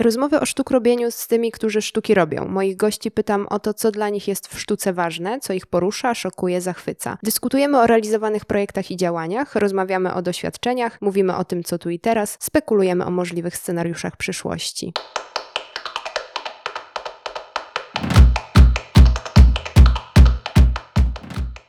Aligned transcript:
Rozmowy 0.00 0.40
o 0.40 0.46
sztuk 0.46 0.70
robieniu 0.70 1.10
z 1.10 1.26
tymi, 1.26 1.52
którzy 1.52 1.82
sztuki 1.82 2.14
robią. 2.14 2.48
Moich 2.48 2.76
gości 2.76 3.10
pytam 3.10 3.46
o 3.46 3.58
to, 3.58 3.74
co 3.74 3.90
dla 3.90 4.08
nich 4.08 4.28
jest 4.28 4.48
w 4.48 4.60
sztuce 4.60 4.92
ważne, 4.92 5.40
co 5.40 5.52
ich 5.52 5.66
porusza, 5.66 6.14
szokuje, 6.14 6.60
zachwyca. 6.60 7.18
Dyskutujemy 7.22 7.78
o 7.78 7.86
realizowanych 7.86 8.44
projektach 8.44 8.90
i 8.90 8.96
działaniach, 8.96 9.54
rozmawiamy 9.54 10.14
o 10.14 10.22
doświadczeniach, 10.22 10.98
mówimy 11.00 11.36
o 11.36 11.44
tym, 11.44 11.64
co 11.64 11.78
tu 11.78 11.90
i 11.90 11.98
teraz, 11.98 12.36
spekulujemy 12.40 13.04
o 13.04 13.10
możliwych 13.10 13.56
scenariuszach 13.56 14.16
przyszłości. 14.16 14.92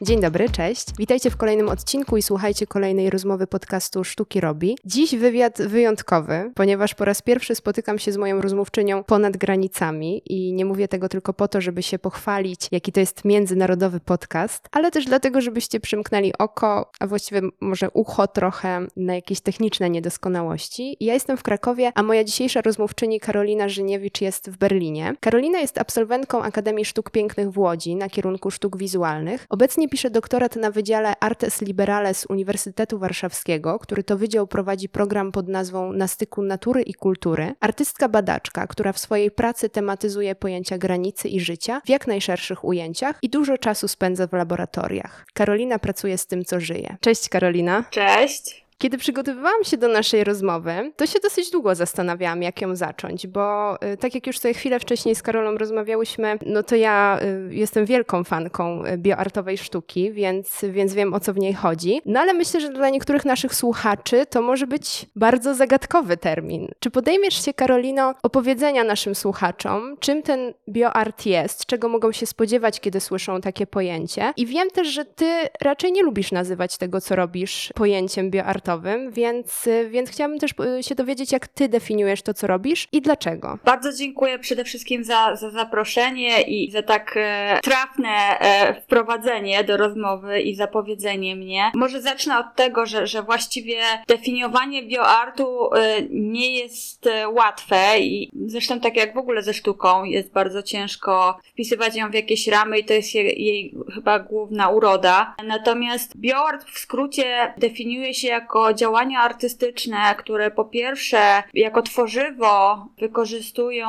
Dzień 0.02 0.22
dobry, 0.22 0.50
cześć. 0.50 0.88
Witajcie 0.98 1.30
w 1.30 1.38
kolejnym 1.38 1.70
odcinku 1.70 2.18
i 2.18 2.22
słuchajcie 2.22 2.68
kolejnej 2.68 3.10
rozmowy 3.10 3.48
podcastu 3.48 4.04
Sztuki 4.04 4.42
Robi. 4.42 4.78
Dziś 4.86 5.16
wywiad 5.16 5.62
wyjątkowy, 5.62 6.52
ponieważ 6.56 6.96
po 6.96 7.06
raz 7.06 7.22
pierwszy 7.22 7.56
spotykam 7.56 8.00
się 8.00 8.12
z 8.12 8.18
moją 8.18 8.42
rozmówczynią 8.42 9.04
ponad 9.04 9.38
granicami 9.38 10.22
i 10.26 10.54
nie 10.54 10.66
mówię 10.66 10.88
tego 10.88 11.10
tylko 11.10 11.34
po 11.34 11.48
to, 11.48 11.62
żeby 11.62 11.84
się 11.84 12.00
pochwalić, 12.00 12.68
jaki 12.72 12.92
to 12.92 13.00
jest 13.00 13.26
międzynarodowy 13.26 14.00
podcast, 14.00 14.68
ale 14.72 14.92
też 14.92 15.06
dlatego, 15.06 15.42
żebyście 15.42 15.80
przymknęli 15.80 16.34
oko, 16.38 16.92
a 17.00 17.08
właściwie 17.08 17.42
może 17.62 17.90
ucho 17.90 18.28
trochę 18.28 18.88
na 18.96 19.16
jakieś 19.16 19.42
techniczne 19.42 19.90
niedoskonałości. 19.90 20.98
Ja 21.00 21.14
jestem 21.14 21.38
w 21.38 21.44
Krakowie, 21.44 21.92
a 21.96 22.04
moja 22.04 22.24
dzisiejsza 22.24 22.62
rozmówczyni 22.62 23.20
Karolina 23.20 23.70
Żyniewicz 23.70 24.22
jest 24.22 24.50
w 24.50 24.58
Berlinie. 24.58 25.14
Karolina 25.20 25.60
jest 25.60 25.78
absolwentką 25.78 26.42
Akademii 26.42 26.86
Sztuk 26.86 27.12
Pięknych 27.12 27.52
w 27.52 27.58
Łodzi 27.58 27.96
na 27.96 28.10
kierunku 28.10 28.52
sztuk 28.52 28.78
wizualnych. 28.78 29.46
Obecnie 29.50 29.89
pisze 29.90 30.10
doktorat 30.10 30.56
na 30.56 30.72
Wydziale 30.72 31.14
Artes 31.20 31.62
Liberales 31.62 32.26
Uniwersytetu 32.30 33.00
Warszawskiego, 33.00 33.80
który 33.80 34.04
to 34.04 34.18
wydział 34.18 34.48
prowadzi 34.48 34.90
program 34.90 35.32
pod 35.32 35.48
nazwą 35.48 35.94
Na 35.94 36.08
styku 36.08 36.42
natury 36.42 36.82
i 36.82 36.94
kultury. 36.94 37.56
Artystka 37.60 38.10
badaczka, 38.10 38.68
która 38.68 38.94
w 38.94 39.00
swojej 39.00 39.32
pracy 39.32 39.70
tematyzuje 39.70 40.36
pojęcia 40.36 40.78
granicy 40.78 41.28
i 41.28 41.40
życia 41.40 41.82
w 41.86 41.90
jak 41.90 42.08
najszerszych 42.08 42.64
ujęciach 42.64 43.20
i 43.22 43.30
dużo 43.30 43.58
czasu 43.58 43.88
spędza 43.88 44.28
w 44.28 44.34
laboratoriach. 44.34 45.26
Karolina 45.34 45.80
pracuje 45.80 46.18
z 46.18 46.26
tym, 46.26 46.46
co 46.46 46.60
żyje. 46.60 46.98
Cześć 47.02 47.30
Karolina. 47.30 47.84
Cześć. 47.90 48.69
Kiedy 48.82 48.98
przygotowywałam 48.98 49.64
się 49.64 49.78
do 49.78 49.88
naszej 49.88 50.24
rozmowy, 50.24 50.92
to 50.96 51.06
się 51.06 51.20
dosyć 51.20 51.52
długo 51.52 51.76
zastanawiałam, 51.76 52.44
jak 52.44 52.62
ją 52.62 52.76
zacząć, 52.76 53.28
bo 53.28 53.76
y, 53.94 53.98
tak 53.98 54.16
jak 54.16 54.28
już 54.28 54.40
sobie 54.40 54.54
chwilę 54.54 54.80
wcześniej 54.80 55.16
z 55.16 55.22
Karolą 55.22 55.58
rozmawiałyśmy, 55.58 56.40
no 56.46 56.64
to 56.64 56.76
ja 56.76 57.20
y, 57.50 57.56
jestem 57.56 57.86
wielką 57.86 58.24
fanką 58.24 58.86
y, 58.86 58.98
bioartowej 58.98 59.58
sztuki, 59.58 60.12
więc, 60.12 60.66
więc 60.70 60.94
wiem 60.94 61.14
o 61.14 61.20
co 61.20 61.34
w 61.34 61.38
niej 61.38 61.54
chodzi. 61.54 62.02
No 62.06 62.20
ale 62.20 62.34
myślę, 62.34 62.62
że 62.62 62.70
dla 62.70 62.90
niektórych 62.90 63.26
naszych 63.26 63.56
słuchaczy 63.56 64.26
to 64.30 64.42
może 64.42 64.68
być 64.68 65.06
bardzo 65.16 65.56
zagadkowy 65.56 66.18
termin. 66.18 66.68
Czy 66.80 66.92
podejmiesz 66.92 67.46
się, 67.46 67.54
Karolino, 67.54 68.14
opowiedzenia 68.24 68.84
naszym 68.84 69.16
słuchaczom, 69.16 69.98
czym 70.00 70.24
ten 70.24 70.54
bioart 70.70 71.26
jest, 71.26 71.66
czego 71.66 71.90
mogą 71.90 72.12
się 72.12 72.26
spodziewać, 72.26 72.80
kiedy 72.80 73.00
słyszą 73.00 73.42
takie 73.42 73.68
pojęcie? 73.68 74.34
I 74.38 74.46
wiem 74.46 74.70
też, 74.70 74.88
że 74.88 75.06
ty 75.06 75.26
raczej 75.62 75.92
nie 75.92 76.04
lubisz 76.04 76.32
nazywać 76.32 76.78
tego, 76.78 77.02
co 77.02 77.16
robisz, 77.16 77.74
pojęciem 77.76 78.32
bioartowym 78.32 78.69
więc, 79.12 79.70
więc 79.90 80.10
chciałabym 80.10 80.40
też 80.40 80.52
e, 80.60 80.84
się 80.84 80.96
dowiedzieć, 80.96 81.32
jak 81.32 81.48
ty 81.48 81.70
definiujesz 81.70 82.22
to, 82.22 82.34
co 82.34 82.48
robisz 82.48 82.88
i 82.92 83.02
dlaczego. 83.02 83.58
Bardzo 83.66 83.94
dziękuję 83.94 84.40
przede 84.40 84.64
wszystkim 84.64 85.04
za, 85.04 85.36
za 85.36 85.50
zaproszenie 85.50 86.42
i 86.42 86.72
za 86.72 86.82
tak 86.82 87.14
e, 87.16 87.60
trafne 87.64 88.40
e, 88.40 88.82
wprowadzenie 88.82 89.64
do 89.64 89.78
rozmowy 89.78 90.42
i 90.42 90.56
zapowiedzenie 90.56 91.36
mnie. 91.36 91.72
Może 91.76 92.02
zacznę 92.02 92.40
od 92.40 92.56
tego, 92.56 92.86
że, 92.86 93.08
że 93.08 93.24
właściwie 93.24 93.82
definiowanie 94.08 94.84
bioartu 94.84 95.74
e, 95.74 96.02
nie 96.10 96.56
jest 96.60 97.08
e, 97.08 97.30
łatwe 97.30 98.00
i 98.00 98.32
zresztą 98.46 98.80
tak 98.80 98.96
jak 98.96 99.14
w 99.14 99.18
ogóle 99.18 99.44
ze 99.44 99.54
sztuką 99.54 100.04
jest 100.04 100.32
bardzo 100.32 100.64
ciężko 100.64 101.38
wpisywać 101.44 101.96
ją 101.96 102.12
w 102.12 102.14
jakieś 102.14 102.48
ramy 102.48 102.80
i 102.80 102.86
to 102.86 102.94
jest 102.94 103.16
jej, 103.16 103.44
jej 103.44 103.76
chyba 103.94 104.20
główna 104.20 104.70
uroda. 104.70 105.36
Natomiast 105.48 106.18
bioart 106.18 106.70
w 106.70 106.80
skrócie 106.80 107.54
definiuje 107.58 108.14
się 108.14 108.28
jako 108.28 108.59
jako 108.60 108.74
działania 108.74 109.20
artystyczne, 109.20 110.16
które 110.18 110.52
po 110.52 110.66
pierwsze 110.66 111.44
jako 111.54 111.82
tworzywo 111.82 112.86
wykorzystują 112.98 113.88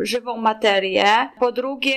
żywą 0.00 0.36
materię, 0.36 1.04
po 1.40 1.52
drugie 1.52 1.96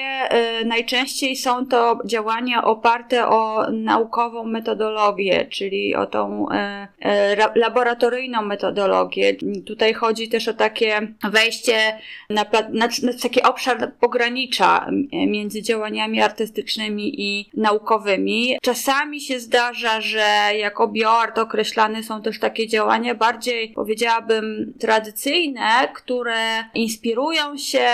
y, 0.62 0.66
najczęściej 0.66 1.36
są 1.36 1.68
to 1.68 2.00
działania 2.06 2.64
oparte 2.64 3.28
o 3.28 3.72
naukową 3.72 4.44
metodologię, 4.44 5.48
czyli 5.50 5.96
o 5.96 6.06
tą 6.06 6.48
y, 6.50 6.56
y, 7.08 7.60
laboratoryjną 7.60 8.42
metodologię. 8.42 9.36
Tutaj 9.66 9.94
chodzi 9.94 10.30
też 10.30 10.48
o 10.48 10.54
takie 10.54 11.08
wejście 11.24 12.00
na, 12.30 12.46
na, 12.70 12.88
na 13.04 13.14
taki 13.22 13.42
obszar 13.42 13.94
pogranicza 14.00 14.88
między 15.28 15.62
działaniami 15.62 16.22
artystycznymi 16.22 17.22
i 17.22 17.50
naukowymi. 17.54 18.58
Czasami 18.62 19.22
się 19.22 19.40
zdarza, 19.40 20.02
że 20.02 20.28
jako 20.58 20.88
bioart 20.88 21.38
są 22.04 22.22
też 22.22 22.40
takie 22.40 22.68
działania 22.68 23.16
bardziej, 23.16 23.70
powiedziałabym, 23.70 24.74
tradycyjne, 24.80 25.88
które 25.96 26.64
inspirują 26.74 27.58
się 27.58 27.88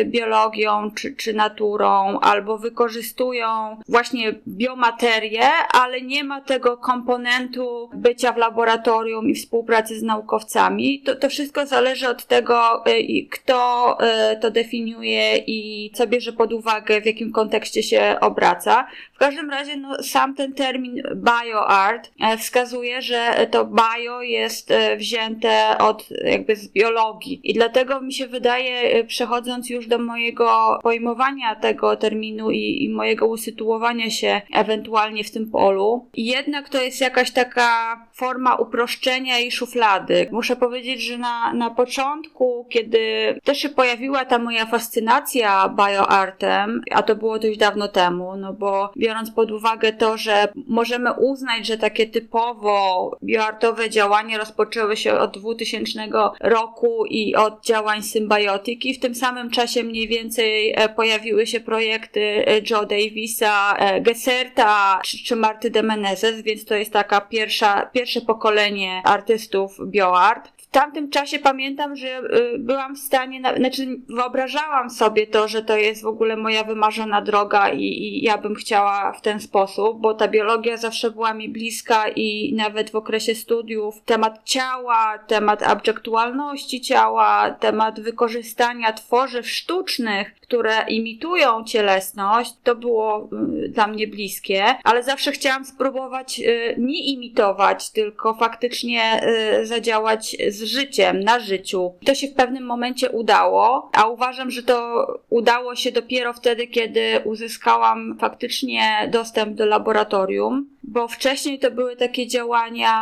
y, 0.00 0.04
biologią 0.04 0.90
czy, 0.90 1.16
czy 1.16 1.34
naturą, 1.34 2.20
albo 2.20 2.58
wykorzystują 2.58 3.80
właśnie 3.88 4.34
biomaterię, 4.48 5.48
ale 5.72 6.00
nie 6.00 6.24
ma 6.24 6.40
tego 6.40 6.76
komponentu 6.76 7.90
bycia 7.94 8.32
w 8.32 8.36
laboratorium 8.36 9.28
i 9.28 9.34
współpracy 9.34 9.98
z 9.98 10.02
naukowcami. 10.02 11.02
To, 11.02 11.16
to 11.16 11.28
wszystko 11.28 11.66
zależy 11.66 12.08
od 12.08 12.26
tego, 12.26 12.84
y, 12.88 13.26
kto 13.30 13.98
y, 14.32 14.40
to 14.40 14.50
definiuje 14.50 15.36
i 15.36 15.90
co 15.94 16.06
bierze 16.06 16.32
pod 16.32 16.52
uwagę, 16.52 17.00
w 17.00 17.06
jakim 17.06 17.32
kontekście 17.32 17.82
się 17.82 18.16
obraca. 18.20 18.86
W 19.14 19.18
każdym 19.18 19.50
razie 19.50 19.76
no, 19.76 20.02
sam 20.02 20.34
ten 20.34 20.52
termin 20.52 21.02
bioart 21.14 22.10
e, 22.20 22.38
wskazuje, 22.38 23.02
że 23.02 23.27
to 23.50 23.64
bio 23.64 24.22
jest 24.22 24.70
e, 24.70 24.96
wzięte 24.96 25.78
od 25.78 26.08
jakby 26.24 26.56
z 26.56 26.68
biologii 26.68 27.40
i 27.44 27.54
dlatego 27.54 28.00
mi 28.00 28.12
się 28.12 28.26
wydaje, 28.26 28.80
e, 28.80 29.04
przechodząc 29.04 29.70
już 29.70 29.86
do 29.86 29.98
mojego 29.98 30.78
pojmowania 30.82 31.56
tego 31.56 31.96
terminu 31.96 32.50
i, 32.50 32.84
i 32.84 32.88
mojego 32.88 33.26
usytuowania 33.26 34.10
się 34.10 34.40
ewentualnie 34.54 35.24
w 35.24 35.30
tym 35.30 35.50
polu, 35.50 36.08
jednak 36.16 36.68
to 36.68 36.82
jest 36.82 37.00
jakaś 37.00 37.30
taka 37.30 38.06
forma 38.12 38.54
uproszczenia 38.54 39.38
i 39.38 39.50
szuflady. 39.50 40.28
Muszę 40.32 40.56
powiedzieć, 40.56 41.02
że 41.02 41.18
na, 41.18 41.52
na 41.52 41.70
początku, 41.70 42.66
kiedy 42.70 42.98
też 43.44 43.58
się 43.58 43.68
pojawiła 43.68 44.24
ta 44.24 44.38
moja 44.38 44.66
fascynacja 44.66 45.68
bioartem, 45.68 46.82
a 46.90 47.02
to 47.02 47.16
było 47.16 47.38
dość 47.38 47.58
dawno 47.58 47.88
temu, 47.88 48.36
no 48.36 48.52
bo 48.52 48.90
biorąc 48.96 49.30
pod 49.30 49.50
uwagę 49.50 49.92
to, 49.92 50.16
że 50.16 50.48
możemy 50.66 51.12
uznać, 51.12 51.66
że 51.66 51.78
takie 51.78 52.06
typowo 52.06 53.10
bioartowe 53.24 53.90
działania 53.90 54.38
rozpoczęły 54.38 54.96
się 54.96 55.18
od 55.18 55.38
2000 55.38 56.08
roku 56.40 57.04
i 57.06 57.34
od 57.34 57.64
działań 57.64 58.02
symbiotyki. 58.02 58.94
W 58.94 59.00
tym 59.00 59.14
samym 59.14 59.50
czasie 59.50 59.82
mniej 59.82 60.08
więcej 60.08 60.72
e, 60.76 60.88
pojawiły 60.88 61.46
się 61.46 61.60
projekty 61.60 62.20
e, 62.20 62.60
Joe 62.70 62.86
Davisa, 62.86 63.76
e, 63.76 64.00
Gesserta 64.00 65.00
czy, 65.04 65.24
czy 65.24 65.36
Marty 65.36 65.70
de 65.70 65.82
Menezes, 65.82 66.42
więc 66.42 66.64
to 66.64 66.74
jest 66.74 66.92
taka 66.92 67.20
pierwsza, 67.20 67.90
pierwsze 67.92 68.20
pokolenie 68.20 69.02
artystów 69.04 69.78
bioart 69.86 70.58
w 70.68 70.70
tamtym 70.70 71.10
czasie 71.10 71.38
pamiętam, 71.38 71.96
że 71.96 72.22
byłam 72.58 72.96
w 72.96 72.98
stanie, 72.98 73.40
znaczy 73.56 74.00
wyobrażałam 74.08 74.90
sobie 74.90 75.26
to, 75.26 75.48
że 75.48 75.62
to 75.62 75.76
jest 75.76 76.02
w 76.02 76.06
ogóle 76.06 76.36
moja 76.36 76.64
wymarzona 76.64 77.22
droga 77.22 77.68
i, 77.68 77.82
i 77.82 78.22
ja 78.22 78.38
bym 78.38 78.54
chciała 78.54 79.12
w 79.12 79.20
ten 79.20 79.40
sposób, 79.40 80.00
bo 80.00 80.14
ta 80.14 80.28
biologia 80.28 80.76
zawsze 80.76 81.10
była 81.10 81.34
mi 81.34 81.48
bliska 81.48 82.08
i 82.08 82.54
nawet 82.54 82.90
w 82.90 82.94
okresie 82.98 83.34
studiów 83.34 84.02
temat 84.04 84.40
ciała, 84.44 85.18
temat 85.18 85.62
abjektualności 85.62 86.80
ciała, 86.80 87.50
temat 87.50 88.00
wykorzystania 88.00 88.92
tworzyw 88.92 89.50
sztucznych, 89.50 90.37
które 90.48 90.84
imitują 90.88 91.64
cielesność, 91.64 92.54
to 92.64 92.74
było 92.74 93.28
y, 93.64 93.68
dla 93.68 93.86
mnie 93.86 94.06
bliskie, 94.06 94.64
ale 94.84 95.02
zawsze 95.02 95.32
chciałam 95.32 95.64
spróbować 95.64 96.40
y, 96.40 96.74
nie 96.78 97.04
imitować, 97.04 97.90
tylko 97.90 98.34
faktycznie 98.34 99.20
zadziałać 99.62 100.36
z 100.48 100.62
życiem, 100.62 101.20
na 101.20 101.40
życiu. 101.40 101.92
To 102.06 102.14
się 102.14 102.28
w 102.28 102.34
pewnym 102.34 102.66
momencie 102.66 103.10
udało, 103.10 103.90
a 103.92 104.06
uważam, 104.06 104.50
że 104.50 104.62
to 104.62 105.06
udało 105.30 105.74
się 105.74 105.92
dopiero 105.92 106.32
wtedy, 106.32 106.66
kiedy 106.66 107.20
uzyskałam 107.24 108.16
faktycznie 108.20 109.08
dostęp 109.12 109.54
do 109.54 109.66
laboratorium 109.66 110.78
bo 110.88 111.08
wcześniej 111.08 111.58
to 111.58 111.70
były 111.70 111.96
takie 111.96 112.26
działania, 112.26 112.92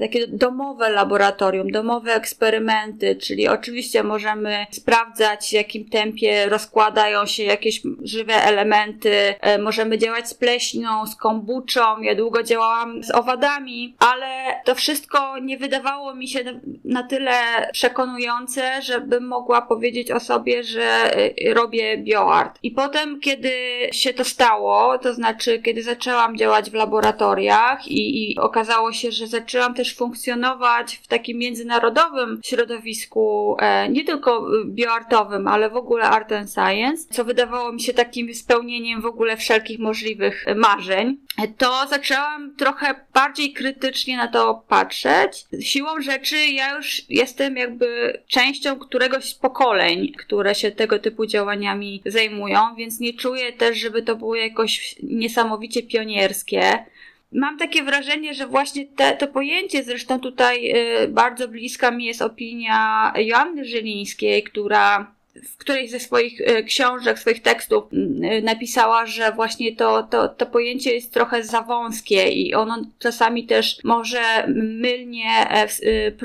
takie 0.00 0.26
domowe 0.26 0.90
laboratorium, 0.90 1.70
domowe 1.70 2.14
eksperymenty, 2.14 3.16
czyli 3.16 3.48
oczywiście 3.48 4.02
możemy 4.02 4.66
sprawdzać, 4.70 5.48
w 5.48 5.52
jakim 5.52 5.88
tempie 5.88 6.46
rozkładają 6.96 7.26
się 7.26 7.42
jakieś 7.42 7.82
żywe 8.02 8.34
elementy, 8.34 9.10
e, 9.40 9.58
możemy 9.58 9.98
działać 9.98 10.28
z 10.28 10.34
pleśnią, 10.34 11.06
z 11.06 11.16
kombuczą, 11.16 12.00
ja 12.00 12.14
długo 12.14 12.42
działałam 12.42 13.02
z 13.02 13.10
owadami, 13.10 13.96
ale 13.98 14.26
to 14.64 14.74
wszystko 14.74 15.38
nie 15.38 15.58
wydawało 15.58 16.14
mi 16.14 16.28
się 16.28 16.60
na 16.84 17.02
tyle 17.02 17.32
przekonujące, 17.72 18.82
żebym 18.82 19.26
mogła 19.26 19.62
powiedzieć 19.62 20.10
o 20.10 20.20
sobie, 20.20 20.64
że 20.64 20.82
e, 20.82 21.54
robię 21.54 21.98
bioart. 21.98 22.58
I 22.62 22.70
potem, 22.70 23.20
kiedy 23.20 23.52
się 23.92 24.14
to 24.14 24.24
stało, 24.24 24.98
to 24.98 25.14
znaczy, 25.14 25.58
kiedy 25.62 25.82
zaczęłam 25.82 26.36
działać 26.36 26.70
w 26.70 26.74
laboratoriach 26.74 27.88
i, 27.88 28.32
i 28.32 28.38
okazało 28.38 28.92
się, 28.92 29.12
że 29.12 29.26
zaczęłam 29.26 29.74
też 29.74 29.96
funkcjonować 29.96 30.96
w 30.96 31.06
takim 31.06 31.38
międzynarodowym 31.38 32.40
środowisku, 32.44 33.56
e, 33.60 33.88
nie 33.88 34.04
tylko 34.04 34.46
bioartowym, 34.66 35.48
ale 35.48 35.70
w 35.70 35.76
ogóle 35.76 36.04
art 36.04 36.32
and 36.32 36.52
science, 36.52 36.85
co 37.10 37.24
wydawało 37.24 37.72
mi 37.72 37.80
się 37.80 37.94
takim 37.94 38.34
spełnieniem 38.34 39.00
w 39.00 39.06
ogóle 39.06 39.36
wszelkich 39.36 39.78
możliwych 39.78 40.44
marzeń, 40.56 41.16
to 41.58 41.86
zaczęłam 41.90 42.56
trochę 42.56 42.94
bardziej 43.14 43.52
krytycznie 43.52 44.16
na 44.16 44.28
to 44.28 44.64
patrzeć. 44.68 45.44
Siłą 45.60 46.00
rzeczy 46.00 46.36
ja 46.46 46.76
już 46.76 47.02
jestem 47.08 47.56
jakby 47.56 48.18
częścią 48.28 48.78
któregoś 48.78 49.24
z 49.24 49.34
pokoleń, 49.34 50.12
które 50.12 50.54
się 50.54 50.70
tego 50.70 50.98
typu 50.98 51.26
działaniami 51.26 52.02
zajmują, 52.06 52.60
więc 52.76 53.00
nie 53.00 53.14
czuję 53.14 53.52
też, 53.52 53.78
żeby 53.78 54.02
to 54.02 54.16
było 54.16 54.36
jakoś 54.36 54.96
niesamowicie 55.02 55.82
pionierskie. 55.82 56.84
Mam 57.32 57.58
takie 57.58 57.82
wrażenie, 57.82 58.34
że 58.34 58.46
właśnie 58.46 58.86
te, 58.86 59.16
to 59.16 59.28
pojęcie, 59.28 59.84
zresztą 59.84 60.20
tutaj 60.20 60.72
y, 61.04 61.08
bardzo 61.08 61.48
bliska 61.48 61.90
mi 61.90 62.04
jest 62.04 62.22
opinia 62.22 63.12
Joanny 63.16 63.64
Żylińskiej, 63.64 64.42
która 64.42 65.15
w 65.44 65.56
którejś 65.56 65.90
ze 65.90 66.00
swoich 66.00 66.40
e, 66.40 66.62
książek, 66.62 67.18
swoich 67.18 67.42
tekstów 67.42 67.84
e, 68.22 68.42
napisała, 68.42 69.06
że 69.06 69.32
właśnie 69.32 69.76
to, 69.76 70.02
to, 70.02 70.28
to 70.28 70.46
pojęcie 70.46 70.94
jest 70.94 71.12
trochę 71.12 71.42
za 71.42 71.62
wąskie 71.62 72.28
i 72.28 72.54
ono 72.54 72.84
czasami 72.98 73.46
też 73.46 73.78
może 73.84 74.20
mylnie 74.56 75.50
e, 75.50 75.66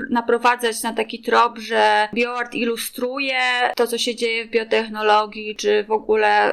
naprowadzać 0.10 0.84
na 0.84 0.94
taki 0.94 1.20
trop, 1.20 1.60
że 1.60 2.08
bioart 2.14 2.56
ilustruje 2.56 3.40
to, 3.76 3.88
co 3.88 3.98
się 3.98 4.16
dzieje 4.16 4.46
w 4.46 4.50
biotechnologii, 4.50 5.56
czy 5.56 5.84
w 5.84 5.92
ogóle 5.92 6.52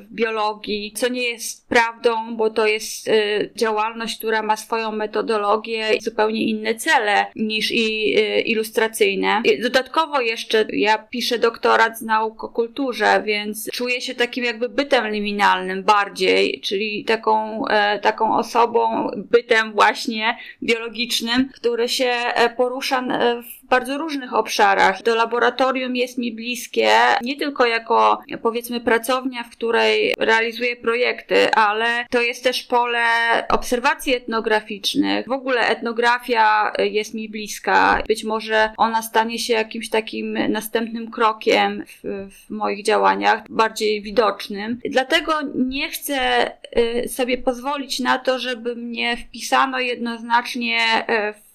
w 0.00 0.14
biologii, 0.14 0.92
co 0.96 1.08
nie 1.08 1.22
jest 1.22 1.68
prawdą, 1.68 2.36
bo 2.36 2.50
to 2.50 2.66
jest 2.66 3.10
działalność, 3.56 4.18
która 4.18 4.42
ma 4.42 4.56
swoją 4.56 4.92
metodologię 4.92 5.94
i 5.94 6.00
zupełnie 6.00 6.44
inne 6.44 6.74
cele 6.74 7.26
niż 7.36 7.70
i 7.72 8.14
ilustracyjne. 8.50 9.42
Dodatkowo 9.62 10.20
jeszcze 10.20 10.66
ja 10.72 10.98
piszę 10.98 11.38
doktora 11.38 11.79
doktorat 11.80 11.98
z 11.98 12.02
nauk 12.02 12.44
o 12.44 12.48
kulturze, 12.48 13.22
więc 13.26 13.70
czuję 13.72 14.00
się 14.00 14.14
takim 14.14 14.44
jakby 14.44 14.68
bytem 14.68 15.08
liminalnym 15.08 15.82
bardziej, 15.82 16.60
czyli 16.60 17.04
taką, 17.04 17.66
e, 17.66 17.98
taką 17.98 18.36
osobą, 18.36 19.10
bytem 19.16 19.72
właśnie 19.72 20.36
biologicznym, 20.62 21.48
który 21.48 21.88
się 21.88 22.04
e, 22.04 22.50
porusza 22.50 23.00
e, 23.00 23.42
w 23.42 23.59
bardzo 23.70 23.98
różnych 23.98 24.34
obszarach. 24.34 25.02
To 25.02 25.14
laboratorium 25.14 25.96
jest 25.96 26.18
mi 26.18 26.32
bliskie, 26.32 26.90
nie 27.22 27.36
tylko 27.36 27.66
jako 27.66 28.20
powiedzmy 28.42 28.80
pracownia, 28.80 29.42
w 29.42 29.50
której 29.50 30.14
realizuję 30.18 30.76
projekty, 30.76 31.54
ale 31.54 32.06
to 32.10 32.20
jest 32.20 32.44
też 32.44 32.62
pole 32.62 33.04
obserwacji 33.48 34.14
etnograficznych. 34.14 35.26
W 35.26 35.32
ogóle 35.32 35.60
etnografia 35.68 36.72
jest 36.78 37.14
mi 37.14 37.28
bliska. 37.28 38.02
Być 38.08 38.24
może 38.24 38.70
ona 38.76 39.02
stanie 39.02 39.38
się 39.38 39.52
jakimś 39.52 39.88
takim 39.88 40.52
następnym 40.52 41.10
krokiem 41.10 41.84
w, 41.86 42.28
w 42.30 42.50
moich 42.50 42.84
działaniach, 42.84 43.42
bardziej 43.50 44.02
widocznym. 44.02 44.80
Dlatego 44.90 45.32
nie 45.54 45.88
chcę 45.88 46.50
y, 46.76 47.08
sobie 47.08 47.38
pozwolić 47.38 48.00
na 48.00 48.18
to, 48.18 48.38
żeby 48.38 48.76
mnie 48.76 49.16
wpisano 49.16 49.80
jednoznacznie 49.80 50.78
y, 51.00 51.32
w 51.32 51.49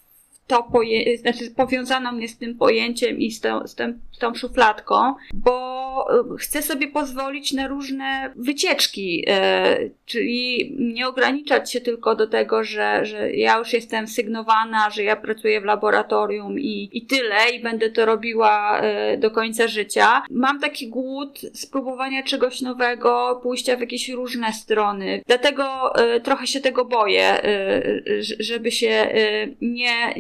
to 0.47 0.63
poje, 0.63 1.17
znaczy 1.17 1.51
powiązano 1.51 2.11
mnie 2.11 2.27
z 2.27 2.37
tym 2.37 2.57
pojęciem 2.57 3.17
i 3.19 3.31
z 3.31 3.41
z, 3.65 3.75
z 4.11 4.17
tą 4.19 4.35
szufladką, 4.35 5.13
bo 5.33 5.85
e, 6.09 6.37
chcę 6.37 6.61
sobie 6.61 6.87
pozwolić 6.87 7.53
na 7.53 7.67
różne 7.67 8.33
wycieczki, 8.35 9.25
e, 9.27 9.77
czyli 10.05 10.75
nie 10.79 11.07
ograniczać 11.07 11.71
się 11.71 11.81
tylko 11.81 12.15
do 12.15 12.27
tego, 12.27 12.63
że, 12.63 13.05
że 13.05 13.31
ja 13.31 13.57
już 13.57 13.73
jestem 13.73 14.07
sygnowana, 14.07 14.89
że 14.89 15.03
ja 15.03 15.15
pracuję 15.15 15.61
w 15.61 15.65
laboratorium 15.65 16.59
i, 16.59 16.89
i 16.93 17.05
tyle, 17.05 17.49
i 17.55 17.63
będę 17.63 17.89
to 17.89 18.05
robiła 18.05 18.81
e, 18.81 19.17
do 19.17 19.31
końca 19.31 19.67
życia. 19.67 20.23
Mam 20.31 20.59
taki 20.59 20.87
głód 20.87 21.41
spróbowania 21.53 22.23
czegoś 22.23 22.61
nowego, 22.61 23.39
pójścia 23.43 23.77
w 23.77 23.79
jakieś 23.79 24.09
różne 24.09 24.53
strony. 24.53 25.21
Dlatego 25.27 25.93
trochę 26.23 26.47
się 26.47 26.59
tego 26.59 26.85
boję, 26.85 27.41
żeby 28.39 28.71
się 28.71 29.07
nie, 29.61 30.13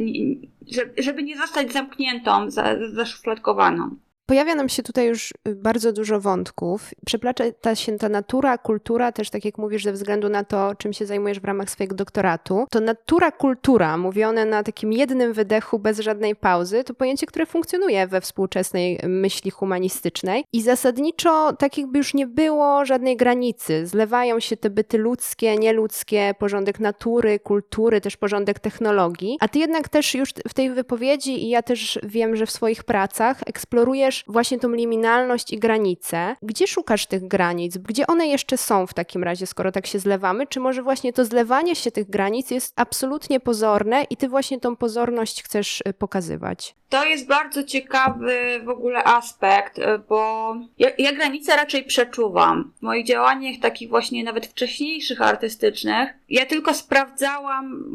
żeby 0.97 1.23
nie 1.23 1.37
zostać 1.37 1.73
zamkniętą, 1.73 2.47
zaszufladkowaną. 2.93 3.95
Pojawia 4.25 4.55
nam 4.55 4.69
się 4.69 4.83
tutaj 4.83 5.07
już 5.07 5.33
y, 5.47 5.55
bardzo 5.55 5.93
dużo 5.93 6.19
wątków. 6.19 6.89
Przeplata 7.05 7.75
się 7.75 7.97
ta 7.97 8.09
natura, 8.09 8.57
kultura, 8.57 9.11
też 9.11 9.29
tak 9.29 9.45
jak 9.45 9.57
mówisz, 9.57 9.83
ze 9.83 9.93
względu 9.93 10.29
na 10.29 10.43
to, 10.43 10.75
czym 10.75 10.93
się 10.93 11.05
zajmujesz 11.05 11.39
w 11.39 11.45
ramach 11.45 11.69
swojego 11.69 11.95
doktoratu. 11.95 12.65
To 12.69 12.79
natura, 12.79 13.31
kultura, 13.31 13.97
mówione 13.97 14.45
na 14.45 14.63
takim 14.63 14.93
jednym 14.93 15.33
wydechu, 15.33 15.79
bez 15.79 15.99
żadnej 15.99 16.35
pauzy, 16.35 16.83
to 16.83 16.93
pojęcie, 16.93 17.25
które 17.25 17.45
funkcjonuje 17.45 18.07
we 18.07 18.21
współczesnej 18.21 18.99
myśli 19.03 19.51
humanistycznej. 19.51 20.45
I 20.53 20.61
zasadniczo, 20.61 21.53
tak 21.53 21.77
jakby 21.77 21.97
już 21.97 22.13
nie 22.13 22.27
było 22.27 22.85
żadnej 22.85 23.17
granicy. 23.17 23.87
Zlewają 23.87 24.39
się 24.39 24.57
te 24.57 24.69
byty 24.69 24.97
ludzkie, 24.97 25.57
nieludzkie, 25.57 26.35
porządek 26.39 26.79
natury, 26.79 27.39
kultury, 27.39 28.01
też 28.01 28.17
porządek 28.17 28.59
technologii. 28.59 29.37
A 29.39 29.47
ty 29.47 29.59
jednak 29.59 29.89
też 29.89 30.15
już 30.15 30.29
w 30.49 30.53
tej 30.53 30.71
wypowiedzi, 30.71 31.43
i 31.43 31.49
ja 31.49 31.61
też 31.61 31.99
wiem, 32.03 32.35
że 32.35 32.45
w 32.45 32.51
swoich 32.51 32.83
pracach 32.83 33.41
eksplorujesz 33.45 34.14
właśnie 34.27 34.59
tą 34.59 34.69
liminalność 34.69 35.53
i 35.53 35.59
granice. 35.59 36.35
Gdzie 36.41 36.67
szukasz 36.67 37.05
tych 37.05 37.27
granic? 37.27 37.77
Gdzie 37.77 38.07
one 38.07 38.27
jeszcze 38.27 38.57
są 38.57 38.87
w 38.87 38.93
takim 38.93 39.23
razie, 39.23 39.47
skoro 39.47 39.71
tak 39.71 39.87
się 39.87 39.99
zlewamy? 39.99 40.47
Czy 40.47 40.59
może 40.59 40.83
właśnie 40.83 41.13
to 41.13 41.25
zlewanie 41.25 41.75
się 41.75 41.91
tych 41.91 42.09
granic 42.09 42.51
jest 42.51 42.73
absolutnie 42.75 43.39
pozorne 43.39 44.03
i 44.09 44.17
ty 44.17 44.29
właśnie 44.29 44.59
tą 44.59 44.75
pozorność 44.75 45.43
chcesz 45.43 45.83
y, 45.89 45.93
pokazywać? 45.93 46.75
To 46.95 47.05
jest 47.05 47.27
bardzo 47.27 47.63
ciekawy 47.63 48.61
w 48.63 48.69
ogóle 48.69 49.03
aspekt, 49.03 49.79
y, 49.79 49.83
bo 50.09 50.55
ja, 50.77 50.89
ja 50.97 51.13
granice 51.13 51.55
raczej 51.55 51.83
przeczuwam. 51.83 52.71
W 52.79 52.81
moich 52.81 53.05
działaniach 53.05 53.55
takich 53.61 53.89
właśnie 53.89 54.23
nawet 54.23 54.47
wcześniejszych 54.47 55.21
artystycznych, 55.21 56.09
ja 56.29 56.45
tylko 56.45 56.73
sprawdzałam, 56.73 57.85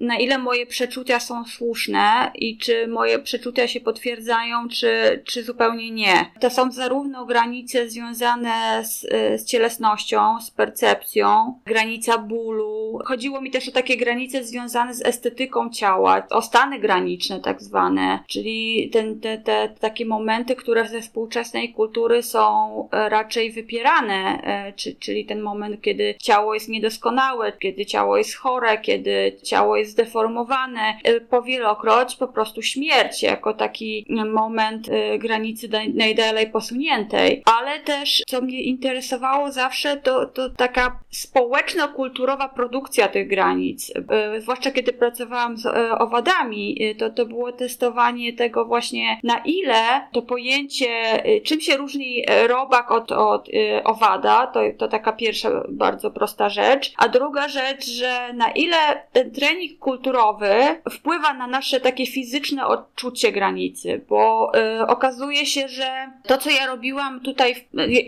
na 0.00 0.16
ile 0.16 0.38
moje 0.38 0.66
przeczucia 0.66 1.20
są 1.20 1.44
słuszne 1.44 2.30
i 2.34 2.58
czy 2.58 2.86
moje 2.86 3.18
przeczucia 3.18 3.68
się 3.68 3.80
potwierdzają, 3.80 4.68
czy, 4.68 5.22
czy 5.26 5.44
zupełnie 5.44 5.90
nie. 5.90 6.30
To 6.40 6.50
są 6.50 6.72
zarówno 6.72 7.26
granice 7.26 7.88
związane 7.88 8.84
z, 8.84 9.00
z 9.40 9.44
cielesnością, 9.44 10.40
z 10.40 10.50
percepcją, 10.50 11.60
granica 11.66 12.18
bólu. 12.18 12.98
Chodziło 13.04 13.40
mi 13.40 13.50
też 13.50 13.68
o 13.68 13.72
takie 13.72 13.96
granice 13.96 14.44
związane 14.44 14.94
z 14.94 15.06
estetyką 15.06 15.70
ciała, 15.70 16.26
o 16.30 16.42
stany 16.42 16.78
graniczne 16.78 17.40
tak 17.40 17.62
zwane, 17.62 18.18
czyli 18.26 18.47
ten, 18.92 19.20
te, 19.20 19.38
te 19.38 19.68
takie 19.80 20.06
momenty, 20.06 20.56
które 20.56 20.88
ze 20.88 21.00
współczesnej 21.00 21.72
kultury 21.72 22.22
są 22.22 22.88
e, 22.92 23.08
raczej 23.08 23.52
wypierane, 23.52 24.42
e, 24.44 24.72
czyli 24.98 25.26
ten 25.26 25.40
moment, 25.40 25.82
kiedy 25.82 26.14
ciało 26.14 26.54
jest 26.54 26.68
niedoskonałe, 26.68 27.52
kiedy 27.52 27.86
ciało 27.86 28.16
jest 28.16 28.36
chore, 28.36 28.78
kiedy 28.78 29.36
ciało 29.42 29.76
jest 29.76 29.90
zdeformowane, 29.90 30.80
e, 31.04 31.20
powielokroć 31.20 32.16
po 32.16 32.28
prostu 32.28 32.62
śmierć 32.62 33.22
jako 33.22 33.54
taki 33.54 34.06
moment 34.32 34.88
granicy 35.18 35.68
najdalej 35.94 36.50
posuniętej, 36.50 37.42
ale 37.60 37.80
też 37.80 38.22
co 38.26 38.40
mnie 38.40 38.62
interesowało 38.62 39.52
zawsze 39.52 39.96
to, 39.96 40.26
to 40.26 40.50
taka 40.50 41.00
społeczno-kulturowa 41.10 42.48
produkcja 42.48 43.08
tych 43.08 43.28
granic, 43.28 43.92
zwłaszcza 44.38 44.70
kiedy 44.70 44.92
pracowałam 44.92 45.56
z 45.56 45.66
owadami, 45.98 46.94
to 46.98 47.10
to 47.10 47.26
było 47.26 47.52
testowanie 47.52 48.27
zrozumienie 48.28 48.32
tego 48.32 48.64
właśnie, 48.64 49.20
na 49.22 49.38
ile 49.38 50.08
to 50.12 50.22
pojęcie, 50.22 51.26
y, 51.26 51.40
czym 51.40 51.60
się 51.60 51.76
różni 51.76 52.24
robak 52.46 52.90
od, 52.90 53.12
od 53.12 53.48
owada, 53.84 54.46
to, 54.46 54.60
to 54.78 54.88
taka 54.88 55.12
pierwsza 55.12 55.50
bardzo 55.68 56.10
prosta 56.10 56.48
rzecz. 56.48 56.92
A 56.96 57.08
druga 57.08 57.48
rzecz, 57.48 57.86
że 57.86 58.32
na 58.34 58.50
ile 58.50 58.76
ten 59.12 59.30
trening 59.30 59.78
kulturowy 59.78 60.52
wpływa 60.90 61.34
na 61.34 61.46
nasze 61.46 61.80
takie 61.80 62.06
fizyczne 62.06 62.66
odczucie 62.66 63.32
granicy, 63.32 64.04
bo 64.08 64.52
y, 64.82 64.86
okazuje 64.86 65.46
się, 65.46 65.68
że 65.68 66.10
to, 66.26 66.38
co 66.38 66.50
ja 66.50 66.66
robiłam 66.66 67.20
tutaj, 67.20 67.54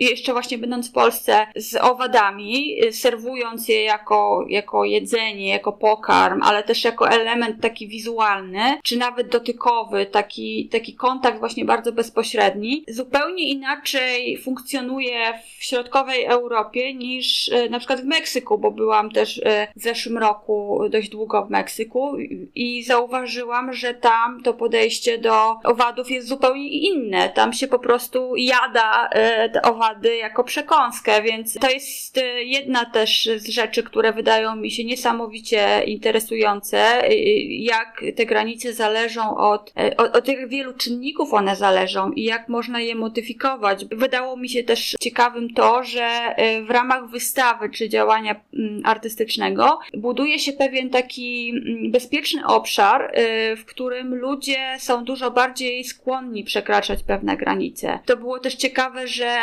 jeszcze 0.00 0.32
właśnie 0.32 0.58
będąc 0.58 0.90
w 0.90 0.92
Polsce, 0.92 1.46
z 1.56 1.76
owadami, 1.76 2.84
y, 2.84 2.92
serwując 2.92 3.68
je 3.68 3.84
jako, 3.84 4.44
jako 4.48 4.84
jedzenie, 4.84 5.48
jako 5.48 5.72
pokarm, 5.72 6.42
ale 6.42 6.62
też 6.62 6.84
jako 6.84 7.08
element 7.08 7.62
taki 7.62 7.88
wizualny, 7.88 8.78
czy 8.84 8.96
nawet 8.96 9.28
dotykowy, 9.28 10.06
taki, 10.12 10.68
taki 10.68 10.94
kontakt 10.94 11.38
właśnie 11.38 11.64
bardzo 11.64 11.92
bezpośredni, 11.92 12.84
zupełnie 12.88 13.50
inaczej 13.50 14.38
funkcjonuje 14.38 15.32
w 15.58 15.64
środkowej 15.64 16.24
Europie 16.24 16.94
niż 16.94 17.48
y, 17.48 17.70
na 17.70 17.78
przykład 17.78 18.00
w 18.00 18.04
Meksyku, 18.04 18.58
bo 18.58 18.70
byłam 18.70 19.10
też 19.10 19.38
y, 19.38 19.42
w 19.76 19.82
zeszłym 19.82 20.18
roku 20.18 20.80
dość 20.90 21.08
długo 21.08 21.44
w 21.46 21.50
Meksyku 21.50 22.16
i 22.54 22.82
zauważyłam, 22.82 23.72
że 23.72 23.94
tam 23.94 24.42
to 24.42 24.54
podejście 24.54 25.18
do 25.18 25.56
owadów 25.64 26.10
jest 26.10 26.28
zupełnie 26.28 26.68
inne. 26.68 27.28
Tam 27.28 27.52
się 27.52 27.66
po 27.66 27.78
prostu 27.78 28.36
jada 28.36 29.10
te 29.52 29.62
owady 29.62 30.16
jako 30.16 30.44
przekąskę, 30.44 31.22
więc 31.22 31.54
to 31.54 31.70
jest 31.70 32.20
jedna 32.44 32.84
też 32.84 33.28
z 33.36 33.48
rzeczy, 33.48 33.82
które 33.82 34.12
wydają 34.12 34.56
mi 34.56 34.70
się 34.70 34.84
niesamowicie 34.84 35.82
interesujące, 35.86 37.02
jak 37.48 38.04
te 38.16 38.26
granice 38.26 38.72
zależą 38.72 39.36
od, 39.36 39.72
od, 40.00 40.16
od 40.16 40.24
tych 40.24 40.48
wielu 40.48 40.72
czynników 40.72 41.34
one 41.34 41.56
zależą 41.56 42.12
i 42.12 42.22
jak 42.22 42.48
można 42.48 42.80
je 42.80 42.94
modyfikować. 42.94 43.84
Wydało 43.84 44.36
mi 44.36 44.48
się 44.48 44.62
też 44.62 44.96
ciekawym 45.00 45.54
to, 45.54 45.84
że 45.84 46.34
w 46.66 46.70
ramach 46.70 47.08
wystawy 47.08 47.70
czy 47.70 47.88
działania 47.88 48.40
mm, 48.54 48.82
artystycznego 48.84 49.78
buduje 49.94 50.38
się 50.38 50.52
pewien 50.52 50.90
taki 50.90 51.50
mm, 51.50 51.92
bezpieczny 51.92 52.46
obszar, 52.46 53.12
w 53.56 53.64
którym 53.64 54.14
ludzie 54.14 54.76
są 54.78 55.04
dużo 55.04 55.30
bardziej 55.30 55.84
skłonni 55.84 56.44
przekraczać 56.44 57.02
pewne 57.02 57.36
granice. 57.36 57.98
To 58.06 58.16
było 58.16 58.38
też 58.38 58.54
ciekawe, 58.54 59.08
że 59.08 59.40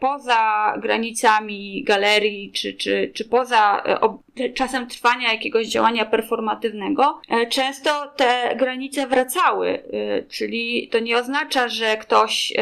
poza 0.00 0.74
granicami 0.82 1.84
galerii 1.84 2.52
czy, 2.52 2.74
czy, 2.74 3.10
czy 3.14 3.24
poza 3.24 3.82
czasem 4.54 4.86
trwania 4.86 5.32
jakiegoś 5.32 5.66
działania 5.66 6.04
performatywnego, 6.04 7.20
e, 7.28 7.46
często 7.46 7.90
te 8.16 8.54
granice 8.56 9.06
wracały, 9.06 9.68
e, 9.68 10.22
czyli 10.22 10.88
to 10.88 10.98
nie 10.98 11.18
oznacza, 11.18 11.68
że 11.68 11.96
ktoś 11.96 12.52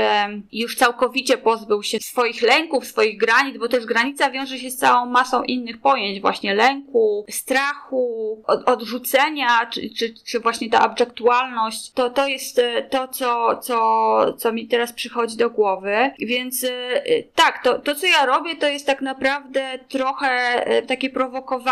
już 0.52 0.76
całkowicie 0.76 1.38
pozbył 1.38 1.82
się 1.82 1.98
swoich 2.00 2.42
lęków, 2.42 2.86
swoich 2.86 3.18
granic, 3.18 3.58
bo 3.58 3.68
też 3.68 3.86
granica 3.86 4.30
wiąże 4.30 4.58
się 4.58 4.70
z 4.70 4.76
całą 4.76 5.06
masą 5.06 5.42
innych 5.42 5.80
pojęć, 5.80 6.20
właśnie 6.20 6.54
lęku, 6.54 7.26
strachu, 7.30 8.42
od, 8.46 8.68
odrzucenia, 8.68 9.66
czy, 9.66 9.90
czy, 9.90 10.14
czy 10.24 10.40
właśnie 10.40 10.70
ta 10.70 10.80
abjektualność. 10.80 11.92
To, 11.92 12.10
to 12.10 12.28
jest 12.28 12.60
to, 12.90 13.08
co, 13.08 13.56
co, 13.56 14.34
co 14.38 14.52
mi 14.52 14.66
teraz 14.66 14.92
przychodzi 14.92 15.36
do 15.36 15.50
głowy. 15.50 16.10
Więc 16.18 16.66
tak, 17.34 17.62
to, 17.64 17.78
to 17.78 17.94
co 17.94 18.06
ja 18.06 18.26
robię, 18.26 18.56
to 18.56 18.68
jest 18.68 18.86
tak 18.86 19.00
naprawdę 19.00 19.78
trochę 19.88 20.64
takie 20.86 21.10
prowokowanie 21.10 21.63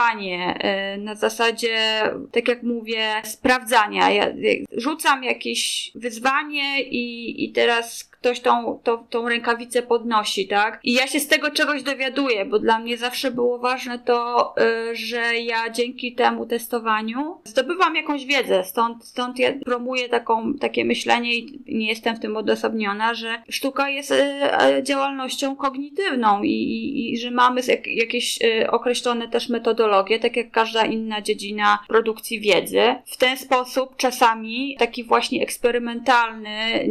na 0.98 1.14
zasadzie, 1.14 2.02
tak 2.32 2.48
jak 2.48 2.62
mówię, 2.62 3.12
sprawdzania. 3.24 4.10
Ja 4.10 4.32
rzucam 4.72 5.24
jakieś 5.24 5.90
wyzwanie 5.94 6.82
i, 6.82 7.44
i 7.44 7.52
teraz 7.52 8.11
ktoś 8.22 8.40
tą, 8.40 8.80
tą, 8.82 9.06
tą 9.06 9.28
rękawicę 9.28 9.82
podnosi, 9.82 10.48
tak? 10.48 10.80
I 10.84 10.92
ja 10.92 11.06
się 11.06 11.20
z 11.20 11.28
tego 11.28 11.50
czegoś 11.50 11.82
dowiaduję, 11.82 12.44
bo 12.44 12.58
dla 12.58 12.78
mnie 12.78 12.96
zawsze 12.96 13.30
było 13.30 13.58
ważne 13.58 13.98
to, 13.98 14.54
y, 14.90 14.96
że 14.96 15.38
ja 15.38 15.70
dzięki 15.70 16.14
temu 16.14 16.46
testowaniu 16.46 17.40
zdobywam 17.44 17.96
jakąś 17.96 18.24
wiedzę, 18.24 18.64
stąd, 18.64 19.04
stąd 19.04 19.38
ja 19.38 19.52
promuję 19.64 20.08
taką, 20.08 20.54
takie 20.54 20.84
myślenie 20.84 21.34
i 21.34 21.62
nie 21.66 21.88
jestem 21.88 22.16
w 22.16 22.20
tym 22.20 22.36
odosobniona, 22.36 23.14
że 23.14 23.42
sztuka 23.48 23.88
jest 23.88 24.10
y, 24.10 24.82
działalnością 24.82 25.56
kognitywną 25.56 26.42
i, 26.42 26.50
i, 26.50 27.12
i 27.12 27.18
że 27.18 27.30
mamy 27.30 27.60
jak, 27.68 27.86
jakieś 27.86 28.42
y, 28.42 28.70
określone 28.70 29.28
też 29.28 29.48
metodologie, 29.48 30.18
tak 30.18 30.36
jak 30.36 30.50
każda 30.50 30.84
inna 30.84 31.22
dziedzina 31.22 31.78
produkcji 31.88 32.40
wiedzy. 32.40 32.82
W 33.06 33.16
ten 33.16 33.36
sposób 33.36 33.96
czasami 33.96 34.76
taki 34.78 35.04
właśnie 35.04 35.42
eksperymentalny 35.42 36.88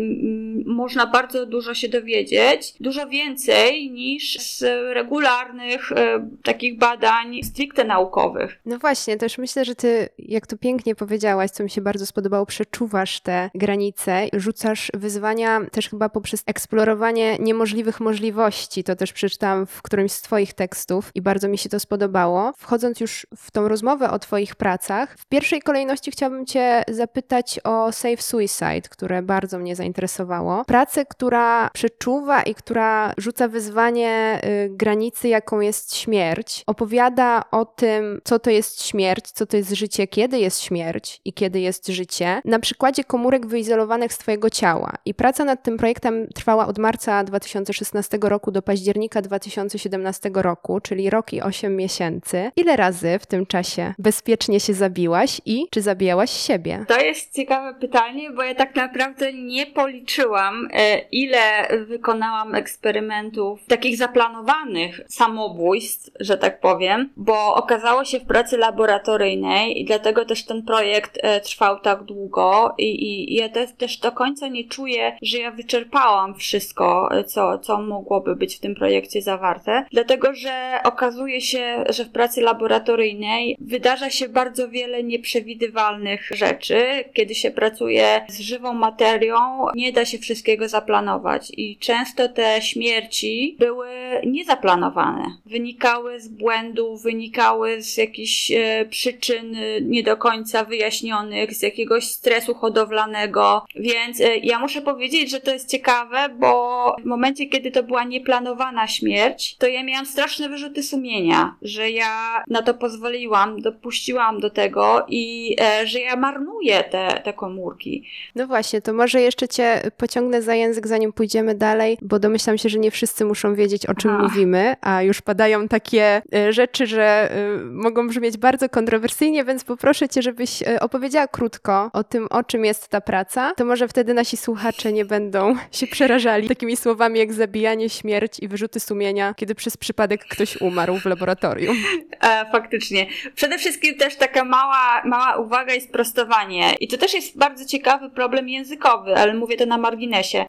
można 0.65 1.08
bardzo 1.08 1.46
dużo 1.46 1.74
się 1.74 1.89
dowiedzieć, 1.89 2.74
dużo 2.80 3.08
więcej 3.08 3.91
niż 3.91 4.39
z 4.39 4.62
regularnych 4.94 5.91
e, 5.91 6.27
takich 6.44 6.77
badań 6.77 7.44
stricte 7.44 7.84
naukowych. 7.84 8.60
No 8.65 8.77
właśnie, 8.77 9.18
też 9.18 9.38
myślę, 9.38 9.65
że 9.65 9.75
ty, 9.75 10.10
jak 10.20 10.48
to 10.48 10.58
pięknie 10.58 10.96
powiedziałaś, 10.96 11.51
co 11.51 11.63
mi 11.63 11.70
się 11.70 11.82
bardzo 11.82 12.06
spodobało, 12.06 12.46
przeczuwasz 12.46 13.20
te 13.20 13.50
granice, 13.56 14.27
rzucasz 14.34 14.91
wyzwania 14.94 15.62
też 15.72 15.89
chyba 15.89 16.10
poprzez 16.10 16.44
eksplorowanie 16.46 17.38
niemożliwych 17.39 18.00
możliwości. 18.00 18.84
To 18.84 18.96
też 18.96 19.13
przeczytałam 19.13 19.65
w 19.65 19.82
którymś 19.82 20.12
z 20.12 20.22
twoich 20.22 20.53
tekstów 20.53 21.12
i 21.15 21.22
bardzo 21.22 21.48
mi 21.48 21.58
się 21.58 21.70
to 21.70 21.80
spodobało. 21.80 22.53
Wchodząc 22.58 23.00
już 23.00 23.27
w 23.38 23.51
tą 23.51 23.68
rozmowę 23.68 24.12
o 24.12 24.20
twoich 24.20 24.56
pracach, 24.56 25.18
w 25.18 25.25
pierwszej 25.25 25.62
kolejności 25.62 26.12
chciałabym 26.12 26.46
cię 26.46 26.84
zapytać 26.88 27.60
o 27.63 27.91
Safe 27.91 28.22
Suicide, 28.22 28.89
które 28.89 29.22
bardzo 29.22 29.60
mnie 29.60 29.75
zainteresowało. 29.75 30.50
Pracę, 30.67 31.05
która 31.05 31.70
przeczuwa 31.74 32.43
i 32.43 32.55
która 32.55 33.13
rzuca 33.17 33.48
wyzwanie 33.48 34.41
y, 34.43 34.70
granicy, 34.70 35.27
jaką 35.27 35.60
jest 35.60 35.96
śmierć. 35.96 36.63
Opowiada 36.67 37.43
o 37.51 37.65
tym, 37.65 38.22
co 38.24 38.39
to 38.39 38.50
jest 38.50 38.86
śmierć, 38.86 39.31
co 39.31 39.46
to 39.46 39.58
jest 39.58 39.72
życie, 39.72 40.08
kiedy 40.08 40.39
jest 40.39 40.62
śmierć 40.62 41.22
i 41.25 41.34
kiedy 41.34 41.60
jest 41.60 41.88
życie, 41.88 42.41
na 42.46 42.60
przykładzie 42.60 43.03
komórek 43.03 43.46
wyizolowanych 43.46 44.13
z 44.13 44.17
Twojego 44.17 44.50
ciała. 44.50 44.93
I 45.05 45.13
praca 45.13 45.46
nad 45.46 45.63
tym 45.63 45.77
projektem 45.77 46.27
trwała 46.36 46.67
od 46.67 46.77
marca 46.77 47.24
2016 47.24 48.17
roku 48.22 48.51
do 48.51 48.62
października 48.62 49.22
2017 49.22 50.29
roku, 50.34 50.79
czyli 50.79 51.10
rok 51.10 51.34
i 51.34 51.41
8 51.41 51.75
miesięcy. 51.75 52.51
Ile 52.55 52.75
razy 52.75 53.20
w 53.20 53.25
tym 53.25 53.46
czasie 53.46 53.93
bezpiecznie 54.00 54.60
się 54.60 54.74
zabiłaś 54.74 55.41
i 55.46 55.67
czy 55.72 55.81
zabijałaś 55.81 56.31
siebie? 56.31 56.86
To 56.88 57.00
jest 57.00 57.36
ciekawe 57.36 57.79
pytanie, 57.79 58.31
bo 58.31 58.43
ja 58.43 58.55
tak 58.55 58.75
naprawdę 58.75 59.34
nie 59.34 59.65
policzyłam, 59.65 60.40
e, 60.74 61.00
ile 61.12 61.67
wykonałam 61.86 62.55
eksperymentów 62.55 63.60
takich 63.67 63.98
zaplanowanych 63.98 65.01
samobójstw, 65.07 66.12
że 66.19 66.38
tak 66.38 66.60
powiem, 66.60 67.10
bo 67.17 67.55
okazało 67.55 68.05
się 68.05 68.19
w 68.19 68.25
pracy 68.25 68.57
laboratoryjnej 68.57 69.81
i 69.81 69.86
dlatego 69.86 70.25
też 70.25 70.45
ten 70.45 70.63
projekt 70.63 71.17
e, 71.21 71.39
trwał 71.39 71.79
tak 71.79 72.03
długo 72.03 72.75
i, 72.77 73.03
i 73.03 73.36
ja 73.36 73.50
też, 73.50 73.69
też 73.77 73.98
do 73.98 74.12
końca 74.12 74.48
nie 74.48 74.63
czuję, 74.63 75.17
że 75.21 75.38
ja 75.38 75.51
wyczerpałam 75.51 76.36
wszystko, 76.36 77.10
e, 77.12 77.24
co, 77.24 77.60
co 77.60 77.81
mogłoby 77.81 78.36
być 78.36 78.55
w 78.55 78.60
tym 78.60 78.75
projekcie 78.75 79.21
zawarte, 79.21 79.86
dlatego 79.91 80.33
że 80.33 80.79
okazuje 80.83 81.41
się, 81.41 81.83
że 81.89 82.05
w 82.05 82.12
pracy 82.12 82.41
laboratoryjnej 82.41 83.57
wydarza 83.60 84.10
się 84.10 84.29
bardzo 84.29 84.69
wiele 84.69 85.03
nieprzewidywalnych 85.03 86.29
rzeczy. 86.31 87.03
Kiedy 87.13 87.36
się 87.36 87.51
pracuje 87.51 88.25
z 88.29 88.39
żywą 88.39 88.74
materią, 88.74 89.36
nie 89.75 89.91
da 89.91 90.05
się 90.05 90.17
zaplanować 90.35 90.91
zaplanować 91.01 91.51
i 91.57 91.77
często 91.77 92.29
te 92.29 92.61
śmierci 92.61 93.55
były 93.59 93.88
niezaplanowane. 94.25 95.25
Wynikały 95.45 96.19
z 96.19 96.27
błędów, 96.27 97.03
wynikały 97.03 97.81
z 97.81 97.97
jakichś 97.97 98.51
e, 98.51 98.85
przyczyn 98.89 99.55
nie 99.81 100.03
do 100.03 100.17
końca 100.17 100.63
wyjaśnionych, 100.63 101.53
z 101.53 101.61
jakiegoś 101.61 102.07
stresu 102.07 102.53
hodowlanego. 102.53 103.65
Więc 103.75 104.21
e, 104.21 104.38
ja 104.38 104.59
muszę 104.59 104.81
powiedzieć, 104.81 105.31
że 105.31 105.39
to 105.39 105.51
jest 105.51 105.69
ciekawe, 105.69 106.29
bo 106.39 106.95
w 107.01 107.05
momencie, 107.05 107.45
kiedy 107.45 107.71
to 107.71 107.83
była 107.83 108.03
nieplanowana 108.03 108.88
śmierć, 108.88 109.55
to 109.55 109.67
ja 109.67 109.83
miałam 109.83 110.05
straszne 110.05 110.50
wyrzuty 110.50 110.83
sumienia, 110.83 111.55
że 111.61 111.91
ja 111.91 112.43
na 112.47 112.61
to 112.61 112.73
pozwoliłam, 112.73 113.61
dopuściłam 113.61 114.39
do 114.39 114.50
tego 114.50 115.05
i 115.07 115.55
e, 115.61 115.88
że 115.88 116.00
ja 116.00 116.15
marnuję 116.15 116.83
te, 116.83 117.21
te 117.23 117.33
komórki. 117.33 118.03
No 118.35 118.47
właśnie, 118.47 118.81
to 118.81 118.93
może 118.93 119.21
jeszcze 119.21 119.47
cię 119.47 119.81
pociągnę 119.97 120.11
pociągnę 120.12 120.41
za 120.41 120.56
język, 120.56 120.88
zanim 120.88 121.13
pójdziemy 121.13 121.56
dalej, 121.56 121.98
bo 122.01 122.20
domyślam 122.20 122.58
się, 122.58 122.70
że 122.70 122.80
nie 122.80 122.91
wszyscy 122.91 123.25
muszą 123.25 123.56
wiedzieć, 123.56 123.86
o 123.86 123.94
czym 123.94 124.22
mówimy, 124.22 124.75
a 124.82 125.01
już 125.01 125.22
padają 125.22 125.68
takie 125.68 126.22
y, 126.36 126.53
rzeczy, 126.53 126.88
że 126.88 127.32
y, 127.62 127.65
mogą 127.65 128.08
brzmieć 128.08 128.38
bardzo 128.38 128.70
kontrowersyjnie, 128.70 129.44
więc 129.44 129.63
poproszę 129.63 130.10
cię, 130.10 130.22
żebyś 130.22 130.62
y, 130.62 130.80
opowiedziała 130.80 131.27
krótko 131.27 131.89
o 131.94 132.03
tym, 132.03 132.27
o 132.30 132.44
czym 132.44 132.65
jest 132.65 132.88
ta 132.88 133.01
praca. 133.01 133.53
To 133.58 133.65
może 133.65 133.88
wtedy 133.88 134.13
nasi 134.13 134.38
słuchacze 134.38 134.94
nie 134.94 135.06
będą 135.06 135.56
się 135.72 135.88
przerażali 135.88 136.48
takimi 136.48 136.77
słowami 136.77 137.20
jak 137.20 137.34
zabijanie, 137.34 137.89
śmierć 137.89 138.39
i 138.39 138.48
wyrzuty 138.48 138.80
sumienia, 138.80 139.34
kiedy 139.38 139.56
przez 139.56 139.77
przypadek 139.77 140.25
ktoś 140.30 140.62
umarł 140.62 140.98
w 140.98 141.06
laboratorium. 141.06 141.77
E, 142.22 142.51
faktycznie. 142.51 143.08
Przede 143.36 143.58
wszystkim 143.58 143.98
też 143.98 144.15
taka 144.15 144.44
mała, 144.44 145.01
mała 145.06 145.38
uwaga 145.38 145.74
i 145.74 145.82
sprostowanie. 145.82 146.74
I 146.80 146.88
to 146.88 146.98
też 146.98 147.13
jest 147.13 147.38
bardzo 147.38 147.65
ciekawy 147.65 148.10
problem 148.10 148.50
językowy, 148.50 149.15
ale 149.15 149.34
mówię 149.34 149.58
to 149.58 149.65
na 149.65 149.77
marginesie, 149.77 150.00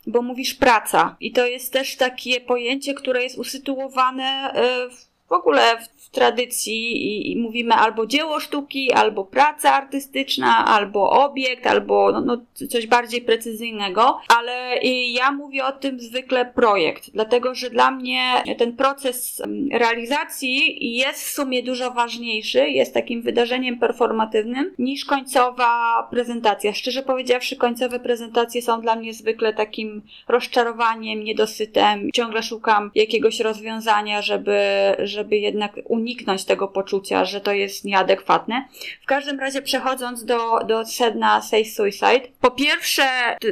bo 0.06 0.22
mówisz 0.22 0.54
praca. 0.54 1.16
I 1.20 1.32
to 1.32 1.46
jest 1.46 1.72
też 1.72 1.96
takie 1.96 2.40
pojęcie, 2.40 2.94
które 2.94 3.22
jest 3.22 3.38
usytuowane 3.38 4.52
e, 4.54 4.88
w 5.32 5.34
ogóle 5.34 5.62
w 5.96 6.10
tradycji 6.10 7.06
i, 7.06 7.32
i, 7.32 7.36
mówimy 7.36 7.74
albo 7.74 8.06
dzieło 8.06 8.40
sztuki, 8.40 8.92
albo 8.92 9.24
praca 9.24 9.72
artystyczna, 9.72 10.66
albo 10.66 11.10
obiekt, 11.10 11.66
albo 11.66 12.12
no, 12.12 12.20
no, 12.20 12.66
coś 12.68 12.86
bardziej 12.86 13.20
precyzyjnego, 13.20 14.18
ale 14.38 14.78
ja 15.12 15.32
mówię 15.32 15.64
o 15.64 15.72
tym 15.72 16.00
zwykle 16.00 16.44
projekt, 16.46 17.10
dlatego 17.14 17.54
że 17.54 17.70
dla 17.70 17.90
mnie 17.90 18.42
ten 18.58 18.76
proces 18.76 19.42
realizacji 19.72 20.76
jest 20.96 21.24
w 21.24 21.30
sumie 21.30 21.62
dużo 21.62 21.90
ważniejszy, 21.90 22.70
jest 22.70 22.94
takim 22.94 23.22
wydarzeniem 23.22 23.78
performatywnym 23.78 24.74
niż 24.78 25.04
końcowa 25.04 26.02
prezentacja. 26.10 26.72
Szczerze 26.72 27.02
powiedziawszy, 27.02 27.56
końcowe 27.56 28.00
prezentacje 28.00 28.62
są 28.62 28.80
dla 28.80 28.96
mnie 28.96 29.14
zwykle 29.14 29.54
takim 29.54 30.02
rozczarowaniem, 30.28 31.24
niedosytem. 31.24 32.10
Ciągle 32.12 32.42
szukam 32.42 32.90
jakiegoś 32.94 33.40
rozwiązania, 33.40 34.22
żeby, 34.22 34.60
żeby 34.98 35.21
jednak 35.30 35.72
uniknąć 35.84 36.44
tego 36.44 36.68
poczucia, 36.68 37.24
że 37.24 37.40
to 37.40 37.52
jest 37.52 37.84
nieadekwatne. 37.84 38.68
W 39.02 39.06
każdym 39.06 39.40
razie 39.40 39.62
przechodząc 39.62 40.24
do, 40.24 40.58
do 40.58 40.86
sedna 40.86 41.42
Say 41.42 41.64
Suicide. 41.64 42.20
Po 42.40 42.50
pierwsze, 42.50 43.02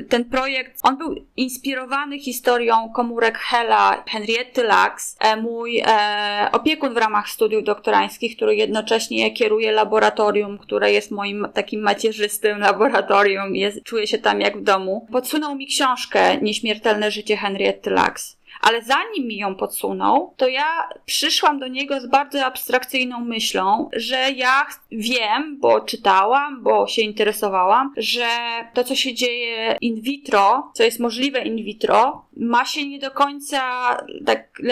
ten 0.08 0.24
projekt, 0.24 0.80
on 0.82 0.98
był 0.98 1.14
inspirowany 1.36 2.18
historią 2.18 2.92
komórek 2.94 3.38
Hela 3.38 4.04
Henriette 4.08 4.64
Lacks, 4.64 5.16
e, 5.20 5.36
mój 5.36 5.82
e, 5.86 6.48
opiekun 6.52 6.94
w 6.94 6.96
ramach 6.96 7.28
studiów 7.28 7.64
doktorańskich, 7.64 8.36
który 8.36 8.56
jednocześnie 8.56 9.30
kieruje 9.30 9.72
laboratorium, 9.72 10.58
które 10.58 10.92
jest 10.92 11.10
moim 11.10 11.46
takim 11.54 11.80
macierzystym 11.80 12.58
laboratorium, 12.70 13.56
jest, 13.56 13.82
czuję 13.84 14.06
się 14.06 14.18
tam 14.18 14.40
jak 14.40 14.58
w 14.58 14.62
domu. 14.62 15.06
Podsunął 15.12 15.56
mi 15.56 15.66
książkę 15.66 16.36
Nieśmiertelne 16.42 17.10
życie 17.10 17.36
Henriette 17.36 17.90
Lacks. 17.90 18.39
Ale 18.60 18.82
zanim 18.82 19.26
mi 19.26 19.36
ją 19.36 19.54
podsunął, 19.54 20.34
to 20.36 20.48
ja 20.48 20.88
przyszłam 21.06 21.58
do 21.58 21.68
niego 21.68 22.00
z 22.00 22.06
bardzo 22.06 22.44
abstrakcyjną 22.44 23.20
myślą, 23.20 23.90
że 23.92 24.16
ja 24.36 24.66
wiem, 24.90 25.58
bo 25.58 25.80
czytałam, 25.80 26.62
bo 26.62 26.86
się 26.86 27.02
interesowałam, 27.02 27.92
że 27.96 28.28
to, 28.74 28.84
co 28.84 28.94
się 28.94 29.14
dzieje 29.14 29.76
in 29.80 30.00
vitro, 30.00 30.72
co 30.74 30.82
jest 30.82 31.00
możliwe 31.00 31.42
in 31.42 31.56
vitro, 31.64 32.24
ma 32.36 32.64
się 32.64 32.88
nie 32.88 32.98
do 32.98 33.10
końca 33.10 33.60
tak 34.26 34.62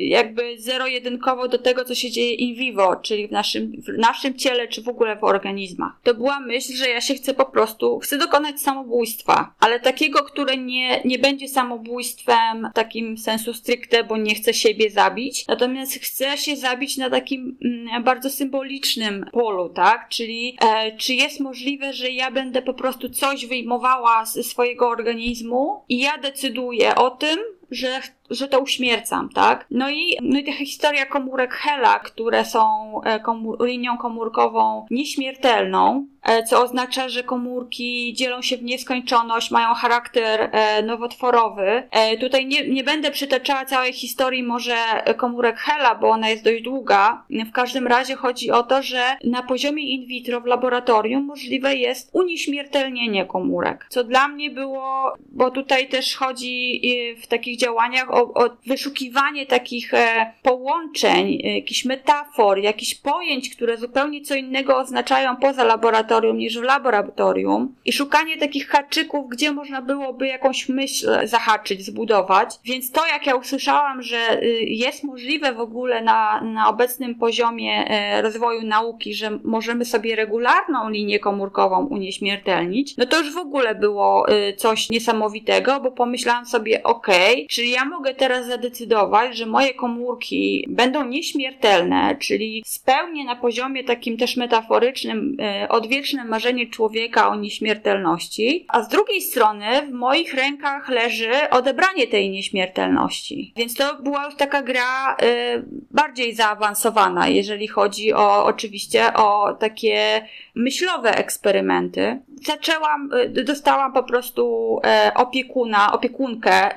jakby 0.00 0.58
zero-jedynkowo 0.58 1.48
do 1.48 1.58
tego, 1.58 1.84
co 1.84 1.94
się 1.94 2.10
dzieje 2.10 2.34
in 2.34 2.54
vivo, 2.54 2.96
czyli 2.96 3.28
w 3.28 3.32
naszym, 3.32 3.72
w 3.82 3.98
naszym 3.98 4.34
ciele, 4.38 4.68
czy 4.68 4.82
w 4.82 4.88
ogóle 4.88 5.16
w 5.16 5.24
organizmach. 5.24 5.92
To 6.02 6.14
była 6.14 6.40
myśl, 6.40 6.72
że 6.72 6.88
ja 6.88 7.00
się 7.00 7.14
chcę 7.14 7.34
po 7.34 7.44
prostu, 7.44 7.98
chcę 7.98 8.18
dokonać 8.18 8.60
samobójstwa, 8.60 9.54
ale 9.60 9.80
takiego, 9.80 10.24
które 10.24 10.56
nie, 10.56 11.00
nie 11.04 11.18
będzie 11.18 11.48
samobójstwem 11.48 12.70
takim 12.74 13.13
sensu 13.18 13.54
stricte, 13.54 14.04
bo 14.04 14.16
nie 14.16 14.34
chcę 14.34 14.54
siebie 14.54 14.90
zabić, 14.90 15.46
natomiast 15.46 15.94
chcę 15.94 16.38
się 16.38 16.56
zabić 16.56 16.96
na 16.96 17.10
takim 17.10 17.58
mm, 17.64 18.04
bardzo 18.04 18.30
symbolicznym 18.30 19.26
polu, 19.32 19.68
tak? 19.68 20.08
Czyli 20.08 20.56
e, 20.60 20.96
czy 20.96 21.14
jest 21.14 21.40
możliwe, 21.40 21.92
że 21.92 22.10
ja 22.10 22.30
będę 22.30 22.62
po 22.62 22.74
prostu 22.74 23.08
coś 23.08 23.46
wyjmowała 23.46 24.24
ze 24.24 24.42
swojego 24.42 24.88
organizmu 24.88 25.84
i 25.88 25.98
ja 25.98 26.18
decyduję 26.18 26.94
o 26.94 27.10
tym, 27.10 27.38
że 27.74 28.00
że 28.30 28.48
to 28.48 28.60
uśmiercam, 28.60 29.28
tak? 29.28 29.66
No 29.70 29.90
i, 29.90 30.16
no 30.22 30.38
i 30.38 30.44
ta 30.44 30.52
historia 30.52 31.06
komórek 31.06 31.54
Hela, 31.54 31.98
które 31.98 32.44
są 32.44 32.60
e, 33.02 33.20
komór, 33.20 33.64
linią 33.64 33.98
komórkową 33.98 34.86
nieśmiertelną, 34.90 36.06
e, 36.22 36.42
co 36.42 36.62
oznacza, 36.62 37.08
że 37.08 37.22
komórki 37.22 38.14
dzielą 38.14 38.42
się 38.42 38.56
w 38.56 38.62
nieskończoność, 38.62 39.50
mają 39.50 39.74
charakter 39.74 40.50
e, 40.52 40.82
nowotworowy. 40.82 41.88
Tutaj 42.20 42.46
nie, 42.46 42.68
nie 42.68 42.84
będę 42.84 43.10
przytaczała 43.10 43.64
całej 43.64 43.92
historii 43.92 44.42
może 44.42 44.76
komórek 45.16 45.56
Hela, 45.58 45.94
bo 45.94 46.10
ona 46.10 46.28
jest 46.28 46.44
dość 46.44 46.62
długa. 46.62 47.24
W 47.30 47.52
każdym 47.52 47.86
razie 47.86 48.14
chodzi 48.14 48.50
o 48.50 48.62
to, 48.62 48.82
że 48.82 49.02
na 49.24 49.42
poziomie 49.42 49.82
in 49.82 50.06
vitro 50.06 50.40
w 50.40 50.46
laboratorium 50.46 51.24
możliwe 51.24 51.76
jest 51.76 52.10
unieśmiertelnienie 52.12 53.26
komórek, 53.26 53.86
co 53.88 54.04
dla 54.04 54.28
mnie 54.28 54.50
było, 54.50 55.12
bo 55.32 55.50
tutaj 55.50 55.88
też 55.88 56.16
chodzi 56.16 56.82
w 57.22 57.26
takich 57.26 57.58
działaniach 57.64 58.10
o, 58.10 58.34
o 58.34 58.50
wyszukiwanie 58.66 59.46
takich 59.46 59.94
e, 59.94 60.32
połączeń, 60.42 61.38
e, 61.44 61.54
jakichś 61.54 61.84
metafor, 61.84 62.58
jakichś 62.58 62.94
pojęć, 62.94 63.56
które 63.56 63.76
zupełnie 63.76 64.20
co 64.20 64.34
innego 64.34 64.76
oznaczają 64.76 65.36
poza 65.36 65.64
laboratorium 65.64 66.38
niż 66.38 66.58
w 66.58 66.62
laboratorium 66.62 67.74
i 67.84 67.92
szukanie 67.92 68.36
takich 68.36 68.68
haczyków, 68.68 69.28
gdzie 69.28 69.52
można 69.52 69.82
byłoby 69.82 70.26
jakąś 70.26 70.68
myśl 70.68 71.26
zahaczyć, 71.26 71.86
zbudować. 71.86 72.50
Więc 72.64 72.90
to, 72.90 73.06
jak 73.06 73.26
ja 73.26 73.34
usłyszałam, 73.34 74.02
że 74.02 74.42
y, 74.42 74.46
jest 74.60 75.04
możliwe 75.04 75.52
w 75.52 75.60
ogóle 75.60 76.02
na, 76.02 76.40
na 76.40 76.68
obecnym 76.68 77.14
poziomie 77.14 77.84
e, 77.88 78.22
rozwoju 78.22 78.62
nauki, 78.62 79.14
że 79.14 79.38
możemy 79.44 79.84
sobie 79.84 80.16
regularną 80.16 80.90
linię 80.90 81.18
komórkową 81.18 81.86
unieśmiertelnić, 81.86 82.96
no 82.96 83.06
to 83.06 83.18
już 83.18 83.34
w 83.34 83.38
ogóle 83.38 83.74
było 83.74 84.32
y, 84.32 84.56
coś 84.56 84.90
niesamowitego, 84.90 85.80
bo 85.80 85.90
pomyślałam 85.90 86.46
sobie, 86.46 86.82
okay, 86.82 87.46
czyli 87.54 87.70
ja 87.70 87.84
mogę 87.84 88.14
teraz 88.14 88.46
zadecydować, 88.46 89.36
że 89.36 89.46
moje 89.46 89.74
komórki 89.74 90.64
będą 90.68 91.04
nieśmiertelne, 91.04 92.16
czyli 92.20 92.62
spełnię 92.66 93.24
na 93.24 93.36
poziomie 93.36 93.84
takim 93.84 94.16
też 94.16 94.36
metaforycznym 94.36 95.36
e, 95.40 95.68
odwieczne 95.68 96.24
marzenie 96.24 96.66
człowieka 96.66 97.28
o 97.28 97.36
nieśmiertelności, 97.36 98.66
a 98.68 98.82
z 98.82 98.88
drugiej 98.88 99.20
strony 99.20 99.66
w 99.86 99.92
moich 99.92 100.34
rękach 100.34 100.88
leży 100.88 101.50
odebranie 101.50 102.06
tej 102.06 102.30
nieśmiertelności. 102.30 103.52
Więc 103.56 103.74
to 103.74 103.94
była 104.02 104.24
już 104.24 104.34
taka 104.34 104.62
gra 104.62 105.16
e, 105.16 105.62
bardziej 105.90 106.34
zaawansowana, 106.34 107.28
jeżeli 107.28 107.68
chodzi 107.68 108.12
o 108.12 108.44
oczywiście 108.44 109.14
o 109.14 109.54
takie 109.60 110.26
myślowe 110.54 111.16
eksperymenty. 111.16 112.18
Zaczęłam, 112.46 113.10
e, 113.12 113.44
dostałam 113.44 113.92
po 113.92 114.02
prostu 114.02 114.80
opiekuna, 115.14 115.92
opiekunkę 115.92 116.70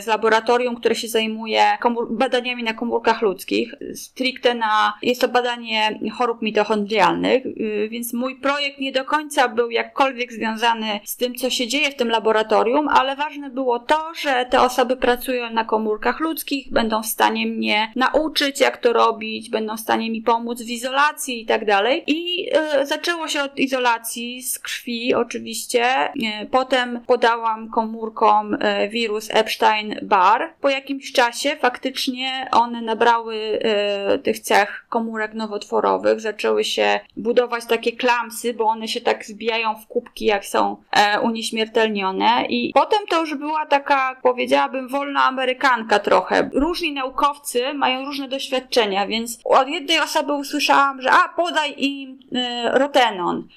z 0.00 0.06
laboratorium 0.06 0.76
które 0.76 0.94
się 0.94 1.08
zajmuje 1.08 1.62
badaniami 2.10 2.62
na 2.62 2.74
komórkach 2.74 3.22
ludzkich. 3.22 3.74
Stricte 3.94 4.54
na, 4.54 4.98
jest 5.02 5.20
to 5.20 5.28
badanie 5.28 6.00
chorób 6.18 6.42
mitochondrialnych, 6.42 7.46
y, 7.46 7.88
więc 7.90 8.12
mój 8.12 8.36
projekt 8.36 8.78
nie 8.78 8.92
do 8.92 9.04
końca 9.04 9.48
był 9.48 9.70
jakkolwiek 9.70 10.32
związany 10.32 11.00
z 11.04 11.16
tym, 11.16 11.34
co 11.34 11.50
się 11.50 11.66
dzieje 11.66 11.90
w 11.90 11.96
tym 11.96 12.08
laboratorium, 12.08 12.88
ale 12.88 13.16
ważne 13.16 13.50
było 13.50 13.78
to, 13.78 14.14
że 14.14 14.46
te 14.50 14.60
osoby 14.60 14.96
pracują 14.96 15.50
na 15.50 15.64
komórkach 15.64 16.20
ludzkich, 16.20 16.72
będą 16.72 17.02
w 17.02 17.06
stanie 17.06 17.46
mnie 17.46 17.92
nauczyć, 17.96 18.60
jak 18.60 18.76
to 18.76 18.92
robić, 18.92 19.50
będą 19.50 19.76
w 19.76 19.80
stanie 19.80 20.10
mi 20.10 20.22
pomóc 20.22 20.62
w 20.62 20.70
izolacji 20.70 21.42
i 21.42 21.46
tak 21.46 21.64
dalej. 21.64 22.04
I 22.06 22.48
y, 22.82 22.86
zaczęło 22.92 23.28
się 23.28 23.42
od 23.42 23.58
izolacji 23.58 24.42
z 24.42 24.58
krwi, 24.58 25.14
oczywiście. 25.14 26.12
Y, 26.42 26.46
potem 26.50 27.00
podałam 27.06 27.70
komórkom 27.70 28.56
wirus 28.90 29.30
Epstein-Barr, 29.30 30.52
po 30.60 30.68
jakimś 30.68 31.12
czasie 31.12 31.56
faktycznie 31.56 32.48
one 32.52 32.82
nabrały 32.82 33.36
e, 33.36 34.18
tych 34.18 34.38
cech 34.40 34.86
komórek 34.88 35.34
nowotworowych, 35.34 36.20
zaczęły 36.20 36.64
się 36.64 37.00
budować 37.16 37.64
takie 37.66 37.92
klamsy, 37.92 38.54
bo 38.54 38.64
one 38.64 38.88
się 38.88 39.00
tak 39.00 39.24
zbijają 39.24 39.74
w 39.74 39.86
kubki, 39.86 40.24
jak 40.24 40.46
są 40.46 40.76
e, 40.92 41.20
unieśmiertelnione. 41.20 42.46
I 42.48 42.72
potem 42.74 42.98
to 43.08 43.20
już 43.20 43.34
była 43.34 43.66
taka, 43.66 44.16
powiedziałabym, 44.22 44.88
wolna 44.88 45.24
amerykanka 45.24 45.98
trochę. 45.98 46.50
Różni 46.52 46.92
naukowcy 46.92 47.74
mają 47.74 48.04
różne 48.04 48.28
doświadczenia, 48.28 49.06
więc 49.06 49.38
od 49.44 49.68
jednej 49.68 50.00
osoby 50.00 50.32
usłyszałam, 50.32 51.02
że 51.02 51.10
a, 51.10 51.28
podaj 51.28 51.74
im 51.76 52.18
e, 52.34 52.78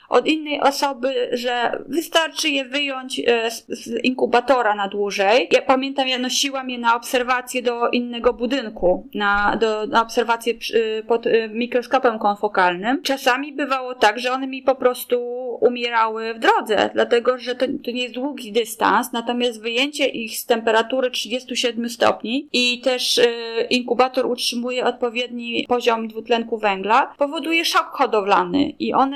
Od 0.09 0.27
innej 0.27 0.61
osoby, 0.61 1.29
że 1.31 1.83
wystarczy 1.87 2.49
je 2.49 2.65
wyjąć 2.65 3.21
e, 3.27 3.51
z, 3.51 4.03
inkubatora 4.03 4.75
na 4.75 4.87
dłużej. 4.87 5.49
Ja 5.51 5.61
pamiętam, 5.61 6.07
ja 6.07 6.19
nosiłam 6.19 6.69
je 6.69 6.77
na 6.77 6.95
obserwację 6.95 7.61
do 7.61 7.89
innego 7.89 8.33
budynku, 8.33 9.09
na, 9.13 9.57
do, 9.59 9.87
na 9.87 10.01
obserwację 10.01 10.53
przy, 10.53 11.03
pod 11.07 11.25
y, 11.25 11.49
mikroskopem 11.53 12.19
konfokalnym. 12.19 13.01
Czasami 13.03 13.53
bywało 13.53 13.95
tak, 13.95 14.19
że 14.19 14.31
one 14.31 14.47
mi 14.47 14.61
po 14.61 14.75
prostu 14.75 15.19
umierały 15.61 16.33
w 16.33 16.39
drodze, 16.39 16.89
dlatego 16.93 17.37
że 17.37 17.55
to, 17.55 17.65
to 17.85 17.91
nie 17.91 18.01
jest 18.01 18.13
długi 18.13 18.51
dystans, 18.51 19.11
natomiast 19.11 19.61
wyjęcie 19.61 20.07
ich 20.07 20.37
z 20.37 20.45
temperatury 20.45 21.11
37 21.11 21.89
stopni 21.89 22.49
i 22.53 22.81
też 22.81 23.21
inkubator 23.69 24.25
utrzymuje 24.25 24.85
odpowiedni 24.85 25.65
poziom 25.67 26.07
dwutlenku 26.07 26.57
węgla, 26.57 27.13
powoduje 27.17 27.65
szok 27.65 27.85
hodowlany 27.85 28.69
i 28.79 28.93
one 28.93 29.14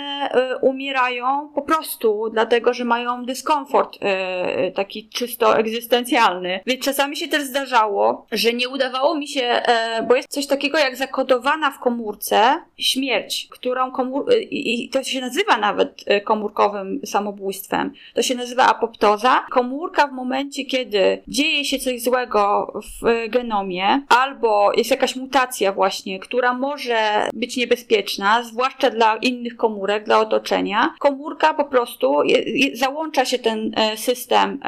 y, 0.53 0.57
umierają 0.57 1.49
po 1.55 1.61
prostu 1.61 2.29
dlatego, 2.33 2.73
że 2.73 2.85
mają 2.85 3.25
dyskomfort 3.25 3.95
y, 3.95 4.71
taki 4.71 5.09
czysto 5.09 5.57
egzystencjalny. 5.57 6.59
Więc 6.65 6.85
czasami 6.85 7.17
się 7.17 7.27
też 7.27 7.43
zdarzało, 7.43 8.25
że 8.31 8.53
nie 8.53 8.69
udawało 8.69 9.15
mi 9.15 9.27
się, 9.27 9.41
e, 9.41 10.03
bo 10.03 10.15
jest 10.15 10.29
coś 10.29 10.47
takiego 10.47 10.77
jak 10.77 10.95
zakodowana 10.95 11.71
w 11.71 11.79
komórce 11.79 12.61
śmierć, 12.77 13.47
którą 13.51 13.91
komór... 13.91 14.25
i 14.51 14.89
to 14.89 15.03
się 15.03 15.21
nazywa 15.21 15.57
nawet 15.57 16.05
komórkowym 16.25 17.01
samobójstwem. 17.05 17.93
To 18.13 18.21
się 18.21 18.35
nazywa 18.35 18.67
apoptoza. 18.67 19.45
Komórka 19.51 20.07
w 20.07 20.11
momencie, 20.11 20.65
kiedy 20.65 21.21
dzieje 21.27 21.65
się 21.65 21.79
coś 21.79 22.01
złego 22.01 22.73
w 23.01 23.29
genomie, 23.29 24.01
albo 24.09 24.71
jest 24.73 24.91
jakaś 24.91 25.15
mutacja 25.15 25.71
właśnie, 25.71 26.19
która 26.19 26.53
może 26.53 27.29
być 27.33 27.57
niebezpieczna, 27.57 28.43
zwłaszcza 28.43 28.89
dla 28.89 29.15
innych 29.15 29.55
komórek, 29.55 29.88
dla 30.05 30.19
otoczenia, 30.19 30.93
komórka 30.99 31.53
po 31.53 31.65
prostu 31.65 32.23
je, 32.23 32.37
je, 32.37 32.77
załącza 32.77 33.25
się 33.25 33.39
ten 33.39 33.71
e, 33.75 33.97
system 33.97 34.59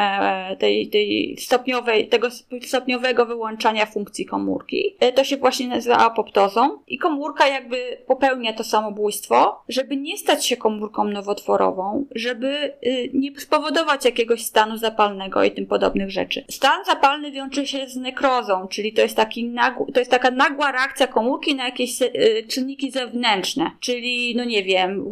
tej, 0.59 0.89
tej 0.89 1.37
stopniowej, 1.39 2.07
tego 2.07 2.27
stopniowego 2.61 3.25
wyłączania 3.25 3.85
funkcji 3.85 4.25
komórki. 4.25 4.95
To 5.15 5.23
się 5.23 5.37
właśnie 5.37 5.67
nazywa 5.67 5.97
apoptozą 5.97 6.79
i 6.87 6.97
komórka 6.97 7.47
jakby 7.47 7.97
popełnia 8.07 8.53
to 8.53 8.63
samobójstwo, 8.63 9.61
żeby 9.69 9.97
nie 9.97 10.17
stać 10.17 10.45
się 10.45 10.57
komórką 10.57 11.03
nowotworową, 11.03 12.05
żeby 12.15 12.73
y, 12.87 13.09
nie 13.13 13.39
spowodować 13.39 14.05
jakiegoś 14.05 14.45
stanu 14.45 14.77
zapalnego 14.77 15.43
i 15.43 15.51
tym 15.51 15.65
podobnych 15.65 16.11
rzeczy. 16.11 16.45
Stan 16.49 16.85
zapalny 16.85 17.31
wiąże 17.31 17.67
się 17.67 17.87
z 17.87 17.95
nekrozą, 17.95 18.67
czyli 18.67 18.93
to 18.93 19.01
jest, 19.01 19.15
taki 19.15 19.53
to 19.93 19.99
jest 19.99 20.11
taka 20.11 20.31
nagła 20.31 20.71
reakcja 20.71 21.07
komórki 21.07 21.55
na 21.55 21.65
jakieś 21.65 22.01
y, 22.01 22.09
czynniki 22.47 22.91
zewnętrzne, 22.91 23.71
czyli 23.79 24.35
no 24.35 24.43
nie 24.43 24.63
wiem, 24.63 25.10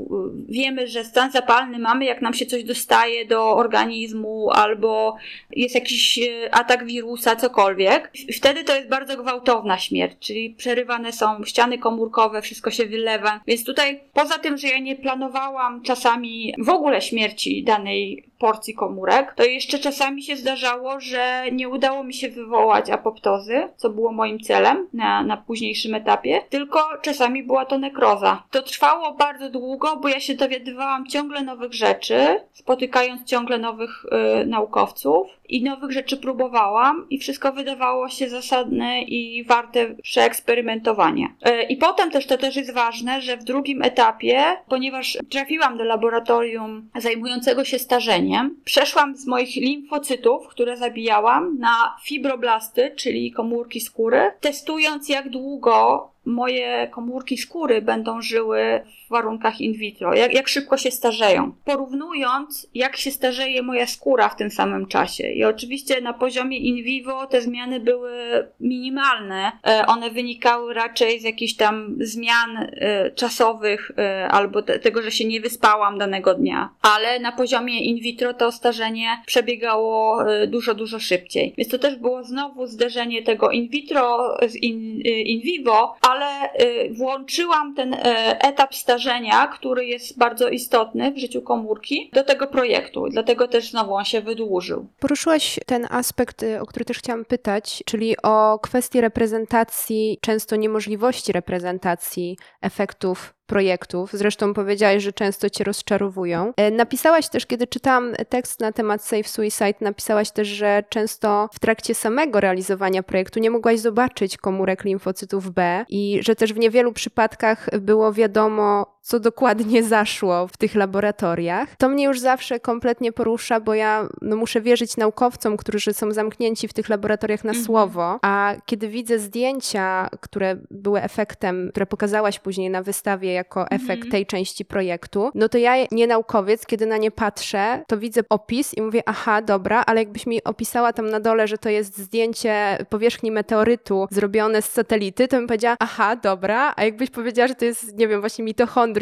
wiemy, 0.49 0.87
że 0.87 1.03
stan 1.03 1.31
zapalny 1.31 1.79
mamy, 1.79 2.05
jak 2.05 2.21
nam 2.21 2.33
się 2.33 2.45
coś 2.45 2.63
dostaje 2.63 3.25
do 3.25 3.55
organizmu 3.55 4.49
albo 4.51 5.15
jest 5.51 5.75
jakiś 5.75 6.17
y, 6.17 6.51
atak 6.51 6.85
wirusa, 6.85 7.35
cokolwiek. 7.35 8.11
Wtedy 8.35 8.63
to 8.63 8.75
jest 8.75 8.89
bardzo 8.89 9.17
gwałtowna 9.17 9.77
śmierć, 9.77 10.13
czyli 10.19 10.49
przerywane 10.49 11.13
są 11.13 11.43
ściany 11.43 11.77
komórkowe, 11.77 12.41
wszystko 12.41 12.71
się 12.71 12.85
wylewa. 12.85 13.41
Więc 13.47 13.63
tutaj, 13.63 13.99
poza 14.13 14.37
tym, 14.37 14.57
że 14.57 14.67
ja 14.67 14.79
nie 14.79 14.95
planowałam 14.95 15.81
czasami 15.81 16.53
w 16.57 16.69
ogóle 16.69 17.01
śmierci 17.01 17.63
danej 17.63 18.28
porcji 18.39 18.73
komórek, 18.73 19.33
to 19.33 19.43
jeszcze 19.43 19.79
czasami 19.79 20.23
się 20.23 20.35
zdarzało, 20.35 20.99
że 20.99 21.43
nie 21.51 21.69
udało 21.69 22.03
mi 22.03 22.13
się 22.13 22.29
wywołać 22.29 22.89
apoptozy, 22.89 23.67
co 23.75 23.89
było 23.89 24.11
moim 24.11 24.39
celem 24.39 24.87
na, 24.93 25.23
na 25.23 25.37
późniejszym 25.37 25.95
etapie, 25.95 26.41
tylko 26.49 26.79
czasami 27.01 27.43
była 27.43 27.65
to 27.65 27.77
nekroza. 27.77 28.43
To 28.51 28.61
trwało 28.61 29.13
bardzo 29.13 29.49
długo, 29.49 29.95
bo 29.95 30.07
ja 30.07 30.19
się 30.19 30.35
dowiadywałam 30.35 31.07
ciągle 31.07 31.41
nowych 31.43 31.73
rzeczy, 31.73 32.41
spotykając 32.53 33.23
ciągle 33.23 33.57
nowych 33.57 34.05
y, 34.41 34.45
naukowców 34.45 35.38
i 35.49 35.63
nowych 35.63 35.91
rzeczy 35.91 36.17
próbowałam 36.17 37.05
i 37.09 37.19
wszystko 37.19 37.51
wydawało 37.51 38.09
się 38.09 38.29
zasadne 38.29 39.01
i 39.01 39.43
warte 39.43 39.95
przeeksperymentowania. 39.95 41.27
Y, 41.47 41.63
I 41.63 41.77
potem 41.77 42.11
też 42.11 42.25
to 42.25 42.37
też 42.37 42.55
jest 42.55 42.73
ważne, 42.73 43.21
że 43.21 43.37
w 43.37 43.43
drugim 43.43 43.81
etapie, 43.81 44.43
ponieważ 44.67 45.17
trafiłam 45.29 45.77
do 45.77 45.83
laboratorium 45.83 46.89
zajmującego 46.95 47.63
się 47.63 47.79
starzeniem, 47.79 48.55
przeszłam 48.65 49.15
z 49.17 49.27
moich 49.27 49.55
limfocytów, 49.55 50.47
które 50.47 50.77
zabijałam, 50.77 51.59
na 51.59 51.95
fibroblasty, 52.03 52.91
czyli 52.95 53.31
komórki 53.31 53.81
skóry, 53.81 54.31
testując 54.41 55.09
jak 55.09 55.29
długo 55.29 56.09
moje 56.29 56.87
komórki 56.91 57.37
skóry 57.37 57.81
będą 57.81 58.21
żyły 58.21 58.81
w 59.05 59.09
warunkach 59.09 59.61
in 59.61 59.73
vitro, 59.73 60.13
jak, 60.15 60.33
jak 60.33 60.47
szybko 60.47 60.77
się 60.77 60.91
starzeją. 60.91 61.51
Porównując, 61.65 62.69
jak 62.73 62.97
się 62.97 63.11
starzeje 63.11 63.61
moja 63.61 63.87
skóra 63.87 64.29
w 64.29 64.35
tym 64.35 64.51
samym 64.51 64.87
czasie. 64.87 65.31
I 65.31 65.43
oczywiście 65.45 66.01
na 66.01 66.13
poziomie 66.13 66.57
in 66.57 66.83
vivo 66.83 67.27
te 67.27 67.41
zmiany 67.41 67.79
były 67.79 68.11
minimalne. 68.59 69.51
E, 69.67 69.85
one 69.87 70.09
wynikały 70.09 70.73
raczej 70.73 71.19
z 71.19 71.23
jakichś 71.23 71.53
tam 71.53 71.95
zmian 71.99 72.57
e, 72.57 73.11
czasowych 73.11 73.91
e, 73.97 74.27
albo 74.27 74.61
te, 74.61 74.79
tego, 74.79 75.01
że 75.01 75.11
się 75.11 75.25
nie 75.25 75.41
wyspałam 75.41 75.97
danego 75.97 76.33
dnia. 76.33 76.69
Ale 76.81 77.19
na 77.19 77.31
poziomie 77.31 77.83
in 77.83 77.99
vitro 77.99 78.33
to 78.33 78.51
starzenie 78.51 79.07
przebiegało 79.25 80.23
dużo, 80.47 80.75
dużo 80.75 80.99
szybciej. 80.99 81.53
Więc 81.57 81.71
to 81.71 81.79
też 81.79 81.95
było 81.95 82.23
znowu 82.23 82.67
zderzenie 82.67 83.23
tego 83.23 83.51
in 83.51 83.69
vitro 83.69 84.37
z 84.47 84.55
in, 84.55 85.01
in 85.01 85.41
vivo, 85.41 85.95
ale 86.01 86.18
y, 86.61 86.93
włączyłam 86.93 87.75
ten 87.75 87.93
y, 87.93 87.99
etap 88.39 88.75
starzenia, 88.75 89.47
który 89.47 89.85
jest 89.85 90.17
bardzo 90.17 90.49
istotny 90.49 91.11
w 91.11 91.17
życiu 91.17 91.41
komórki, 91.41 92.09
do 92.13 92.23
tego 92.23 92.47
projektu. 92.47 93.05
Dlatego 93.09 93.47
też 93.47 93.71
znowu 93.71 93.93
on 93.93 94.05
się 94.05 94.21
wydłużył. 94.21 94.87
Poruszyłaś 94.99 95.59
ten 95.65 95.87
aspekt, 95.89 96.43
y, 96.43 96.61
o 96.61 96.65
który 96.65 96.85
też 96.85 96.97
chciałam 96.97 97.25
pytać, 97.25 97.83
czyli 97.85 98.15
o 98.23 98.59
kwestię 98.59 99.01
reprezentacji, 99.01 100.17
często 100.21 100.55
niemożliwości 100.55 101.31
reprezentacji 101.31 102.37
efektów 102.61 103.38
projektów. 103.49 104.09
Zresztą 104.13 104.53
powiedziałaś, 104.53 105.03
że 105.03 105.13
często 105.13 105.49
cię 105.49 105.63
rozczarowują. 105.63 106.53
E, 106.57 106.71
napisałaś 106.71 107.29
też, 107.29 107.45
kiedy 107.45 107.67
czytałam 107.67 108.13
tekst 108.29 108.59
na 108.59 108.71
temat 108.71 109.03
Safe 109.03 109.23
Suicide, 109.23 109.73
napisałaś 109.81 110.31
też, 110.31 110.47
że 110.47 110.83
często 110.89 111.49
w 111.53 111.59
trakcie 111.59 111.95
samego 111.95 112.39
realizowania 112.39 113.03
projektu 113.03 113.39
nie 113.39 113.51
mogłaś 113.51 113.79
zobaczyć 113.79 114.37
komórek 114.37 114.83
limfocytów 114.83 115.51
B 115.51 115.85
i 115.89 116.19
że 116.23 116.35
też 116.35 116.53
w 116.53 116.57
niewielu 116.57 116.93
przypadkach 116.93 117.79
było 117.79 118.13
wiadomo, 118.13 118.98
co 119.09 119.19
dokładnie 119.19 119.83
zaszło 119.83 120.47
w 120.47 120.57
tych 120.57 120.75
laboratoriach. 120.75 121.75
To 121.77 121.89
mnie 121.89 122.05
już 122.05 122.19
zawsze 122.19 122.59
kompletnie 122.59 123.11
porusza, 123.11 123.59
bo 123.59 123.73
ja 123.73 124.07
no, 124.21 124.35
muszę 124.35 124.61
wierzyć 124.61 124.97
naukowcom, 124.97 125.57
którzy 125.57 125.93
są 125.93 126.11
zamknięci 126.11 126.67
w 126.67 126.73
tych 126.73 126.89
laboratoriach 126.89 127.43
na 127.43 127.49
mhm. 127.49 127.65
słowo, 127.65 128.19
a 128.21 128.53
kiedy 128.65 128.87
widzę 128.87 129.19
zdjęcia, 129.19 130.09
które 130.19 130.57
były 130.71 131.01
efektem, 131.01 131.69
które 131.71 131.85
pokazałaś 131.85 132.39
później 132.39 132.69
na 132.69 132.83
wystawie 132.83 133.33
jako 133.33 133.65
efekt 133.69 133.91
mhm. 133.91 134.11
tej 134.11 134.25
części 134.25 134.65
projektu, 134.65 135.31
no 135.35 135.49
to 135.49 135.57
ja, 135.57 135.73
nie 135.91 136.07
naukowiec, 136.07 136.65
kiedy 136.65 136.85
na 136.85 136.97
nie 136.97 137.11
patrzę, 137.11 137.83
to 137.87 137.97
widzę 137.97 138.21
opis 138.29 138.73
i 138.73 138.81
mówię, 138.81 139.01
aha, 139.05 139.41
dobra, 139.41 139.83
ale 139.87 139.99
jakbyś 139.99 140.25
mi 140.25 140.43
opisała 140.43 140.93
tam 140.93 141.09
na 141.09 141.19
dole, 141.19 141.47
że 141.47 141.57
to 141.57 141.69
jest 141.69 141.97
zdjęcie 141.97 142.85
powierzchni 142.89 143.31
meteorytu 143.31 144.07
zrobione 144.11 144.61
z 144.61 144.65
satelity, 144.65 145.27
to 145.27 145.37
bym 145.37 145.47
powiedziała, 145.47 145.75
aha, 145.79 146.15
dobra, 146.15 146.73
a 146.75 146.83
jakbyś 146.83 147.09
powiedziała, 147.09 147.47
że 147.47 147.55
to 147.55 147.65
jest, 147.65 147.97
nie 147.97 148.07
wiem, 148.07 148.19
właśnie 148.19 148.45
mitochondria, 148.45 148.98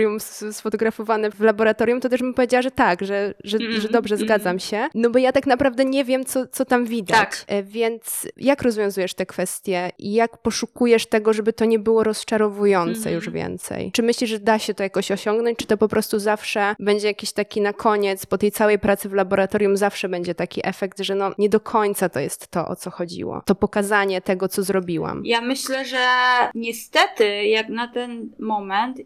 sfotografowane 0.51 1.31
w 1.31 1.39
laboratorium, 1.39 2.01
to 2.01 2.10
też 2.10 2.21
bym 2.21 2.33
powiedziała, 2.33 2.62
że 2.62 2.71
tak, 2.71 3.01
że, 3.01 3.33
że, 3.43 3.57
mm, 3.57 3.81
że 3.81 3.89
dobrze, 3.89 4.15
mm. 4.15 4.27
zgadzam 4.27 4.60
się. 4.60 4.88
No 4.95 5.10
bo 5.10 5.19
ja 5.19 5.31
tak 5.31 5.47
naprawdę 5.47 5.86
nie 5.86 6.05
wiem, 6.05 6.25
co, 6.25 6.47
co 6.47 6.65
tam 6.65 6.86
widać. 6.86 7.17
Tak. 7.17 7.43
E, 7.47 7.63
więc 7.63 8.27
jak 8.38 8.62
rozwiązujesz 8.62 9.13
te 9.13 9.25
kwestie 9.25 9.91
i 9.99 10.13
jak 10.13 10.38
poszukujesz 10.38 11.05
tego, 11.05 11.33
żeby 11.33 11.53
to 11.53 11.65
nie 11.65 11.79
było 11.79 12.03
rozczarowujące 12.03 13.10
mm. 13.10 13.13
już 13.13 13.29
więcej? 13.29 13.91
Czy 13.91 14.03
myślisz, 14.03 14.29
że 14.29 14.39
da 14.39 14.60
się 14.60 14.73
to 14.73 14.83
jakoś 14.83 15.12
osiągnąć, 15.12 15.57
czy 15.57 15.65
to 15.65 15.77
po 15.77 15.88
prostu 15.88 16.19
zawsze 16.19 16.75
będzie 16.79 17.07
jakiś 17.07 17.31
taki 17.31 17.62
na 17.62 17.73
koniec, 17.73 18.25
po 18.25 18.38
tej 18.38 18.51
całej 18.51 18.79
pracy 18.79 19.10
w 19.10 19.13
laboratorium 19.13 19.77
zawsze 19.77 20.10
będzie 20.10 20.36
taki 20.36 20.62
efekt, 20.63 20.99
że 20.99 21.15
no 21.15 21.31
nie 21.38 21.49
do 21.49 21.60
końca 21.60 22.10
to 22.10 22.19
jest 22.19 22.47
to, 22.47 22.67
o 22.67 22.75
co 22.75 22.91
chodziło. 22.91 23.41
To 23.45 23.55
pokazanie 23.55 24.21
tego, 24.21 24.47
co 24.47 24.63
zrobiłam. 24.63 25.21
Ja 25.25 25.41
myślę, 25.41 25.86
że 25.86 26.07
niestety, 26.55 27.45
jak 27.45 27.69
na 27.69 27.88
ten 27.88 28.29
moment, 28.39 28.99
y, 28.99 29.03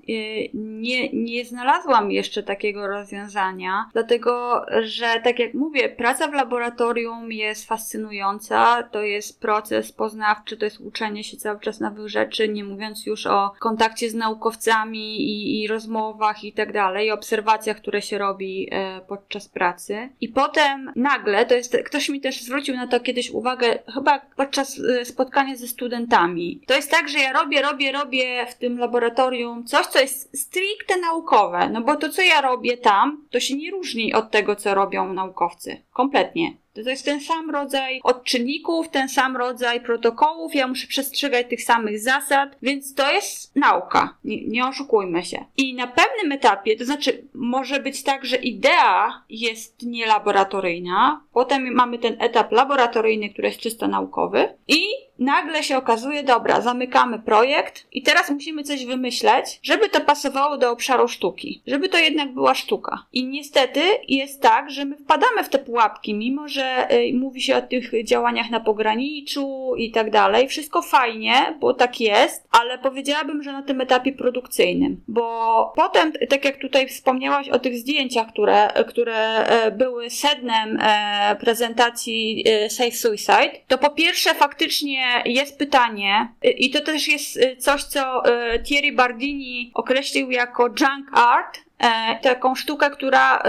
nie, 0.79 1.09
nie 1.09 1.45
znalazłam 1.45 2.11
jeszcze 2.11 2.43
takiego 2.43 2.87
rozwiązania, 2.87 3.89
dlatego 3.93 4.65
że, 4.81 5.21
tak 5.23 5.39
jak 5.39 5.53
mówię, 5.53 5.89
praca 5.89 6.27
w 6.27 6.33
laboratorium 6.33 7.31
jest 7.31 7.67
fascynująca, 7.67 8.83
to 8.83 9.01
jest 9.01 9.41
proces 9.41 9.91
poznawczy, 9.91 10.57
to 10.57 10.65
jest 10.65 10.79
uczenie 10.79 11.23
się 11.23 11.37
cały 11.37 11.59
czas 11.59 11.79
nowych 11.79 12.09
rzeczy, 12.09 12.49
nie 12.49 12.63
mówiąc 12.63 13.05
już 13.05 13.27
o 13.27 13.51
kontakcie 13.59 14.09
z 14.09 14.13
naukowcami 14.13 15.21
i, 15.21 15.61
i 15.61 15.67
rozmowach 15.67 16.43
i 16.43 16.53
tak 16.53 16.73
dalej, 16.73 17.11
obserwacjach, 17.11 17.77
które 17.77 18.01
się 18.01 18.17
robi 18.17 18.67
e, 18.71 19.01
podczas 19.07 19.49
pracy. 19.49 20.09
I 20.21 20.29
potem 20.29 20.91
nagle, 20.95 21.45
to 21.45 21.55
jest, 21.55 21.77
ktoś 21.85 22.09
mi 22.09 22.21
też 22.21 22.41
zwrócił 22.41 22.75
na 22.75 22.87
to 22.87 22.99
kiedyś 22.99 23.31
uwagę, 23.31 23.79
chyba 23.93 24.19
podczas 24.35 24.79
e, 24.79 25.05
spotkania 25.05 25.55
ze 25.55 25.67
studentami. 25.67 26.61
To 26.67 26.75
jest 26.75 26.91
tak, 26.91 27.09
że 27.09 27.19
ja 27.19 27.33
robię, 27.33 27.61
robię, 27.61 27.91
robię 27.91 28.45
w 28.49 28.55
tym 28.55 28.77
laboratorium 28.77 29.65
coś, 29.65 29.85
co 29.85 29.99
jest 29.99 30.39
stricte 30.41 30.60
stricte 30.61 30.97
naukowe, 30.97 31.69
no 31.69 31.81
bo 31.81 31.95
to, 31.95 32.09
co 32.09 32.21
ja 32.21 32.41
robię 32.41 32.77
tam, 32.77 33.25
to 33.29 33.39
się 33.39 33.55
nie 33.55 33.71
różni 33.71 34.13
od 34.13 34.31
tego, 34.31 34.55
co 34.55 34.75
robią 34.75 35.13
naukowcy. 35.13 35.81
Kompletnie. 35.93 36.53
To 36.73 36.89
jest 36.89 37.05
ten 37.05 37.21
sam 37.21 37.49
rodzaj 37.49 37.99
odczynników, 38.03 38.89
ten 38.89 39.09
sam 39.09 39.37
rodzaj 39.37 39.81
protokołów, 39.81 40.55
ja 40.55 40.67
muszę 40.67 40.87
przestrzegać 40.87 41.47
tych 41.49 41.63
samych 41.63 41.99
zasad, 41.99 42.57
więc 42.61 42.93
to 42.95 43.11
jest 43.11 43.55
nauka, 43.55 44.17
nie, 44.23 44.47
nie 44.47 44.67
oszukujmy 44.67 45.25
się. 45.25 45.45
I 45.57 45.73
na 45.73 45.87
pewnym 45.87 46.31
etapie, 46.31 46.77
to 46.77 46.85
znaczy 46.85 47.27
może 47.33 47.79
być 47.79 48.03
tak, 48.03 48.25
że 48.25 48.35
idea 48.35 49.23
jest 49.29 49.83
nielaboratoryjna, 49.83 51.21
potem 51.33 51.73
mamy 51.73 51.99
ten 51.99 52.15
etap 52.19 52.51
laboratoryjny, 52.51 53.29
który 53.29 53.47
jest 53.47 53.59
czysto 53.59 53.87
naukowy 53.87 54.53
i 54.67 54.81
nagle 55.21 55.63
się 55.63 55.77
okazuje, 55.77 56.23
dobra, 56.23 56.61
zamykamy 56.61 57.19
projekt 57.19 57.87
i 57.91 58.03
teraz 58.03 58.29
musimy 58.29 58.63
coś 58.63 58.85
wymyśleć, 58.85 59.59
żeby 59.63 59.89
to 59.89 60.01
pasowało 60.01 60.57
do 60.57 60.71
obszaru 60.71 61.07
sztuki, 61.07 61.61
żeby 61.67 61.89
to 61.89 61.97
jednak 61.97 62.33
była 62.33 62.55
sztuka. 62.55 63.05
I 63.13 63.25
niestety 63.25 63.81
jest 64.07 64.41
tak, 64.41 64.71
że 64.71 64.85
my 64.85 64.97
wpadamy 64.97 65.43
w 65.43 65.49
te 65.49 65.59
pułapki, 65.59 66.13
mimo 66.13 66.47
że 66.47 66.87
y, 66.91 67.13
mówi 67.13 67.41
się 67.41 67.55
o 67.55 67.61
tych 67.61 68.03
działaniach 68.03 68.49
na 68.49 68.59
pograniczu 68.59 69.73
i 69.77 69.91
tak 69.91 70.11
dalej. 70.11 70.47
Wszystko 70.47 70.81
fajnie, 70.81 71.57
bo 71.59 71.73
tak 71.73 71.99
jest, 71.99 72.47
ale 72.51 72.77
powiedziałabym, 72.77 73.43
że 73.43 73.51
na 73.51 73.63
tym 73.63 73.81
etapie 73.81 74.11
produkcyjnym, 74.11 75.01
bo 75.07 75.73
potem, 75.75 76.11
tak 76.29 76.45
jak 76.45 76.57
tutaj 76.57 76.87
wspomniałaś 76.87 77.49
o 77.49 77.59
tych 77.59 77.77
zdjęciach, 77.77 78.27
które, 78.27 78.67
które 78.87 79.45
e, 79.45 79.71
były 79.71 80.09
sednem 80.09 80.77
e, 80.81 81.35
prezentacji 81.39 82.43
e, 82.47 82.69
Safe 82.69 82.91
Suicide, 82.91 83.51
to 83.67 83.77
po 83.77 83.89
pierwsze 83.89 84.33
faktycznie 84.33 85.10
jest 85.25 85.57
pytanie, 85.57 86.27
i 86.43 86.69
to 86.69 86.81
też 86.81 87.07
jest 87.07 87.39
coś, 87.57 87.83
co 87.83 88.23
Thierry 88.63 88.91
Bardini 88.91 89.71
określił 89.73 90.31
jako 90.31 90.63
junk 90.63 91.09
art, 91.13 91.57
e, 91.79 92.19
taką 92.21 92.55
sztukę, 92.55 92.89
która 92.89 93.43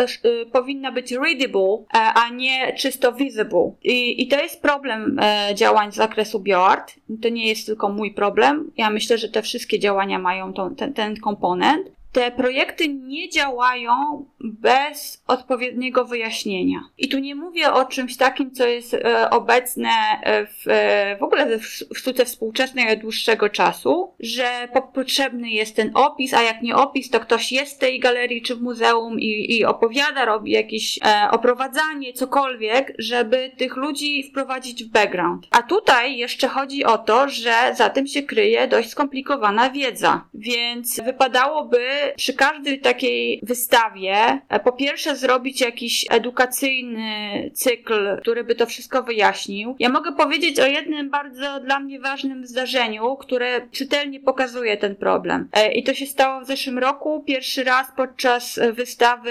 powinna 0.53 0.93
być 0.93 1.13
readable, 1.13 1.85
e, 1.95 1.99
a 1.99 2.29
nie 2.29 2.73
czysto 2.73 3.13
visible. 3.13 3.73
I, 3.83 4.23
I 4.23 4.29
to 4.29 4.43
jest 4.43 4.63
problem 4.63 5.19
e, 5.19 5.55
działań 5.55 5.93
z 5.93 5.95
zakresu 5.95 6.41
bioart. 6.41 6.95
To 7.23 7.29
nie 7.29 7.49
jest 7.49 7.67
tylko 7.67 7.89
mój 7.89 8.15
problem. 8.15 8.71
Ja 8.77 8.91
myślę, 8.91 9.19
że 9.19 9.29
te 9.29 9.43
wszystkie 9.43 9.79
działania 9.79 10.19
mają 10.19 10.53
tą, 10.53 10.75
ten, 10.75 10.95
ten 10.95 11.17
komponent 11.17 11.87
te 12.13 12.31
projekty 12.31 12.89
nie 12.89 13.29
działają 13.29 14.25
bez 14.41 15.22
odpowiedniego 15.33 16.05
wyjaśnienia. 16.05 16.81
I 16.99 17.09
tu 17.09 17.19
nie 17.19 17.35
mówię 17.35 17.73
o 17.73 17.85
czymś 17.85 18.17
takim, 18.17 18.51
co 18.51 18.67
jest 18.67 18.95
e, 18.95 19.31
obecne 19.31 19.91
w, 20.47 20.69
e, 20.69 21.17
w 21.21 21.23
ogóle 21.23 21.59
w 21.59 21.99
sztuce 21.99 22.25
współczesnej 22.25 22.93
od 22.93 22.99
dłuższego 22.99 23.49
czasu, 23.49 24.15
że 24.21 24.69
potrzebny 24.95 25.51
jest 25.51 25.77
ten 25.77 25.91
opis, 25.95 26.35
a 26.35 26.43
jak 26.43 26.63
nie 26.63 26.77
opis, 26.77 27.11
to 27.11 27.21
ktoś 27.21 27.53
jest 27.53 27.77
w 27.77 27.79
tej 27.79 28.01
galerii 28.01 28.43
czy 28.43 28.57
w 28.57 28.63
muzeum 28.63 29.21
i, 29.21 29.57
i 29.57 29.65
opowiada, 29.65 30.25
robi 30.25 30.53
jakieś 30.53 30.99
e, 31.05 31.31
oprowadzanie, 31.31 32.13
cokolwiek, 32.13 32.95
żeby 32.99 33.51
tych 33.57 33.77
ludzi 33.77 34.23
wprowadzić 34.31 34.85
w 34.85 34.89
background. 34.89 35.47
A 35.51 35.63
tutaj 35.63 36.17
jeszcze 36.17 36.49
chodzi 36.49 36.85
o 36.85 36.99
to, 36.99 37.29
że 37.29 37.53
za 37.77 37.91
tym 37.91 38.07
się 38.07 38.23
kryje 38.23 38.69
dość 38.69 38.89
skomplikowana 38.89 39.71
wiedza. 39.71 40.25
Więc 40.35 41.01
wypadałoby 41.01 41.87
przy 42.17 42.35
każdej 42.35 42.81
takiej 42.81 43.41
wystawie 43.43 44.41
e, 44.49 44.61
po 44.61 44.73
pierwsze 44.73 45.17
zrobić 45.23 45.61
jakiś 45.61 46.07
edukacyjny 46.11 47.51
cykl, 47.55 48.21
który 48.21 48.45
by 48.45 48.55
to 48.55 48.67
wszystko 48.67 49.03
wyjaśnił. 49.03 49.77
Ja 49.79 49.89
mogę 49.89 50.13
powiedzieć 50.13 50.61
o 50.61 50.67
jednym 50.67 51.11
bardzo 51.11 51.61
dla 51.61 51.81
mnie 51.81 52.01
ważnym 52.01 52.47
zdarzeniu, 52.47 53.17
które 53.17 53.69
czytelnie 53.71 54.21
pokazuje 54.21 54.77
ten 54.77 54.97
problem. 54.97 55.49
E, 55.53 55.73
I 55.73 55.83
to 55.83 55.95
się 55.95 56.07
stało 56.07 56.41
w 56.41 56.47
zeszłym 56.47 56.79
roku. 56.79 57.25
Pierwszy 57.27 57.65
raz 57.65 57.87
podczas 57.97 58.61
wystawy 58.73 59.31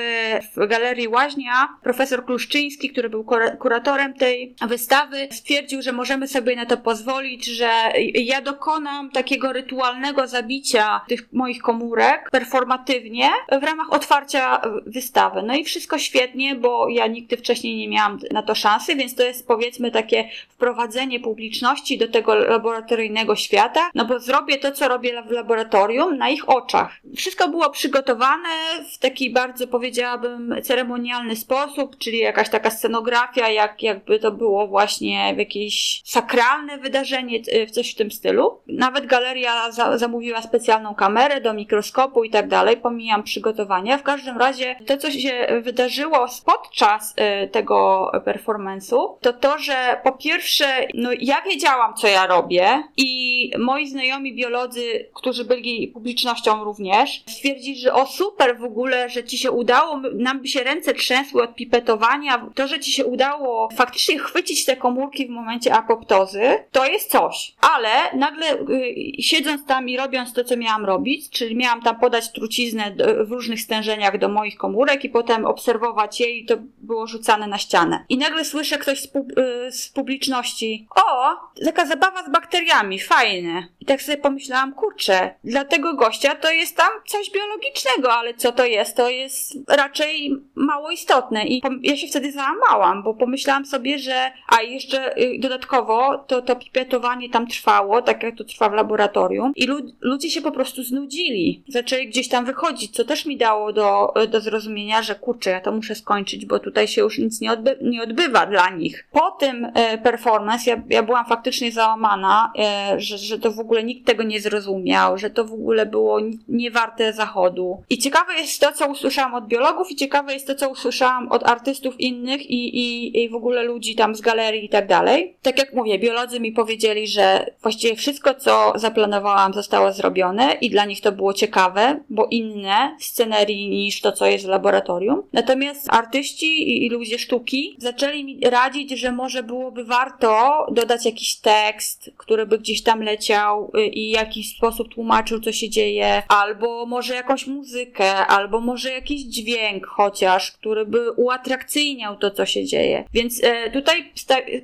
w 0.55 0.67
Galerii 0.67 1.07
Łaźnia 1.07 1.67
profesor 1.83 2.25
Kluszczyński, 2.25 2.89
który 2.89 3.09
był 3.09 3.25
kuratorem 3.59 4.13
tej 4.13 4.55
wystawy, 4.67 5.27
stwierdził, 5.31 5.81
że 5.81 5.91
możemy 5.91 6.27
sobie 6.27 6.55
na 6.55 6.65
to 6.65 6.77
pozwolić, 6.77 7.45
że 7.45 7.71
ja 8.13 8.41
dokonam 8.41 9.09
takiego 9.09 9.53
rytualnego 9.53 10.27
zabicia 10.27 11.01
tych 11.07 11.33
moich 11.33 11.61
komórek, 11.61 12.29
performatywnie 12.31 13.29
w 13.61 13.63
ramach 13.63 13.93
otwarcia 13.93 14.61
wystawy. 14.85 15.41
No 15.43 15.55
i 15.55 15.63
wszystko 15.81 15.99
świetnie, 15.99 16.55
bo 16.55 16.89
ja 16.89 17.07
nigdy 17.07 17.37
wcześniej 17.37 17.75
nie 17.75 17.87
miałam 17.87 18.19
na 18.31 18.43
to 18.43 18.55
szansy, 18.55 18.95
więc 18.95 19.15
to 19.15 19.23
jest 19.23 19.47
powiedzmy 19.47 19.91
takie 19.91 20.29
wprowadzenie 20.49 21.19
publiczności 21.19 21.97
do 21.97 22.07
tego 22.07 22.35
laboratoryjnego 22.35 23.35
świata, 23.35 23.89
no 23.95 24.05
bo 24.05 24.19
zrobię 24.19 24.57
to, 24.57 24.71
co 24.71 24.87
robię 24.87 25.23
w 25.27 25.31
laboratorium 25.31 26.17
na 26.17 26.29
ich 26.29 26.49
oczach. 26.49 26.91
Wszystko 27.15 27.47
było 27.47 27.69
przygotowane 27.69 28.49
w 28.93 28.97
taki 28.97 29.29
bardzo 29.29 29.67
powiedziałabym 29.67 30.55
ceremonialny 30.63 31.35
sposób, 31.35 31.97
czyli 31.97 32.17
jakaś 32.17 32.49
taka 32.49 32.69
scenografia, 32.69 33.49
jak, 33.49 33.83
jakby 33.83 34.19
to 34.19 34.31
było 34.31 34.67
właśnie 34.67 35.35
jakieś 35.37 36.01
sakralne 36.05 36.77
wydarzenie, 36.77 37.39
w 37.67 37.71
coś 37.71 37.91
w 37.91 37.95
tym 37.95 38.11
stylu. 38.11 38.59
Nawet 38.67 39.05
galeria 39.05 39.71
za, 39.71 39.97
zamówiła 39.97 40.41
specjalną 40.41 40.95
kamerę 40.95 41.41
do 41.41 41.53
mikroskopu 41.53 42.23
i 42.23 42.29
tak 42.29 42.47
dalej, 42.47 42.77
pomijam 42.77 43.23
przygotowania. 43.23 43.97
W 43.97 44.03
każdym 44.03 44.37
razie 44.37 44.75
to, 44.85 44.97
co 44.97 45.11
się 45.11 45.60
wydarzyło 45.61 46.27
podczas 46.45 47.15
y, 47.43 47.47
tego 47.47 48.11
performance'u, 48.25 49.15
to 49.21 49.33
to, 49.33 49.57
że 49.57 50.01
po 50.03 50.11
pierwsze, 50.11 50.87
no 50.93 51.09
ja 51.19 51.41
wiedziałam, 51.41 51.93
co 51.93 52.07
ja 52.07 52.27
robię 52.27 52.83
i 52.97 53.51
moi 53.59 53.87
znajomi 53.87 54.35
biolodzy, 54.35 55.09
którzy 55.13 55.45
byli 55.45 55.87
publicznością 55.87 56.63
również, 56.63 57.23
stwierdzili, 57.27 57.79
że 57.79 57.93
o 57.93 58.05
super 58.05 58.57
w 58.57 58.63
ogóle, 58.63 59.09
że 59.09 59.23
ci 59.23 59.37
się 59.37 59.51
udało, 59.51 60.01
nam 60.13 60.39
by 60.39 60.47
się 60.47 60.63
ręce 60.63 60.93
trzęsły 60.93 61.43
od 61.43 61.55
pipetowania, 61.55 62.49
to, 62.55 62.67
że 62.67 62.79
ci 62.79 62.91
się 62.91 63.05
udało 63.05 63.69
faktycznie 63.75 64.19
chwycić 64.19 64.65
te 64.65 64.75
komórki 64.75 65.27
w 65.27 65.29
momencie 65.29 65.73
apoptozy, 65.73 66.41
to 66.71 66.85
jest 66.85 67.11
coś. 67.11 67.53
Ale 67.75 67.89
nagle 68.13 68.53
y, 68.53 68.95
siedząc 69.19 69.65
tam 69.65 69.89
i 69.89 69.97
robiąc 69.97 70.33
to, 70.33 70.43
co 70.43 70.57
miałam 70.57 70.85
robić, 70.85 71.29
czyli 71.29 71.55
miałam 71.55 71.81
tam 71.81 71.99
podać 71.99 72.31
truciznę 72.31 72.95
w 73.25 73.31
różnych 73.31 73.59
stężeniach 73.61 74.17
do 74.17 74.29
moich 74.29 74.57
komórek 74.57 75.05
i 75.05 75.09
potem 75.09 75.45
obserwować 75.51 76.19
je 76.19 76.37
i 76.37 76.45
to 76.45 76.55
było 76.77 77.07
rzucane 77.07 77.47
na 77.47 77.57
ścianę. 77.57 78.05
I 78.09 78.17
nagle 78.17 78.45
słyszę 78.45 78.77
ktoś 78.77 79.01
z, 79.01 79.07
pub 79.07 79.37
y, 79.37 79.71
z 79.71 79.89
publiczności, 79.89 80.87
o, 80.95 81.35
taka 81.65 81.85
zabawa 81.85 82.23
z 82.23 82.31
bakteriami, 82.31 82.99
fajne. 82.99 83.67
I 83.79 83.85
tak 83.85 84.01
sobie 84.01 84.17
pomyślałam, 84.17 84.73
kurczę, 84.73 85.35
dla 85.43 85.65
tego 85.65 85.93
gościa 85.93 86.35
to 86.35 86.51
jest 86.51 86.77
tam 86.77 86.89
coś 87.07 87.31
biologicznego, 87.31 88.13
ale 88.13 88.33
co 88.33 88.51
to 88.51 88.65
jest? 88.65 88.97
To 88.97 89.09
jest 89.09 89.53
raczej 89.67 90.41
mało 90.55 90.91
istotne. 90.91 91.45
I 91.45 91.61
ja 91.81 91.97
się 91.97 92.07
wtedy 92.07 92.31
załamałam, 92.31 93.03
bo 93.03 93.13
pomyślałam 93.13 93.65
sobie, 93.65 93.99
że 93.99 94.31
a 94.47 94.61
jeszcze 94.61 95.17
y, 95.17 95.39
dodatkowo 95.39 96.17
to, 96.27 96.41
to 96.41 96.55
pipetowanie 96.55 97.29
tam 97.29 97.47
trwało, 97.47 98.01
tak 98.01 98.23
jak 98.23 98.37
to 98.37 98.43
trwa 98.43 98.69
w 98.69 98.73
laboratorium 98.73 99.51
i 99.55 99.67
ludzie 100.01 100.29
się 100.29 100.41
po 100.41 100.51
prostu 100.51 100.83
znudzili. 100.83 101.63
Zaczęli 101.67 102.07
gdzieś 102.07 102.29
tam 102.29 102.45
wychodzić, 102.45 102.95
co 102.95 103.05
też 103.05 103.25
mi 103.25 103.37
dało 103.37 103.73
do, 103.73 104.13
do 104.29 104.41
zrozumienia, 104.41 105.01
że 105.01 105.15
kurczę, 105.15 105.40
ja 105.49 105.61
to 105.61 105.71
muszę 105.71 105.95
skończyć, 105.95 106.45
bo 106.45 106.59
tutaj 106.59 106.87
się 106.87 107.01
już 107.01 107.17
nic 107.17 107.41
nie, 107.41 107.51
odby 107.51 107.77
nie 107.81 108.03
odbywa 108.03 108.45
dla 108.45 108.69
nich. 108.69 109.07
Po 109.11 109.31
tym 109.31 109.71
e, 109.75 109.97
performance 109.97 110.69
ja, 110.69 110.81
ja 110.89 111.03
byłam 111.03 111.25
faktycznie 111.25 111.71
załamana, 111.71 112.51
e, 112.59 112.99
że, 112.99 113.17
że 113.17 113.39
to 113.39 113.51
w 113.51 113.59
ogóle 113.59 113.83
nikt 113.83 114.07
tego 114.07 114.23
nie 114.23 114.41
zrozumiał, 114.41 115.17
że 115.17 115.29
to 115.29 115.45
w 115.45 115.53
ogóle 115.53 115.85
było 115.85 116.19
niewarte 116.47 117.13
zachodu. 117.13 117.83
I 117.89 117.97
ciekawe 117.97 118.33
jest 118.33 118.61
to, 118.61 118.71
co 118.71 118.87
usłyszałam 118.87 119.33
od 119.33 119.47
biologów 119.47 119.91
i 119.91 119.95
ciekawe 119.95 120.33
jest 120.33 120.47
to, 120.47 120.55
co 120.55 120.69
usłyszałam 120.69 121.31
od 121.31 121.49
artystów 121.49 121.99
innych 121.99 122.41
i, 122.49 122.77
i, 122.77 123.23
i 123.23 123.29
w 123.29 123.35
ogóle 123.35 123.63
ludzi 123.63 123.95
tam 123.95 124.15
z 124.15 124.21
galerii 124.21 124.65
i 124.65 124.69
tak 124.69 124.87
dalej. 124.87 125.35
Tak 125.41 125.57
jak 125.57 125.73
mówię, 125.73 125.99
biolodzy 125.99 126.39
mi 126.39 126.51
powiedzieli, 126.51 127.07
że 127.07 127.45
właściwie 127.61 127.95
wszystko, 127.95 128.35
co 128.35 128.73
zaplanowałam, 128.75 129.53
zostało 129.53 129.91
zrobione 129.91 130.57
i 130.61 130.69
dla 130.69 130.85
nich 130.85 131.01
to 131.01 131.11
było 131.11 131.33
ciekawe, 131.33 131.99
bo 132.09 132.27
inne 132.31 132.95
scenerii 132.99 133.69
niż 133.69 134.01
to, 134.01 134.11
co 134.11 134.25
jest 134.25 134.45
w 134.45 134.49
laboratorium. 134.49 135.23
Natomiast 135.33 135.93
artyści 135.93 136.85
i 136.85 136.89
ludzie 136.89 137.19
sztuki 137.19 137.75
zaczęli 137.77 138.23
mi 138.23 138.39
radzić, 138.43 138.91
że 138.91 139.11
może 139.11 139.43
byłoby 139.43 139.83
warto 139.83 140.65
dodać 140.71 141.05
jakiś 141.05 141.35
tekst, 141.35 142.11
który 142.17 142.45
by 142.45 142.59
gdzieś 142.59 142.83
tam 142.83 143.03
leciał 143.03 143.71
y, 143.77 143.85
i 143.85 144.11
w 144.11 144.13
jakiś 144.13 144.57
sposób 144.57 144.93
tłumaczył, 144.93 145.39
co 145.39 145.51
się 145.51 145.69
dzieje, 145.69 146.23
albo 146.27 146.85
może 146.85 147.15
jakąś 147.15 147.47
muzykę, 147.47 148.15
albo 148.15 148.61
może 148.61 148.91
jakiś 148.91 149.21
dźwięk 149.21 149.87
chociaż, 149.87 150.51
który 150.51 150.85
by 150.85 151.11
uatrakcyjniał 151.11 152.15
to, 152.15 152.31
co 152.31 152.45
się 152.45 152.65
dzieje. 152.65 153.03
Więc 153.13 153.43
e, 153.43 153.71
tutaj 153.71 154.11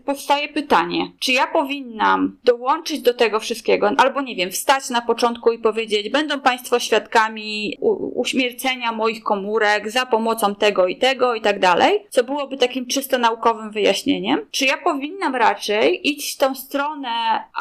powstaje 0.06 0.47
pytanie, 0.47 1.12
czy 1.19 1.32
ja 1.32 1.47
powinnam 1.47 2.38
dołączyć 2.43 3.01
do 3.01 3.13
tego 3.13 3.39
wszystkiego, 3.39 3.91
albo 3.97 4.21
nie 4.21 4.36
wiem, 4.36 4.51
wstać 4.51 4.89
na 4.89 5.01
początku 5.01 5.51
i 5.51 5.60
powiedzieć, 5.60 6.10
będą 6.10 6.39
Państwo 6.39 6.80
świadkami 6.80 7.77
uśmiercenia 8.15 8.91
moich 8.91 9.23
komórek 9.23 9.91
za 9.91 10.06
pomocą 10.06 10.56
tego 10.59 10.87
i 10.87 10.95
tego 10.95 11.35
i 11.35 11.41
tak 11.41 11.59
dalej, 11.59 12.05
co 12.09 12.23
byłoby 12.23 12.57
takim 12.57 12.85
czysto 12.85 13.17
naukowym 13.17 13.71
wyjaśnieniem. 13.71 14.45
Czy 14.51 14.65
ja 14.65 14.77
powinnam 14.77 15.35
raczej 15.35 16.09
iść 16.09 16.35
w 16.35 16.37
tą 16.37 16.55
stronę 16.55 17.09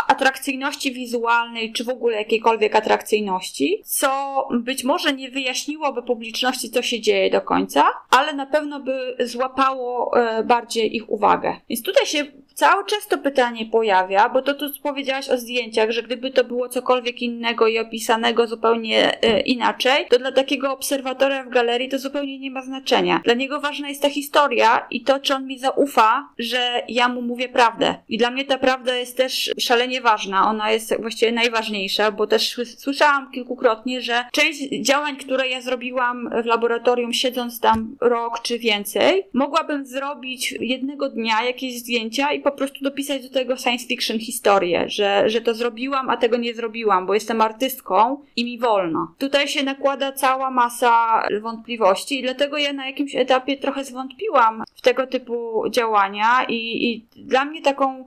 atrakcyjności 0.09 0.93
wizualnej, 0.93 1.73
czy 1.73 1.85
w 1.85 1.89
ogóle 1.89 2.17
jakiejkolwiek 2.17 2.77
atrakcyjności, 2.77 3.83
co 3.85 4.09
być 4.51 4.85
może 4.85 5.13
nie 5.13 5.31
wyjaśniłoby 5.31 6.03
publiczności, 6.03 6.71
co 6.71 6.83
się 6.83 7.01
dzieje 7.01 7.31
do 7.31 7.41
końca, 7.41 7.85
ale 8.11 8.33
na 8.33 8.47
pewno 8.47 8.81
by 8.81 9.17
złapało 9.21 10.17
e, 10.17 10.45
bardziej 10.45 10.97
ich 10.97 11.11
uwagę. 11.11 11.57
Więc 11.69 11.83
tutaj 11.83 12.07
się 12.07 12.25
cały 12.57 12.85
czas 12.85 13.07
to 13.07 13.19
pytanie 13.19 13.67
pojawia, 13.67 14.29
bo 14.29 14.43
to 14.43 14.55
tu 14.55 14.67
powiedziałaś 14.83 15.29
o 15.29 15.39
zdjęciach, 15.39 15.91
że 15.91 16.03
gdyby 16.03 16.31
to 16.31 16.45
było 16.45 16.69
cokolwiek 16.69 17.23
innego 17.23 17.67
i 17.67 17.79
opisanego 17.79 18.47
zupełnie 18.47 19.23
e, 19.23 19.41
inaczej, 19.41 20.07
to 20.11 20.19
dla 20.19 20.33
takiego 20.33 20.73
obserwatora 20.73 21.45
w 21.45 21.49
galerii 21.49 21.89
to 21.89 21.99
zupełnie 21.99 22.39
nie 22.39 22.51
ma 22.51 22.63
znaczenia. 22.63 23.21
Dla 23.25 23.35
niego 23.35 23.61
ważna 23.61 23.89
jest 23.89 24.03
ta 24.03 24.11
historia 24.11 24.87
i 24.91 25.03
to, 25.05 25.21
czy 25.21 25.35
on 25.35 25.47
mi 25.47 25.59
zaufa, 25.59 26.29
że 26.39 26.83
ja 26.89 27.09
mu 27.09 27.23
mówię 27.23 27.49
prawdę. 27.49 27.95
I 28.09 28.19
dla 28.19 28.31
mnie 28.31 28.45
ta 28.45 28.59
prawda 28.59 28.97
jest 28.97 29.17
też 29.17 29.55
szalenie 29.59 30.01
ważna. 30.01 30.49
Ona 30.49 30.71
jest 30.71 31.01
właściwie 31.01 31.33
najważniejsza, 31.33 32.11
bo 32.11 32.27
też 32.27 32.61
słyszałam 32.79 33.31
kilkukrotnie, 33.31 34.01
że 34.01 34.25
część 34.33 34.61
działań, 34.81 35.17
które 35.17 35.49
ja 35.49 35.61
zrobiłam 35.61 36.31
w 36.43 36.47
laboratorium, 36.47 37.13
siedząc 37.13 37.61
tam 37.61 37.97
rok 38.01 38.43
czy 38.43 38.59
więcej, 38.59 39.27
mogłabym 39.33 39.87
zrobić 39.87 40.55
jednego 40.61 41.09
dnia 41.09 41.45
jakieś 41.45 41.79
zdjęcia 41.79 42.33
i 42.33 42.46
po 42.51 42.53
prostu 42.57 42.85
dopisać 42.85 43.23
do 43.23 43.35
tego 43.35 43.57
science 43.57 43.87
fiction 43.87 44.19
historię, 44.19 44.85
że, 44.89 45.31
że 45.31 45.41
to 45.41 45.55
zrobiłam, 45.55 46.11
a 46.11 46.17
tego 46.17 46.37
nie 46.37 46.55
zrobiłam, 46.55 47.07
bo 47.07 47.15
jestem 47.15 47.41
artystką 47.41 48.25
i 48.37 48.45
mi 48.45 48.59
wolno. 48.59 49.15
Tutaj 49.19 49.49
się 49.49 49.63
nakłada 49.63 50.13
cała 50.13 50.51
masa 50.51 51.23
wątpliwości 51.41 52.19
i 52.19 52.23
dlatego 52.23 52.59
ja 52.59 52.73
na 52.73 52.87
jakimś 52.87 53.17
etapie 53.17 53.57
trochę 53.57 53.85
zwątpiłam 53.85 54.65
w 54.75 54.81
tego 54.83 55.07
typu 55.07 55.65
działania 55.71 56.45
i, 56.49 56.91
i 56.91 57.07
dla 57.17 57.45
mnie 57.45 57.63
taką 57.63 58.05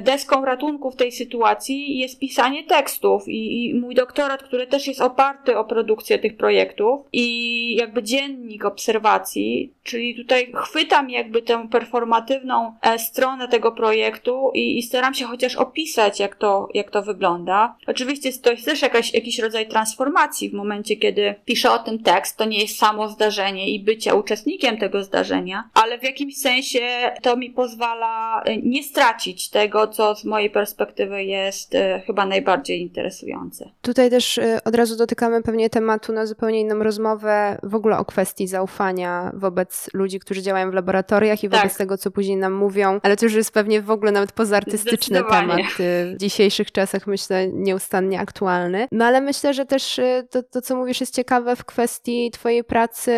deską 0.00 0.44
ratunku 0.44 0.90
w 0.90 0.96
tej 0.96 1.12
sytuacji 1.12 1.98
jest 1.98 2.18
pisanie 2.18 2.64
tekstów 2.64 3.28
i, 3.28 3.64
i, 3.64 3.74
mój 3.74 3.94
doktorat, 3.94 4.42
który 4.42 4.66
też 4.66 4.86
jest 4.86 5.00
oparty 5.00 5.58
o 5.58 5.64
produkcję 5.64 6.18
tych 6.18 6.36
projektów 6.36 7.00
i 7.12 7.74
jakby 7.74 8.02
dziennik 8.02 8.64
obserwacji, 8.64 9.72
czyli 9.82 10.14
tutaj 10.14 10.52
chwytam 10.54 11.10
jakby 11.10 11.42
tę 11.42 11.68
performatywną 11.68 12.74
e, 12.82 12.98
stronę 12.98 13.48
tego 13.48 13.72
projektu 13.72 14.50
i, 14.54 14.78
i 14.78 14.82
staram 14.82 15.14
się 15.14 15.24
chociaż 15.24 15.56
opisać, 15.56 16.20
jak 16.20 16.36
to, 16.36 16.68
jak 16.74 16.90
to 16.90 17.02
wygląda. 17.02 17.76
Oczywiście 17.86 18.32
to 18.32 18.50
jest 18.50 18.64
też 18.64 18.82
jakaś, 18.82 19.14
jakiś 19.14 19.38
rodzaj 19.38 19.68
transformacji 19.68 20.50
w 20.50 20.52
momencie, 20.52 20.96
kiedy 20.96 21.34
piszę 21.44 21.72
o 21.72 21.78
tym 21.78 22.02
tekst. 22.02 22.36
To 22.36 22.44
nie 22.44 22.58
jest 22.58 22.78
samo 22.78 23.08
zdarzenie 23.08 23.70
i 23.70 23.80
bycie 23.80 24.14
uczestnikiem 24.14 24.78
tego 24.78 25.04
zdarzenia, 25.04 25.64
ale 25.74 25.98
w 25.98 26.02
jakimś 26.02 26.36
sensie 26.36 26.80
to 27.22 27.36
mi 27.36 27.50
pozwala 27.50 28.42
e, 28.42 28.56
nie 28.56 28.82
stracić 28.82 29.48
tego, 29.48 29.59
tego, 29.60 29.86
co 29.86 30.14
z 30.14 30.24
mojej 30.24 30.50
perspektywy 30.50 31.24
jest 31.24 31.74
e, 31.74 32.02
chyba 32.06 32.26
najbardziej 32.26 32.80
interesujące. 32.80 33.70
Tutaj 33.82 34.10
też 34.10 34.38
e, 34.38 34.58
od 34.64 34.74
razu 34.74 34.96
dotykamy 34.96 35.42
pewnie 35.42 35.70
tematu 35.70 36.12
na 36.12 36.26
zupełnie 36.26 36.60
inną 36.60 36.78
rozmowę, 36.78 37.58
w 37.62 37.74
ogóle 37.74 37.98
o 37.98 38.04
kwestii 38.04 38.46
zaufania 38.46 39.32
wobec 39.34 39.90
ludzi, 39.94 40.20
którzy 40.20 40.42
działają 40.42 40.70
w 40.70 40.74
laboratoriach 40.74 41.44
i 41.44 41.48
wobec 41.48 41.62
tak. 41.62 41.78
tego, 41.78 41.98
co 41.98 42.10
później 42.10 42.36
nam 42.36 42.52
mówią, 42.52 43.00
ale 43.02 43.16
to 43.16 43.26
już 43.26 43.34
jest 43.34 43.54
pewnie 43.54 43.82
w 43.82 43.90
ogóle 43.90 44.12
nawet 44.12 44.32
pozaartystyczny 44.32 45.22
temat 45.30 45.60
e, 45.60 45.64
w 45.78 46.14
dzisiejszych 46.16 46.72
czasach, 46.72 47.06
myślę, 47.06 47.48
nieustannie 47.48 48.20
aktualny. 48.20 48.88
No 48.92 49.04
ale 49.04 49.20
myślę, 49.20 49.54
że 49.54 49.66
też 49.66 50.00
to, 50.30 50.42
to, 50.42 50.62
co 50.62 50.76
mówisz, 50.76 51.00
jest 51.00 51.14
ciekawe 51.14 51.56
w 51.56 51.64
kwestii 51.64 52.30
twojej 52.30 52.64
pracy 52.64 53.12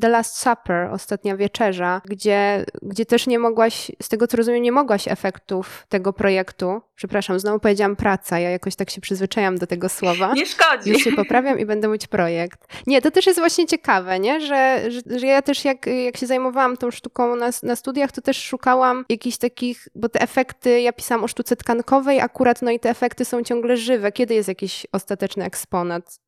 The 0.00 0.08
Last 0.08 0.36
Supper, 0.38 0.88
Ostatnia 0.92 1.36
Wieczerza, 1.36 2.00
gdzie, 2.04 2.64
gdzie 2.82 3.06
też 3.06 3.26
nie 3.26 3.38
mogłaś, 3.38 3.92
z 4.02 4.08
tego 4.08 4.26
co 4.26 4.36
rozumiem, 4.36 4.62
nie 4.62 4.72
mogłaś 4.72 5.08
efektu 5.08 5.51
tego 5.88 6.12
projektu, 6.12 6.80
przepraszam, 6.94 7.40
znowu 7.40 7.60
powiedziałam 7.60 7.96
praca, 7.96 8.38
ja 8.38 8.50
jakoś 8.50 8.76
tak 8.76 8.90
się 8.90 9.00
przyzwyczajam 9.00 9.58
do 9.58 9.66
tego 9.66 9.88
słowa. 9.88 10.32
Nie 10.32 10.46
szkodzi. 10.46 10.90
Już 10.90 11.02
się 11.02 11.12
poprawiam 11.12 11.58
i 11.58 11.66
będę 11.66 11.88
mieć 11.88 12.06
projekt. 12.06 12.60
Nie, 12.86 13.02
to 13.02 13.10
też 13.10 13.26
jest 13.26 13.38
właśnie 13.38 13.66
ciekawe, 13.66 14.20
nie? 14.20 14.40
Że, 14.40 14.90
że, 14.90 15.18
że 15.18 15.26
ja 15.26 15.42
też 15.42 15.64
jak, 15.64 15.86
jak 15.86 16.16
się 16.16 16.26
zajmowałam 16.26 16.76
tą 16.76 16.90
sztuką 16.90 17.36
na, 17.36 17.50
na 17.62 17.76
studiach, 17.76 18.12
to 18.12 18.20
też 18.22 18.44
szukałam 18.44 19.04
jakichś 19.08 19.36
takich, 19.36 19.88
bo 19.94 20.08
te 20.08 20.20
efekty, 20.20 20.80
ja 20.80 20.92
pisałam 20.92 21.24
o 21.24 21.28
sztuce 21.28 21.56
tkankowej 21.56 22.20
akurat, 22.20 22.62
no 22.62 22.70
i 22.70 22.80
te 22.80 22.90
efekty 22.90 23.24
są 23.24 23.42
ciągle 23.42 23.76
żywe. 23.76 24.12
Kiedy 24.12 24.34
jest 24.34 24.48
jakiś 24.48 24.86
ostateczny 24.92 25.44
eksponat? 25.44 26.18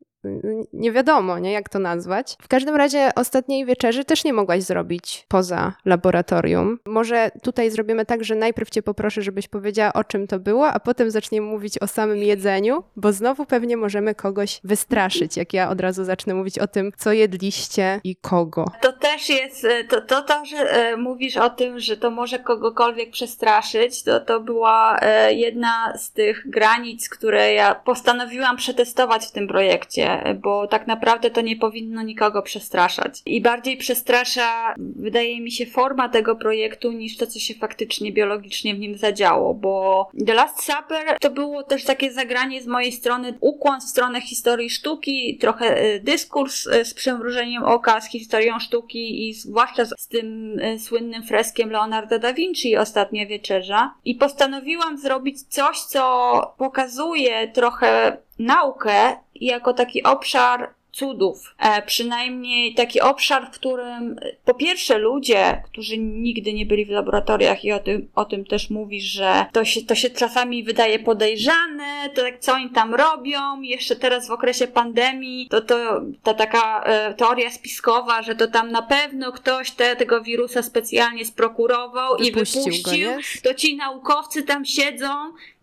Nie 0.73 0.93
wiadomo, 0.93 1.39
nie, 1.39 1.53
jak 1.53 1.69
to 1.69 1.79
nazwać. 1.79 2.37
W 2.43 2.49
każdym 2.49 2.77
razie 2.77 3.11
ostatniej 3.17 3.67
wieczerzy 3.67 4.05
też 4.05 4.25
nie 4.25 4.33
mogłaś 4.33 4.63
zrobić 4.63 5.27
poza 5.29 5.73
laboratorium. 5.85 6.79
Może 6.87 7.31
tutaj 7.43 7.71
zrobimy 7.71 8.07
tak, 8.07 8.25
że 8.25 8.35
najpierw 8.35 8.71
cię 8.71 8.83
poproszę, 8.83 9.23
żebyś 9.23 9.49
powiedziała, 9.49 9.93
o 9.93 10.05
czym 10.05 10.27
to 10.27 10.39
było, 10.39 10.69
a 10.69 10.81
potem 10.81 11.11
zaczniemy 11.11 11.47
mówić 11.47 11.79
o 11.79 11.87
samym 11.87 12.19
jedzeniu, 12.19 12.85
bo 12.97 13.13
znowu 13.13 13.47
pewnie 13.47 13.77
możemy 13.77 14.15
kogoś 14.15 14.61
wystraszyć, 14.65 15.37
jak 15.37 15.53
ja 15.53 15.71
od 15.71 15.81
razu 15.81 16.05
zacznę 16.05 16.35
mówić 16.35 16.59
o 16.59 16.67
tym, 16.67 16.93
co 16.97 17.13
jedliście 17.13 18.01
i 18.05 18.17
kogo. 18.17 18.65
To 18.83 18.93
też 18.93 19.29
jest, 19.29 19.65
e, 19.65 19.85
to, 19.85 20.01
to, 20.01 20.23
to 20.23 20.45
że 20.45 20.57
e, 20.57 20.97
mówisz 20.97 21.37
o 21.37 21.51
tym, 21.51 21.81
że 21.81 21.97
to 21.97 22.11
może 22.11 22.39
kogokolwiek 22.39 23.11
przestraszyć, 23.11 24.03
to, 24.03 24.21
to 24.21 24.41
była 24.41 24.99
e, 25.01 25.35
jedna 25.35 25.99
z 25.99 26.13
tych 26.13 26.51
granic, 26.51 27.09
które 27.09 27.53
ja 27.53 27.75
postanowiłam 27.75 28.57
przetestować 28.57 29.27
w 29.27 29.33
tym 29.33 29.49
projekcie 29.49 30.14
bo 30.43 30.67
tak 30.67 30.87
naprawdę 30.87 31.31
to 31.31 31.41
nie 31.41 31.57
powinno 31.57 32.03
nikogo 32.03 32.43
przestraszać. 32.43 33.23
I 33.27 33.41
bardziej 33.41 33.77
przestrasza, 33.77 34.75
wydaje 34.79 35.41
mi 35.41 35.53
się, 35.53 35.67
forma 35.67 36.09
tego 36.09 36.37
projektu 36.37 36.93
niż 36.93 37.17
to, 37.17 37.27
co 37.27 37.39
się 37.39 37.55
faktycznie 37.55 38.13
biologicznie 38.13 38.75
w 38.75 38.79
nim 38.79 38.97
zadziało, 38.97 39.55
bo 39.55 40.07
The 40.27 40.35
Last 40.35 40.63
Supper 40.63 41.19
to 41.21 41.31
było 41.31 41.63
też 41.63 41.85
takie 41.85 42.13
zagranie 42.13 42.63
z 42.63 42.67
mojej 42.67 42.93
strony, 42.93 43.39
ukłon 43.41 43.81
w 43.81 43.85
stronę 43.85 44.21
historii 44.21 44.71
sztuki, 44.71 45.39
trochę 45.41 45.77
e, 45.77 46.01
dyskurs 46.01 46.67
e, 46.67 46.85
z 46.85 46.95
przymrużeniem 46.95 47.63
oka 47.63 48.01
z 48.01 48.11
historią 48.11 48.59
sztuki 48.59 49.29
i 49.29 49.35
zwłaszcza 49.35 49.85
z 49.85 50.09
tym 50.09 50.59
e, 50.61 50.79
słynnym 50.79 51.23
freskiem 51.23 51.71
Leonardo 51.71 52.19
da 52.19 52.33
Vinci 52.33 52.77
Ostatnia 52.77 53.27
Wieczerza. 53.27 53.95
I 54.05 54.15
postanowiłam 54.15 54.99
zrobić 54.99 55.43
coś, 55.43 55.79
co 55.81 56.55
pokazuje 56.59 57.49
trochę 57.49 58.17
naukę 58.39 59.17
jako 59.35 59.73
taki 59.75 60.03
obszar 60.03 60.75
cudów. 60.95 61.55
E, 61.59 61.83
przynajmniej 61.83 62.75
taki 62.75 63.01
obszar, 63.01 63.47
w 63.47 63.51
którym 63.51 64.17
po 64.45 64.55
pierwsze 64.55 64.99
ludzie, 64.99 65.63
którzy 65.65 65.99
nigdy 65.99 66.53
nie 66.53 66.67
byli 66.67 66.87
w 66.87 66.91
laboratoriach 66.91 67.65
i 67.65 67.73
o 67.73 67.79
tym, 67.79 68.09
o 68.15 68.25
tym 68.25 68.45
też 68.45 68.71
mówisz, 68.71 69.05
że 69.05 69.47
to 69.53 69.65
się, 69.65 69.83
to 69.83 69.95
się 69.95 70.11
czasami 70.11 70.65
wydaje 70.65 70.99
podejrzane, 70.99 72.11
to 72.15 72.27
jak 72.27 72.39
co 72.39 72.53
oni 72.53 72.71
tam 72.71 72.95
robią, 72.95 73.61
jeszcze 73.61 73.97
teraz 73.97 74.29
w 74.29 74.31
okresie 74.31 74.67
pandemii, 74.67 75.49
to, 75.51 75.61
to 75.61 76.03
ta 76.23 76.35
taka 76.35 76.85
e, 76.85 77.15
teoria 77.15 77.51
spiskowa, 77.51 78.23
że 78.23 78.35
to 78.35 78.49
tam 78.49 78.71
na 78.71 78.83
pewno 78.83 79.33
ktoś 79.33 79.71
te, 79.71 79.97
tego 79.97 80.23
wirusa 80.23 80.63
specjalnie 80.63 81.25
sprokurował 81.25 82.17
wypuścił 82.17 82.63
i 82.63 82.65
wypuścił, 82.65 83.11
go, 83.11 83.17
to 83.43 83.55
ci 83.55 83.77
naukowcy 83.77 84.43
tam 84.43 84.65
siedzą, 84.65 85.09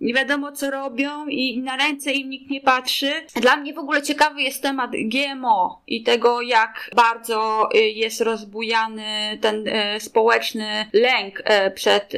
nie 0.01 0.13
wiadomo 0.13 0.51
co 0.51 0.71
robią 0.71 1.27
i 1.27 1.61
na 1.61 1.77
ręce 1.77 2.11
im 2.11 2.29
nikt 2.29 2.49
nie 2.49 2.61
patrzy. 2.61 3.11
Dla 3.35 3.57
mnie 3.57 3.73
w 3.73 3.77
ogóle 3.77 4.01
ciekawy 4.01 4.41
jest 4.41 4.63
temat 4.63 4.91
G 4.91 5.20
GMO 5.21 5.81
i 5.87 6.03
tego, 6.03 6.41
jak 6.41 6.89
bardzo 6.95 7.69
y, 7.75 7.79
jest 7.79 8.21
rozbujany 8.21 9.37
ten 9.41 9.67
y, 9.67 9.99
społeczny 9.99 10.65
lęk 10.93 11.39
y, 11.39 11.71
przed 11.71 12.13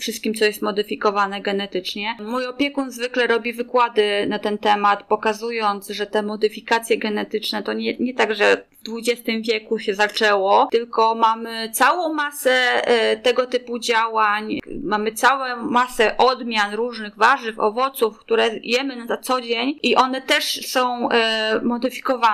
wszystkim, 0.00 0.34
co 0.34 0.44
jest 0.44 0.62
modyfikowane 0.62 1.40
genetycznie. 1.40 2.16
Mój 2.20 2.46
opiekun 2.46 2.90
zwykle 2.90 3.26
robi 3.26 3.52
wykłady 3.52 4.26
na 4.28 4.38
ten 4.38 4.58
temat, 4.58 5.02
pokazując, 5.02 5.88
że 5.88 6.06
te 6.06 6.22
modyfikacje 6.22 6.98
genetyczne 6.98 7.62
to 7.62 7.72
nie, 7.72 7.96
nie 7.96 8.14
tak, 8.14 8.34
że 8.34 8.64
w 8.86 8.98
XX 8.98 9.28
wieku 9.40 9.78
się 9.78 9.94
zaczęło, 9.94 10.68
tylko 10.72 11.14
mamy 11.14 11.70
całą 11.72 12.14
masę 12.14 12.82
tego 13.22 13.46
typu 13.46 13.78
działań, 13.78 14.58
mamy 14.84 15.12
całą 15.12 15.56
masę 15.56 16.16
odmian 16.16 16.74
różnych 16.74 17.16
warzyw, 17.16 17.58
owoców, 17.58 18.18
które 18.18 18.50
jemy 18.62 19.04
na 19.04 19.16
co 19.16 19.40
dzień 19.40 19.78
i 19.82 19.96
one 19.96 20.22
też 20.22 20.66
są 20.66 21.08
modyfikowane 21.62 22.29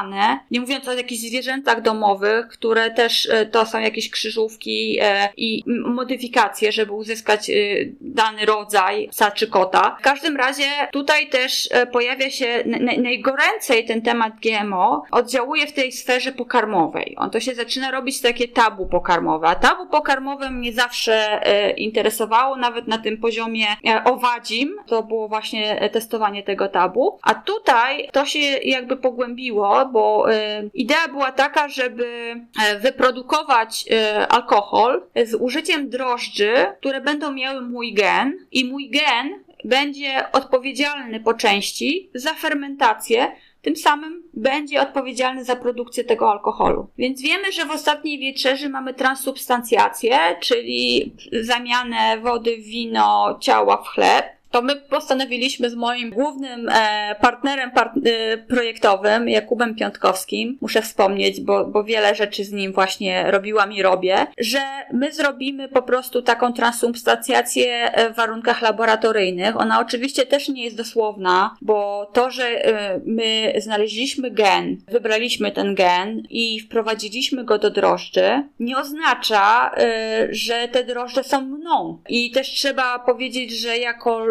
nie 0.50 0.60
mówiąc 0.60 0.88
o 0.88 0.92
jakichś 0.92 1.22
zwierzętach 1.22 1.82
domowych, 1.82 2.48
które 2.48 2.90
też 2.90 3.28
e, 3.30 3.46
to 3.46 3.66
są 3.66 3.78
jakieś 3.78 4.10
krzyżówki 4.10 4.98
e, 5.02 5.28
i 5.36 5.62
modyfikacje, 5.66 6.72
żeby 6.72 6.92
uzyskać 6.92 7.50
e, 7.50 7.54
dany 8.00 8.46
rodzaj 8.46 9.08
psa 9.08 9.30
czy 9.30 9.46
kota. 9.46 9.96
W 10.00 10.02
każdym 10.02 10.36
razie 10.36 10.64
tutaj 10.92 11.28
też 11.28 11.68
pojawia 11.92 12.30
się 12.30 12.64
najgoręcej 12.98 13.84
ten 13.84 14.02
temat 14.02 14.32
GMO, 14.40 15.02
oddziałuje 15.10 15.66
w 15.66 15.72
tej 15.72 15.92
sferze 15.92 16.32
pokarmowej. 16.32 17.14
On 17.18 17.30
to 17.30 17.40
się 17.40 17.54
zaczyna 17.54 17.90
robić 17.90 18.20
takie 18.20 18.48
tabu 18.48 18.86
pokarmowe, 18.86 19.46
a 19.48 19.54
tabu 19.54 19.86
pokarmowe 19.86 20.50
mnie 20.50 20.72
zawsze 20.72 21.40
interesowało, 21.76 22.56
nawet 22.56 22.88
na 22.88 22.98
tym 22.98 23.18
poziomie 23.18 23.66
owadzim, 24.04 24.76
to 24.86 25.02
było 25.02 25.28
właśnie 25.28 25.90
testowanie 25.92 26.42
tego 26.42 26.68
tabu, 26.68 27.18
a 27.22 27.34
tutaj 27.34 28.08
to 28.12 28.26
się 28.26 28.38
jakby 28.64 28.96
pogłębiło, 28.96 29.85
bo 29.86 30.32
y, 30.32 30.70
idea 30.74 31.08
była 31.08 31.32
taka, 31.32 31.68
żeby 31.68 32.34
e, 32.64 32.78
wyprodukować 32.78 33.84
y, 33.90 34.28
alkohol 34.28 35.02
z 35.24 35.34
użyciem 35.34 35.90
drożdży, 35.90 36.54
które 36.80 37.00
będą 37.00 37.32
miały 37.32 37.60
mój 37.60 37.94
gen 37.94 38.38
i 38.52 38.64
mój 38.64 38.90
gen 38.90 39.46
będzie 39.64 40.32
odpowiedzialny 40.32 41.20
po 41.20 41.34
części 41.34 42.10
za 42.14 42.34
fermentację, 42.34 43.32
tym 43.62 43.76
samym 43.76 44.22
będzie 44.34 44.82
odpowiedzialny 44.82 45.44
za 45.44 45.56
produkcję 45.56 46.04
tego 46.04 46.30
alkoholu. 46.30 46.88
Więc 46.98 47.22
wiemy, 47.22 47.52
że 47.52 47.64
w 47.64 47.70
ostatniej 47.70 48.18
wieczerzy 48.18 48.68
mamy 48.68 48.94
transsubstancjację, 48.94 50.18
czyli 50.40 51.12
zamianę 51.42 52.18
wody 52.18 52.56
w 52.56 52.64
wino, 52.64 53.38
ciała 53.40 53.76
w 53.76 53.88
chleb 53.88 54.35
to 54.56 54.62
my 54.62 54.76
postanowiliśmy 54.76 55.70
z 55.70 55.74
moim 55.74 56.10
głównym 56.10 56.68
e, 56.68 57.16
partnerem 57.20 57.70
part 57.70 57.92
e, 57.96 58.38
projektowym, 58.38 59.28
Jakubem 59.28 59.74
Piątkowskim, 59.74 60.58
muszę 60.60 60.82
wspomnieć, 60.82 61.40
bo, 61.40 61.64
bo 61.64 61.84
wiele 61.84 62.14
rzeczy 62.14 62.44
z 62.44 62.52
nim 62.52 62.72
właśnie 62.72 63.30
robiłam 63.30 63.72
i 63.72 63.82
robię, 63.82 64.26
że 64.38 64.58
my 64.92 65.12
zrobimy 65.12 65.68
po 65.68 65.82
prostu 65.82 66.22
taką 66.22 66.52
transubstancjację 66.52 67.92
w 68.12 68.16
warunkach 68.16 68.62
laboratoryjnych. 68.62 69.56
Ona 69.56 69.80
oczywiście 69.80 70.26
też 70.26 70.48
nie 70.48 70.64
jest 70.64 70.76
dosłowna, 70.76 71.56
bo 71.62 72.10
to, 72.12 72.30
że 72.30 72.44
e, 72.44 73.00
my 73.04 73.52
znaleźliśmy 73.58 74.30
gen, 74.30 74.76
wybraliśmy 74.88 75.52
ten 75.52 75.74
gen 75.74 76.22
i 76.30 76.60
wprowadziliśmy 76.60 77.44
go 77.44 77.58
do 77.58 77.70
drożdży, 77.70 78.42
nie 78.60 78.78
oznacza, 78.78 79.70
e, 79.76 80.28
że 80.30 80.68
te 80.68 80.84
drożdże 80.84 81.24
są 81.24 81.40
mną. 81.40 81.98
I 82.08 82.30
też 82.30 82.48
trzeba 82.50 82.98
powiedzieć, 82.98 83.60
że 83.60 83.78
jako 83.78 84.24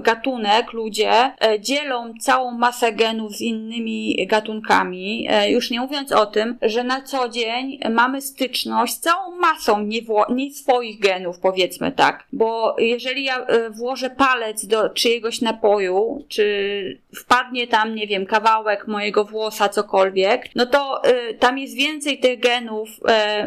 gatunek, 0.00 0.72
ludzie 0.72 1.10
e, 1.10 1.60
dzielą 1.60 2.14
całą 2.20 2.50
masę 2.50 2.92
genów 2.92 3.36
z 3.36 3.40
innymi 3.40 4.26
gatunkami, 4.26 5.26
e, 5.30 5.50
już 5.50 5.70
nie 5.70 5.80
mówiąc 5.80 6.12
o 6.12 6.26
tym, 6.26 6.58
że 6.62 6.84
na 6.84 7.02
co 7.02 7.28
dzień 7.28 7.78
mamy 7.90 8.22
styczność 8.22 8.94
z 8.94 9.00
całą 9.00 9.36
masą 9.36 9.82
nie, 9.82 10.00
nie 10.28 10.54
swoich 10.54 11.00
genów, 11.00 11.38
powiedzmy 11.38 11.92
tak. 11.92 12.24
Bo 12.32 12.76
jeżeli 12.78 13.24
ja 13.24 13.38
e, 13.38 13.70
włożę 13.70 14.10
palec 14.10 14.66
do 14.66 14.88
czyjegoś 14.88 15.40
napoju, 15.40 16.24
czy 16.28 16.98
wpadnie 17.14 17.66
tam, 17.66 17.94
nie 17.94 18.06
wiem, 18.06 18.26
kawałek 18.26 18.88
mojego 18.88 19.24
włosa, 19.24 19.68
cokolwiek, 19.68 20.48
no 20.54 20.66
to 20.66 21.02
tam 21.38 21.58
jest 21.58 21.74
więcej 21.74 22.18
tych 22.18 22.40
genów 22.40 22.88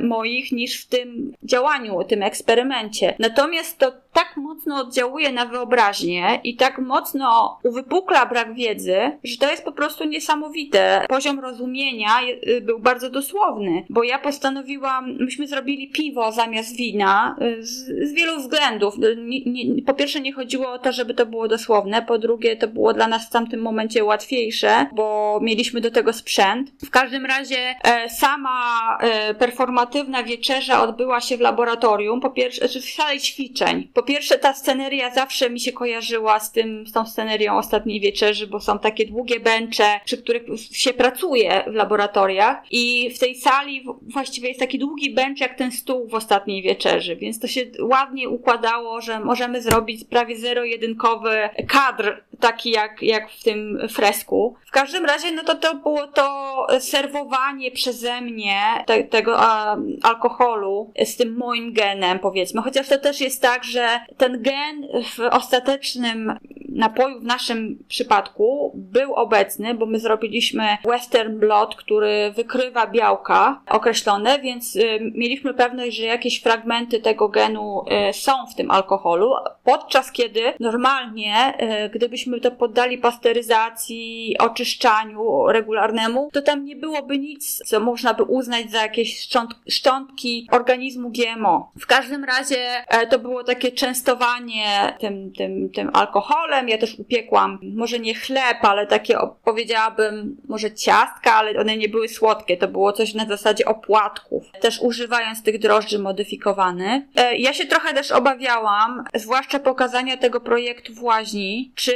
moich 0.02 0.52
niż 0.52 0.82
w 0.84 0.88
tym 0.88 1.34
działaniu, 1.44 2.04
tym 2.04 2.24
eksperymencie. 2.24 3.16
Natomiast 3.20 3.78
to 3.78 3.92
tak 4.20 4.38
mocno 4.38 4.82
oddziałuje 4.82 5.32
na 5.32 5.46
wyobraźnię 5.46 6.40
i 6.44 6.56
tak 6.56 6.80
mocno 6.80 7.60
uwypukla 7.64 8.26
brak 8.26 8.54
wiedzy, 8.54 8.98
że 9.24 9.38
to 9.38 9.52
jest 9.52 9.64
po 9.64 9.72
prostu 9.72 10.06
niesamowite. 10.06 11.06
Poziom 11.10 11.40
rozumienia 11.40 12.10
y, 12.48 12.62
był 12.62 12.80
bardzo 12.80 13.10
dosłowny, 13.10 13.86
bo 13.90 14.04
ja 14.04 14.20
postanowiłam, 14.20 15.18
myśmy 15.20 15.48
zrobili 15.48 15.92
piwo 15.92 16.32
zamiast 16.32 16.76
wina 16.76 17.36
y, 17.42 17.66
z, 17.66 17.86
z 18.10 18.14
wielu 18.14 18.38
względów. 18.38 18.96
Y, 19.04 19.16
nie, 19.18 19.46
nie, 19.46 19.84
po 19.84 19.94
pierwsze 19.94 20.22
nie 20.22 20.34
chodziło 20.34 20.72
o 20.72 20.80
to, 20.80 20.92
żeby 20.92 21.14
to 21.14 21.26
było 21.26 21.48
dosłowne, 21.48 22.02
po 22.02 22.18
drugie 22.18 22.56
to 22.56 22.68
było 22.68 22.94
dla 22.94 23.08
nas 23.08 23.28
w 23.28 23.32
tamtym 23.32 23.62
momencie 23.62 24.04
łatwiejsze, 24.04 24.86
bo 24.94 25.40
mieliśmy 25.42 25.82
do 25.82 25.92
tego 25.92 26.14
sprzęt. 26.14 26.72
W 26.86 26.90
każdym 26.90 27.26
razie 27.26 27.76
e, 27.84 28.10
sama 28.10 28.98
e, 29.02 29.34
performatywna 29.34 30.24
wieczerza 30.24 30.82
odbyła 30.82 31.22
się 31.22 31.38
w 31.38 31.42
laboratorium, 31.42 32.22
po 32.22 32.30
pierwsze, 32.30 32.60
znaczy 32.60 32.82
w 32.82 32.90
sali 32.90 33.20
ćwiczeń. 33.20 33.88
Po 33.94 34.04
pierwsze, 34.10 34.40
ta 34.40 34.54
sceneria 34.54 35.14
zawsze 35.14 35.50
mi 35.50 35.60
się 35.60 35.72
kojarzyła 35.72 36.40
z 36.40 36.52
tym, 36.52 36.88
z 36.88 36.92
tą 36.92 37.06
scenerią 37.06 37.58
ostatniej 37.58 38.00
wieczerzy, 38.00 38.48
bo 38.48 38.60
są 38.60 38.80
takie 38.80 39.06
długie 39.06 39.40
bencze, 39.40 40.00
przy 40.06 40.18
których 40.18 40.44
się 40.72 40.94
pracuje 40.94 41.64
w 41.68 41.74
laboratoriach 41.74 42.58
i 42.72 43.12
w 43.16 43.20
tej 43.20 43.36
sali 43.36 43.86
właściwie 44.02 44.48
jest 44.48 44.60
taki 44.60 44.80
długi 44.80 45.14
bench 45.14 45.42
jak 45.42 45.58
ten 45.58 45.72
stół 45.72 46.08
w 46.08 46.14
ostatniej 46.14 46.62
wieczerzy, 46.62 47.16
więc 47.16 47.40
to 47.40 47.48
się 47.48 47.62
ładnie 47.82 48.30
układało, 48.30 49.02
że 49.02 49.20
możemy 49.20 49.62
zrobić 49.62 50.04
prawie 50.04 50.36
zero-jedynkowy 50.36 51.50
kadr, 51.68 52.24
taki 52.40 52.72
jak, 52.72 53.02
jak 53.02 53.30
w 53.32 53.44
tym 53.44 53.88
fresku. 53.90 54.56
W 54.68 54.72
każdym 54.72 55.06
razie, 55.06 55.32
no 55.32 55.44
to 55.44 55.56
to 55.56 55.76
było 55.76 56.08
to 56.08 56.68
serwowanie 56.80 57.72
przeze 57.72 58.22
mnie 58.22 58.62
te, 58.86 59.04
tego 59.04 59.36
a, 59.38 59.78
alkoholu 60.02 60.94
z 61.06 61.16
tym 61.16 61.38
moim 61.38 61.74
genem, 61.74 62.20
powiedzmy. 62.20 62.62
Chociaż 62.62 62.88
to 62.88 62.98
też 62.98 63.22
jest 63.22 63.42
tak, 63.42 63.64
że 63.64 64.00
ten 64.18 64.42
gen 64.42 64.88
w 65.04 65.20
ostatecznym 65.20 66.40
napoju 66.80 67.20
w 67.20 67.24
naszym 67.24 67.84
przypadku 67.88 68.72
był 68.76 69.14
obecny, 69.14 69.74
bo 69.74 69.86
my 69.86 70.00
zrobiliśmy 70.00 70.64
western 70.86 71.40
blot, 71.40 71.76
który 71.76 72.32
wykrywa 72.36 72.88
białka 72.88 73.62
określone, 73.68 74.40
więc 74.40 74.76
y, 74.76 75.00
mieliśmy 75.16 75.54
pewność, 75.54 75.98
że 75.98 76.04
jakieś 76.04 76.42
fragmenty 76.42 77.00
tego 77.00 77.30
genu 77.30 77.86
y, 78.10 78.14
są 78.14 78.32
w 78.52 78.56
tym 78.56 78.72
alkoholu, 78.72 79.34
podczas 79.64 80.12
kiedy 80.12 80.42
normalnie, 80.60 81.54
y, 81.86 81.90
gdybyśmy 81.90 82.40
to 82.40 82.52
poddali 82.52 82.98
pasteryzacji, 82.98 84.36
oczyszczaniu 84.40 85.48
regularnemu, 85.48 86.30
to 86.34 86.42
tam 86.42 86.66
nie 86.66 86.76
byłoby 86.76 87.18
nic, 87.18 87.62
co 87.66 87.80
można 87.80 88.14
by 88.14 88.24
uznać 88.24 88.72
za 88.72 88.82
jakieś 88.82 89.20
szcząt 89.20 89.50
szczątki 89.70 90.48
organizmu 90.52 91.12
GMO. 91.12 91.72
W 91.80 91.86
każdym 91.86 92.24
razie 92.24 92.58
e, 92.88 93.08
to 93.08 93.20
było 93.20 93.44
takie 93.44 93.72
częstowanie 93.72 94.98
tym, 95.00 95.34
tym, 95.34 95.70
tym 95.70 95.90
alkoholem. 95.94 96.69
Ja 96.70 96.78
też 96.78 97.00
upiekłam, 97.00 97.60
może 97.76 98.00
nie 98.00 98.16
chleb, 98.16 98.58
ale 98.62 98.88
takie 98.88 99.18
powiedziałabym, 99.44 100.38
może 100.48 100.72
ciastka, 100.72 101.34
ale 101.34 101.60
one 101.60 101.78
nie 101.78 101.90
były 101.90 102.08
słodkie. 102.08 102.58
To 102.58 102.68
było 102.68 102.94
coś 102.94 103.14
na 103.14 103.26
zasadzie 103.26 103.66
opłatków. 103.66 104.44
Też 104.62 104.80
używając 104.82 105.44
tych 105.44 105.60
drożdży 105.60 106.00
modyfikowanych. 106.00 107.04
E, 107.16 107.38
ja 107.38 107.54
się 107.54 107.66
trochę 107.66 107.94
też 107.94 108.12
obawiałam, 108.12 109.04
zwłaszcza 109.16 109.60
pokazania 109.60 110.18
tego 110.18 110.42
projektu 110.42 110.94
w 110.94 111.04
łaźni, 111.04 111.72
czy 111.76 111.94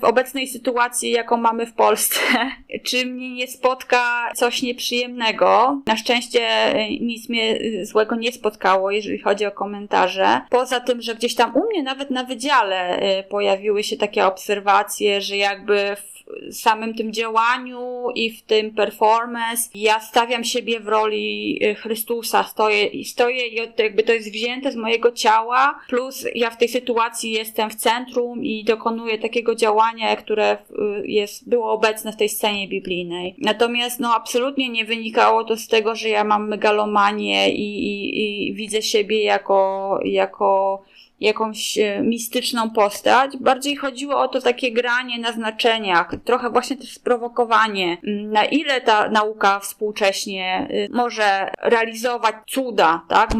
w 0.00 0.04
obecnej 0.04 0.46
sytuacji, 0.46 1.10
jaką 1.10 1.36
mamy 1.36 1.66
w 1.66 1.72
Polsce, 1.72 2.20
czy 2.86 3.06
mnie 3.06 3.34
nie 3.34 3.46
spotka 3.46 4.30
coś 4.36 4.62
nieprzyjemnego. 4.62 5.80
Na 5.86 5.96
szczęście 5.96 6.40
e, 6.48 6.90
nic 6.90 7.28
mnie 7.28 7.58
złego 7.82 8.16
nie 8.16 8.32
spotkało, 8.32 8.90
jeżeli 8.90 9.18
chodzi 9.18 9.46
o 9.46 9.50
komentarze. 9.50 10.40
Poza 10.50 10.80
tym, 10.80 11.02
że 11.02 11.14
gdzieś 11.14 11.34
tam 11.34 11.56
u 11.56 11.66
mnie 11.66 11.82
nawet 11.82 12.10
na 12.10 12.24
wydziale 12.24 13.00
pojawiły 13.28 13.82
się 13.82 13.96
takie 13.96 14.09
obserwacje, 14.18 15.20
że 15.20 15.36
jakby 15.36 15.96
w 15.96 16.10
samym 16.50 16.94
tym 16.94 17.12
działaniu 17.12 18.06
i 18.14 18.30
w 18.30 18.42
tym 18.42 18.70
performance 18.70 19.70
ja 19.74 20.00
stawiam 20.00 20.44
siebie 20.44 20.80
w 20.80 20.88
roli 20.88 21.58
y, 21.64 21.74
Chrystusa, 21.74 22.44
stoję 22.44 22.84
i 22.86 23.04
stoję 23.04 23.46
i 23.46 23.54
jakby 23.78 24.02
to 24.02 24.12
jest 24.12 24.32
wzięte 24.32 24.72
z 24.72 24.76
mojego 24.76 25.12
ciała, 25.12 25.80
plus 25.88 26.26
ja 26.34 26.50
w 26.50 26.56
tej 26.56 26.68
sytuacji 26.68 27.32
jestem 27.32 27.70
w 27.70 27.74
centrum 27.74 28.44
i 28.44 28.64
dokonuję 28.64 29.18
takiego 29.18 29.54
działania, 29.54 30.16
które 30.16 30.58
y, 31.02 31.06
jest, 31.06 31.48
było 31.48 31.72
obecne 31.72 32.12
w 32.12 32.16
tej 32.16 32.28
scenie 32.28 32.68
biblijnej. 32.68 33.34
Natomiast 33.38 34.00
no 34.00 34.14
absolutnie 34.14 34.68
nie 34.68 34.84
wynikało 34.84 35.44
to 35.44 35.56
z 35.56 35.68
tego, 35.68 35.94
że 35.94 36.08
ja 36.08 36.24
mam 36.24 36.48
megalomanię 36.48 37.50
i, 37.50 37.86
i, 37.86 38.48
i 38.48 38.54
widzę 38.54 38.82
siebie 38.82 39.22
jako, 39.22 39.98
jako 40.04 40.82
jakąś 41.20 41.78
e, 41.78 42.02
mistyczną 42.02 42.70
postać. 42.70 43.36
Bardziej 43.36 43.76
chodziło 43.76 44.20
o 44.20 44.28
to 44.28 44.40
takie 44.40 44.72
granie 44.72 45.18
na 45.18 45.32
znaczeniach, 45.32 46.14
trochę 46.24 46.50
właśnie 46.50 46.76
też 46.76 46.92
sprowokowanie, 46.92 47.98
na 48.04 48.44
ile 48.44 48.80
ta 48.80 49.08
nauka 49.08 49.60
współcześnie 49.60 50.68
y, 50.70 50.88
może 50.92 51.50
realizować 51.62 52.34
cuda, 52.46 53.02
tak? 53.08 53.34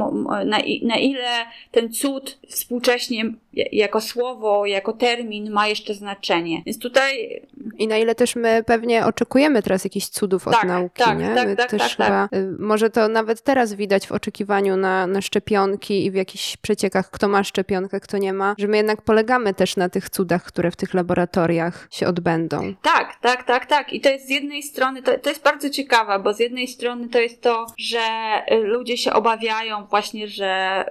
Na, 0.44 0.58
na 0.82 0.96
ile 0.96 1.46
ten 1.70 1.92
cud 1.92 2.38
współcześnie 2.48 3.24
jako 3.72 4.00
słowo, 4.00 4.66
jako 4.66 4.92
termin 4.92 5.50
ma 5.50 5.68
jeszcze 5.68 5.94
znaczenie. 5.94 6.62
Więc 6.66 6.78
tutaj... 6.78 7.42
I 7.78 7.88
na 7.88 7.98
ile 7.98 8.14
też 8.14 8.36
my 8.36 8.64
pewnie 8.66 9.06
oczekujemy 9.06 9.62
teraz 9.62 9.84
jakichś 9.84 10.06
cudów 10.06 10.44
tak, 10.44 10.54
od 10.54 10.64
nauki, 10.64 11.02
tak, 11.04 11.18
nie? 11.18 11.34
Tak, 11.34 11.48
my 11.48 11.56
tak, 11.56 11.70
też 11.70 11.80
tak, 11.80 11.90
chyba, 11.90 12.28
tak. 12.28 12.30
Może 12.58 12.90
to 12.90 13.08
nawet 13.08 13.42
teraz 13.42 13.74
widać 13.74 14.06
w 14.06 14.12
oczekiwaniu 14.12 14.76
na, 14.76 15.06
na 15.06 15.20
szczepionki 15.20 16.04
i 16.04 16.10
w 16.10 16.14
jakichś 16.14 16.56
przeciekach, 16.56 17.10
kto 17.10 17.28
ma 17.28 17.44
szczepionkę, 17.70 18.00
kto 18.00 18.18
nie 18.18 18.32
ma, 18.32 18.54
że 18.58 18.66
my 18.66 18.76
jednak 18.76 19.02
polegamy 19.02 19.54
też 19.54 19.76
na 19.76 19.88
tych 19.88 20.10
cudach, 20.10 20.44
które 20.44 20.70
w 20.70 20.76
tych 20.76 20.94
laboratoriach 20.94 21.88
się 21.90 22.06
odbędą. 22.06 22.74
Tak, 22.82 23.16
tak, 23.20 23.44
tak, 23.44 23.66
tak. 23.66 23.92
I 23.92 24.00
to 24.00 24.08
jest 24.08 24.26
z 24.26 24.30
jednej 24.30 24.62
strony, 24.62 25.02
to, 25.02 25.18
to 25.18 25.28
jest 25.28 25.44
bardzo 25.44 25.70
ciekawe, 25.70 26.18
bo 26.18 26.32
z 26.32 26.40
jednej 26.40 26.68
strony 26.68 27.08
to 27.08 27.18
jest 27.18 27.42
to, 27.42 27.66
że 27.78 28.00
y, 28.52 28.56
ludzie 28.56 28.96
się 28.96 29.12
obawiają 29.12 29.86
właśnie, 29.86 30.28
że 30.28 30.84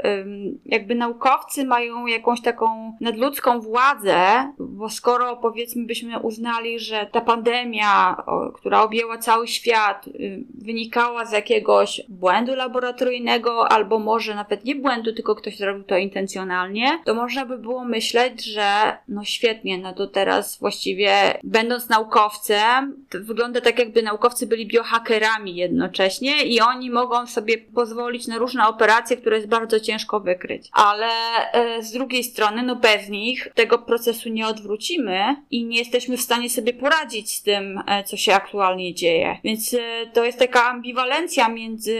jakby 0.65 0.95
naukowcy 0.95 1.65
mają 1.65 2.05
jakąś 2.07 2.41
taką 2.41 2.97
nadludzką 3.01 3.59
władzę, 3.59 4.17
bo 4.59 4.89
skoro 4.89 5.37
powiedzmy 5.37 5.85
byśmy 5.85 6.19
uznali, 6.19 6.79
że 6.79 7.07
ta 7.11 7.21
pandemia, 7.21 8.23
która 8.55 8.81
objęła 8.81 9.17
cały 9.17 9.47
świat, 9.47 10.07
y, 10.07 10.43
wynikała 10.55 11.25
z 11.25 11.31
jakiegoś 11.31 12.01
błędu 12.09 12.55
laboratoryjnego, 12.55 13.71
albo 13.71 13.99
może 13.99 14.35
nawet 14.35 14.65
nie 14.65 14.75
błędu, 14.75 15.13
tylko 15.13 15.35
ktoś 15.35 15.57
zrobił 15.57 15.83
to 15.83 15.97
intencjonalnie, 15.97 16.68
to 17.05 17.13
można 17.13 17.45
by 17.45 17.57
było 17.57 17.85
myśleć, 17.85 18.45
że 18.45 18.97
no 19.07 19.23
świetnie, 19.23 19.77
no 19.77 19.93
to 19.93 20.07
teraz 20.07 20.57
właściwie 20.59 21.39
będąc 21.43 21.89
naukowcem, 21.89 23.05
wygląda 23.11 23.61
tak 23.61 23.79
jakby 23.79 24.03
naukowcy 24.03 24.47
byli 24.47 24.67
biohakerami 24.67 25.55
jednocześnie 25.55 26.43
i 26.43 26.61
oni 26.61 26.89
mogą 26.89 27.27
sobie 27.27 27.57
pozwolić 27.57 28.27
na 28.27 28.37
różne 28.37 28.67
operacje, 28.67 29.17
które 29.17 29.35
jest 29.35 29.49
bardzo 29.49 29.79
ciężko 29.79 30.19
wykryć. 30.19 30.69
Ale 30.73 31.07
e, 31.53 31.83
z 31.83 31.91
drugiej 31.91 32.23
strony, 32.23 32.63
no 32.63 32.75
bez 32.75 33.09
nich 33.09 33.47
tego 33.55 33.77
procesu 33.77 34.29
nie 34.29 34.47
odwrócimy 34.47 35.35
i 35.51 35.65
nie 35.65 35.77
jesteśmy 35.77 36.17
w 36.17 36.21
stanie 36.21 36.49
sobie 36.49 36.73
poradzić 36.73 37.35
z 37.35 37.43
tym, 37.43 37.81
e, 37.87 38.03
co 38.03 38.17
się 38.17 38.33
aktualnie 38.33 38.93
dzieje. 38.93 39.37
Więc 39.43 39.73
e, 39.73 40.07
to 40.13 40.25
jest 40.25 40.39
taka 40.39 40.69
ambiwalencja 40.69 41.49
między 41.49 41.99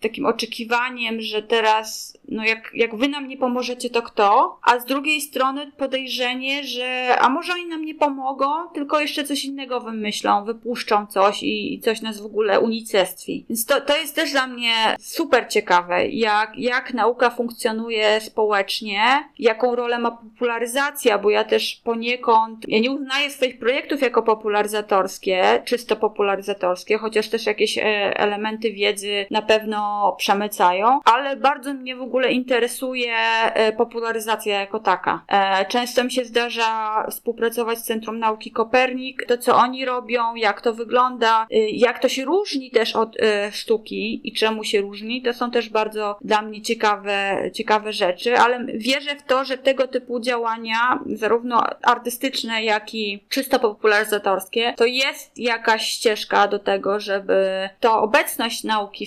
takim 0.00 0.26
oczekiwaniem, 0.26 1.20
że 1.20 1.42
teraz, 1.42 2.18
no 2.30 2.44
jak, 2.44 2.70
jak 2.74 2.96
wy 2.96 3.08
nam 3.08 3.28
nie 3.28 3.36
pomożecie, 3.36 3.90
to 3.90 4.02
kto? 4.02 4.58
A 4.62 4.78
z 4.78 4.84
drugiej 4.84 5.20
strony 5.20 5.72
podejrzenie, 5.76 6.64
że 6.64 7.16
a 7.18 7.28
może 7.28 7.52
oni 7.52 7.66
nam 7.66 7.84
nie 7.84 7.94
pomogą, 7.94 8.46
tylko 8.74 9.00
jeszcze 9.00 9.24
coś 9.24 9.44
innego 9.44 9.80
wymyślą, 9.80 10.44
wypuszczą 10.44 11.06
coś 11.06 11.42
i, 11.42 11.74
i 11.74 11.80
coś 11.80 12.02
nas 12.02 12.20
w 12.20 12.26
ogóle 12.26 12.60
unicestwi. 12.60 13.44
Więc 13.48 13.66
to, 13.66 13.80
to 13.80 13.96
jest 13.96 14.14
też 14.14 14.32
dla 14.32 14.46
mnie 14.46 14.72
super 15.00 15.48
ciekawe, 15.48 16.06
jak, 16.08 16.52
jak 16.56 16.94
nauka 16.94 17.30
funkcjonuje 17.30 18.20
społecznie, 18.20 19.02
jaką 19.38 19.76
rolę 19.76 19.98
ma 19.98 20.10
popularyzacja, 20.10 21.18
bo 21.18 21.30
ja 21.30 21.44
też 21.44 21.80
poniekąd, 21.84 22.68
ja 22.68 22.78
nie 22.78 22.90
uznaję 22.90 23.30
swoich 23.30 23.58
projektów 23.58 24.00
jako 24.00 24.22
popularyzatorskie, 24.22 25.62
czysto 25.64 25.96
popularyzatorskie, 25.96 26.98
chociaż 26.98 27.28
też 27.28 27.46
jakieś 27.46 27.78
e, 27.78 27.82
elementy 28.18 28.72
wiedzy 28.72 29.26
na 29.30 29.42
pewno 29.42 30.12
przemycają, 30.18 31.00
ale 31.04 31.36
bardzo 31.36 31.74
mnie 31.74 31.96
w 31.96 32.02
ogóle 32.02 32.19
interesuje 32.28 33.16
e, 33.16 33.72
popularyzacja 33.72 34.60
jako 34.60 34.80
taka. 34.80 35.24
E, 35.28 35.64
często 35.64 36.04
mi 36.04 36.12
się 36.12 36.24
zdarza 36.24 37.06
współpracować 37.10 37.78
z 37.78 37.84
Centrum 37.84 38.18
Nauki 38.18 38.50
Kopernik, 38.50 39.26
to 39.26 39.38
co 39.38 39.56
oni 39.56 39.84
robią, 39.84 40.34
jak 40.34 40.60
to 40.60 40.74
wygląda, 40.74 41.46
jak 41.72 41.98
to 41.98 42.08
się 42.08 42.24
różni 42.24 42.70
też 42.70 42.96
od 42.96 43.16
sztuki 43.52 44.28
i 44.28 44.32
czemu 44.32 44.64
się 44.64 44.80
różni, 44.80 45.22
to 45.22 45.32
są 45.32 45.50
też 45.50 45.68
bardzo 45.68 46.18
dla 46.20 46.42
mnie 46.42 46.62
ciekawe, 46.62 47.50
ciekawe 47.54 47.92
rzeczy, 47.92 48.38
ale 48.38 48.66
wierzę 48.74 49.16
w 49.16 49.22
to, 49.22 49.44
że 49.44 49.58
tego 49.58 49.88
typu 49.88 50.20
działania, 50.20 51.00
zarówno 51.06 51.64
artystyczne, 51.82 52.64
jak 52.64 52.94
i 52.94 53.24
czysto 53.28 53.58
popularyzatorskie, 53.58 54.74
to 54.76 54.84
jest 54.84 55.38
jakaś 55.38 55.86
ścieżka 55.86 56.48
do 56.48 56.58
tego, 56.58 57.00
żeby 57.00 57.68
to 57.80 58.02
obecność 58.02 58.64
nauki 58.64 59.06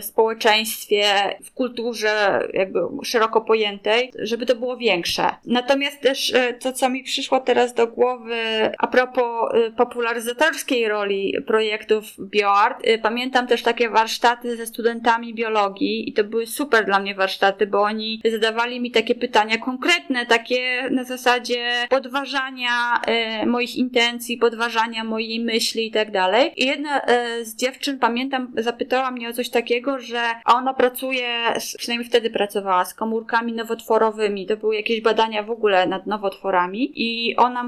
w 0.00 0.04
społeczeństwie, 0.04 1.04
w 1.44 1.52
kulturze 1.52 2.43
jakby 2.52 2.80
szeroko 3.04 3.40
pojętej, 3.40 4.12
żeby 4.18 4.46
to 4.46 4.56
było 4.56 4.76
większe. 4.76 5.30
Natomiast 5.46 6.00
też 6.00 6.34
e, 6.34 6.54
to, 6.54 6.72
co 6.72 6.90
mi 6.90 7.02
przyszło 7.02 7.40
teraz 7.40 7.74
do 7.74 7.86
głowy 7.86 8.34
a 8.78 8.86
propos 8.86 9.54
e, 9.54 9.70
popularyzatorskiej 9.70 10.88
roli 10.88 11.36
projektów 11.46 12.04
BioArt, 12.18 12.80
e, 12.84 12.98
pamiętam 12.98 13.46
też 13.46 13.62
takie 13.62 13.88
warsztaty 13.88 14.56
ze 14.56 14.66
studentami 14.66 15.34
biologii 15.34 16.08
i 16.08 16.12
to 16.12 16.24
były 16.24 16.46
super 16.46 16.84
dla 16.84 16.98
mnie 16.98 17.14
warsztaty, 17.14 17.66
bo 17.66 17.82
oni 17.82 18.20
zadawali 18.32 18.80
mi 18.80 18.90
takie 18.90 19.14
pytania 19.14 19.58
konkretne, 19.58 20.26
takie 20.26 20.88
na 20.90 21.04
zasadzie 21.04 21.86
podważania 21.90 23.00
moich 23.46 23.76
intencji, 23.76 24.38
podważania 24.38 25.04
mojej 25.04 25.40
myśli 25.40 25.86
i 25.86 25.90
tak 25.90 26.10
dalej. 26.10 26.52
I 26.56 26.66
jedna 26.66 27.00
z 27.42 27.56
dziewczyn, 27.56 27.98
pamiętam, 27.98 28.52
zapytała 28.56 29.10
mnie 29.10 29.28
o 29.28 29.32
coś 29.32 29.50
takiego, 29.50 29.98
że 29.98 30.20
ona 30.44 30.74
pracuje, 30.74 31.28
przynajmniej 31.78 32.08
wtedy 32.08 32.30
pracowała, 32.34 32.84
z 32.84 32.94
komórkami 32.94 33.52
nowotworowymi. 33.52 34.46
To 34.46 34.56
były 34.56 34.76
jakieś 34.76 35.00
badania 35.00 35.42
w 35.42 35.50
ogóle 35.50 35.86
nad 35.86 36.06
nowotworami. 36.06 36.92
I 36.94 37.36
ona 37.36 37.64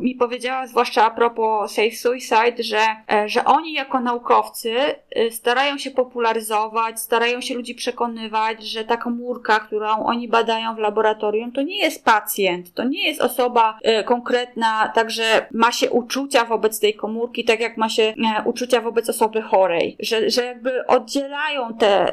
mi 0.00 0.14
powiedziała, 0.14 0.66
zwłaszcza 0.66 1.06
a 1.06 1.10
propos 1.10 1.72
Safe 1.72 1.90
Suicide, 1.90 2.62
że, 2.62 2.80
e, 3.12 3.28
że 3.28 3.44
oni 3.44 3.72
jako 3.72 4.00
naukowcy 4.00 4.74
e, 5.10 5.30
starają 5.30 5.78
się 5.78 5.90
popularyzować, 5.90 7.00
starają 7.00 7.40
się 7.40 7.54
ludzi 7.54 7.74
przekonywać, 7.74 8.62
że 8.62 8.84
ta 8.84 8.96
komórka, 8.96 9.60
którą 9.60 10.04
oni 10.04 10.28
badają 10.28 10.74
w 10.74 10.78
laboratorium, 10.78 11.52
to 11.52 11.62
nie 11.62 11.78
jest 11.78 12.04
pacjent, 12.04 12.74
to 12.74 12.84
nie 12.84 13.08
jest 13.08 13.20
osoba 13.20 13.78
e, 13.82 14.04
konkretna, 14.04 14.92
także 14.94 15.46
ma 15.52 15.72
się 15.72 15.90
uczucia 15.90 16.44
wobec 16.44 16.80
tej 16.80 16.94
komórki, 16.94 17.44
tak 17.44 17.60
jak 17.60 17.76
ma 17.76 17.88
się 17.88 18.14
uczucia 18.44 18.80
wobec 18.80 19.08
osoby 19.08 19.42
chorej, 19.42 19.96
że, 20.00 20.30
że 20.30 20.44
jakby 20.44 20.86
oddzielają 20.86 21.74
tę 21.74 22.12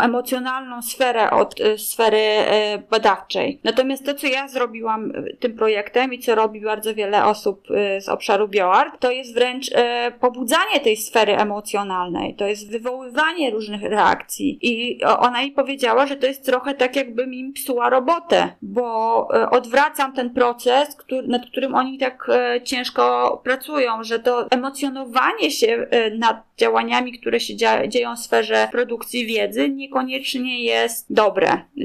emocjonalną 0.00 0.82
sferę 0.82 1.30
od 1.30 1.47
e, 1.60 1.78
sfery 1.78 2.18
e, 2.18 2.78
badawczej. 2.90 3.60
Natomiast 3.64 4.06
to, 4.06 4.14
co 4.14 4.26
ja 4.26 4.48
zrobiłam 4.48 5.12
e, 5.14 5.36
tym 5.36 5.56
projektem 5.56 6.14
i 6.14 6.18
co 6.18 6.34
robi 6.34 6.60
bardzo 6.60 6.94
wiele 6.94 7.24
osób 7.24 7.68
z 8.00 8.08
obszaru 8.08 8.48
bioart, 8.48 9.00
to 9.00 9.10
jest 9.10 9.34
wręcz 9.34 9.70
pobudzanie 10.20 10.80
tej 10.80 10.96
sfery 10.96 11.36
emocjonalnej, 11.36 12.34
to 12.34 12.46
jest 12.46 12.70
wywoływanie 12.70 13.50
różnych 13.50 13.82
reakcji. 13.82 14.58
I 14.62 15.04
ona 15.04 15.42
mi 15.42 15.50
powiedziała, 15.50 16.06
że 16.06 16.16
to 16.16 16.26
jest 16.26 16.44
trochę 16.44 16.74
tak, 16.74 16.96
jakbym 16.96 17.34
im 17.34 17.52
psuła 17.52 17.90
robotę, 17.90 18.48
bo 18.62 19.28
odwracam 19.50 20.12
ten 20.12 20.30
proces, 20.30 20.96
nad 21.26 21.46
którym 21.46 21.74
oni 21.74 21.98
tak 21.98 22.30
ciężko 22.64 23.40
pracują, 23.44 24.04
że 24.04 24.18
to 24.18 24.50
emocjonowanie 24.50 25.50
się 25.50 25.86
nad 26.18 26.42
działaniami, 26.58 27.18
które 27.18 27.40
się 27.40 27.56
dzieją 27.88 28.16
w 28.16 28.18
sferze 28.18 28.68
produkcji 28.72 29.26
wiedzy, 29.26 29.68
niekoniecznie 29.68 30.64
jest 30.64 31.06
dobre. 31.10 31.27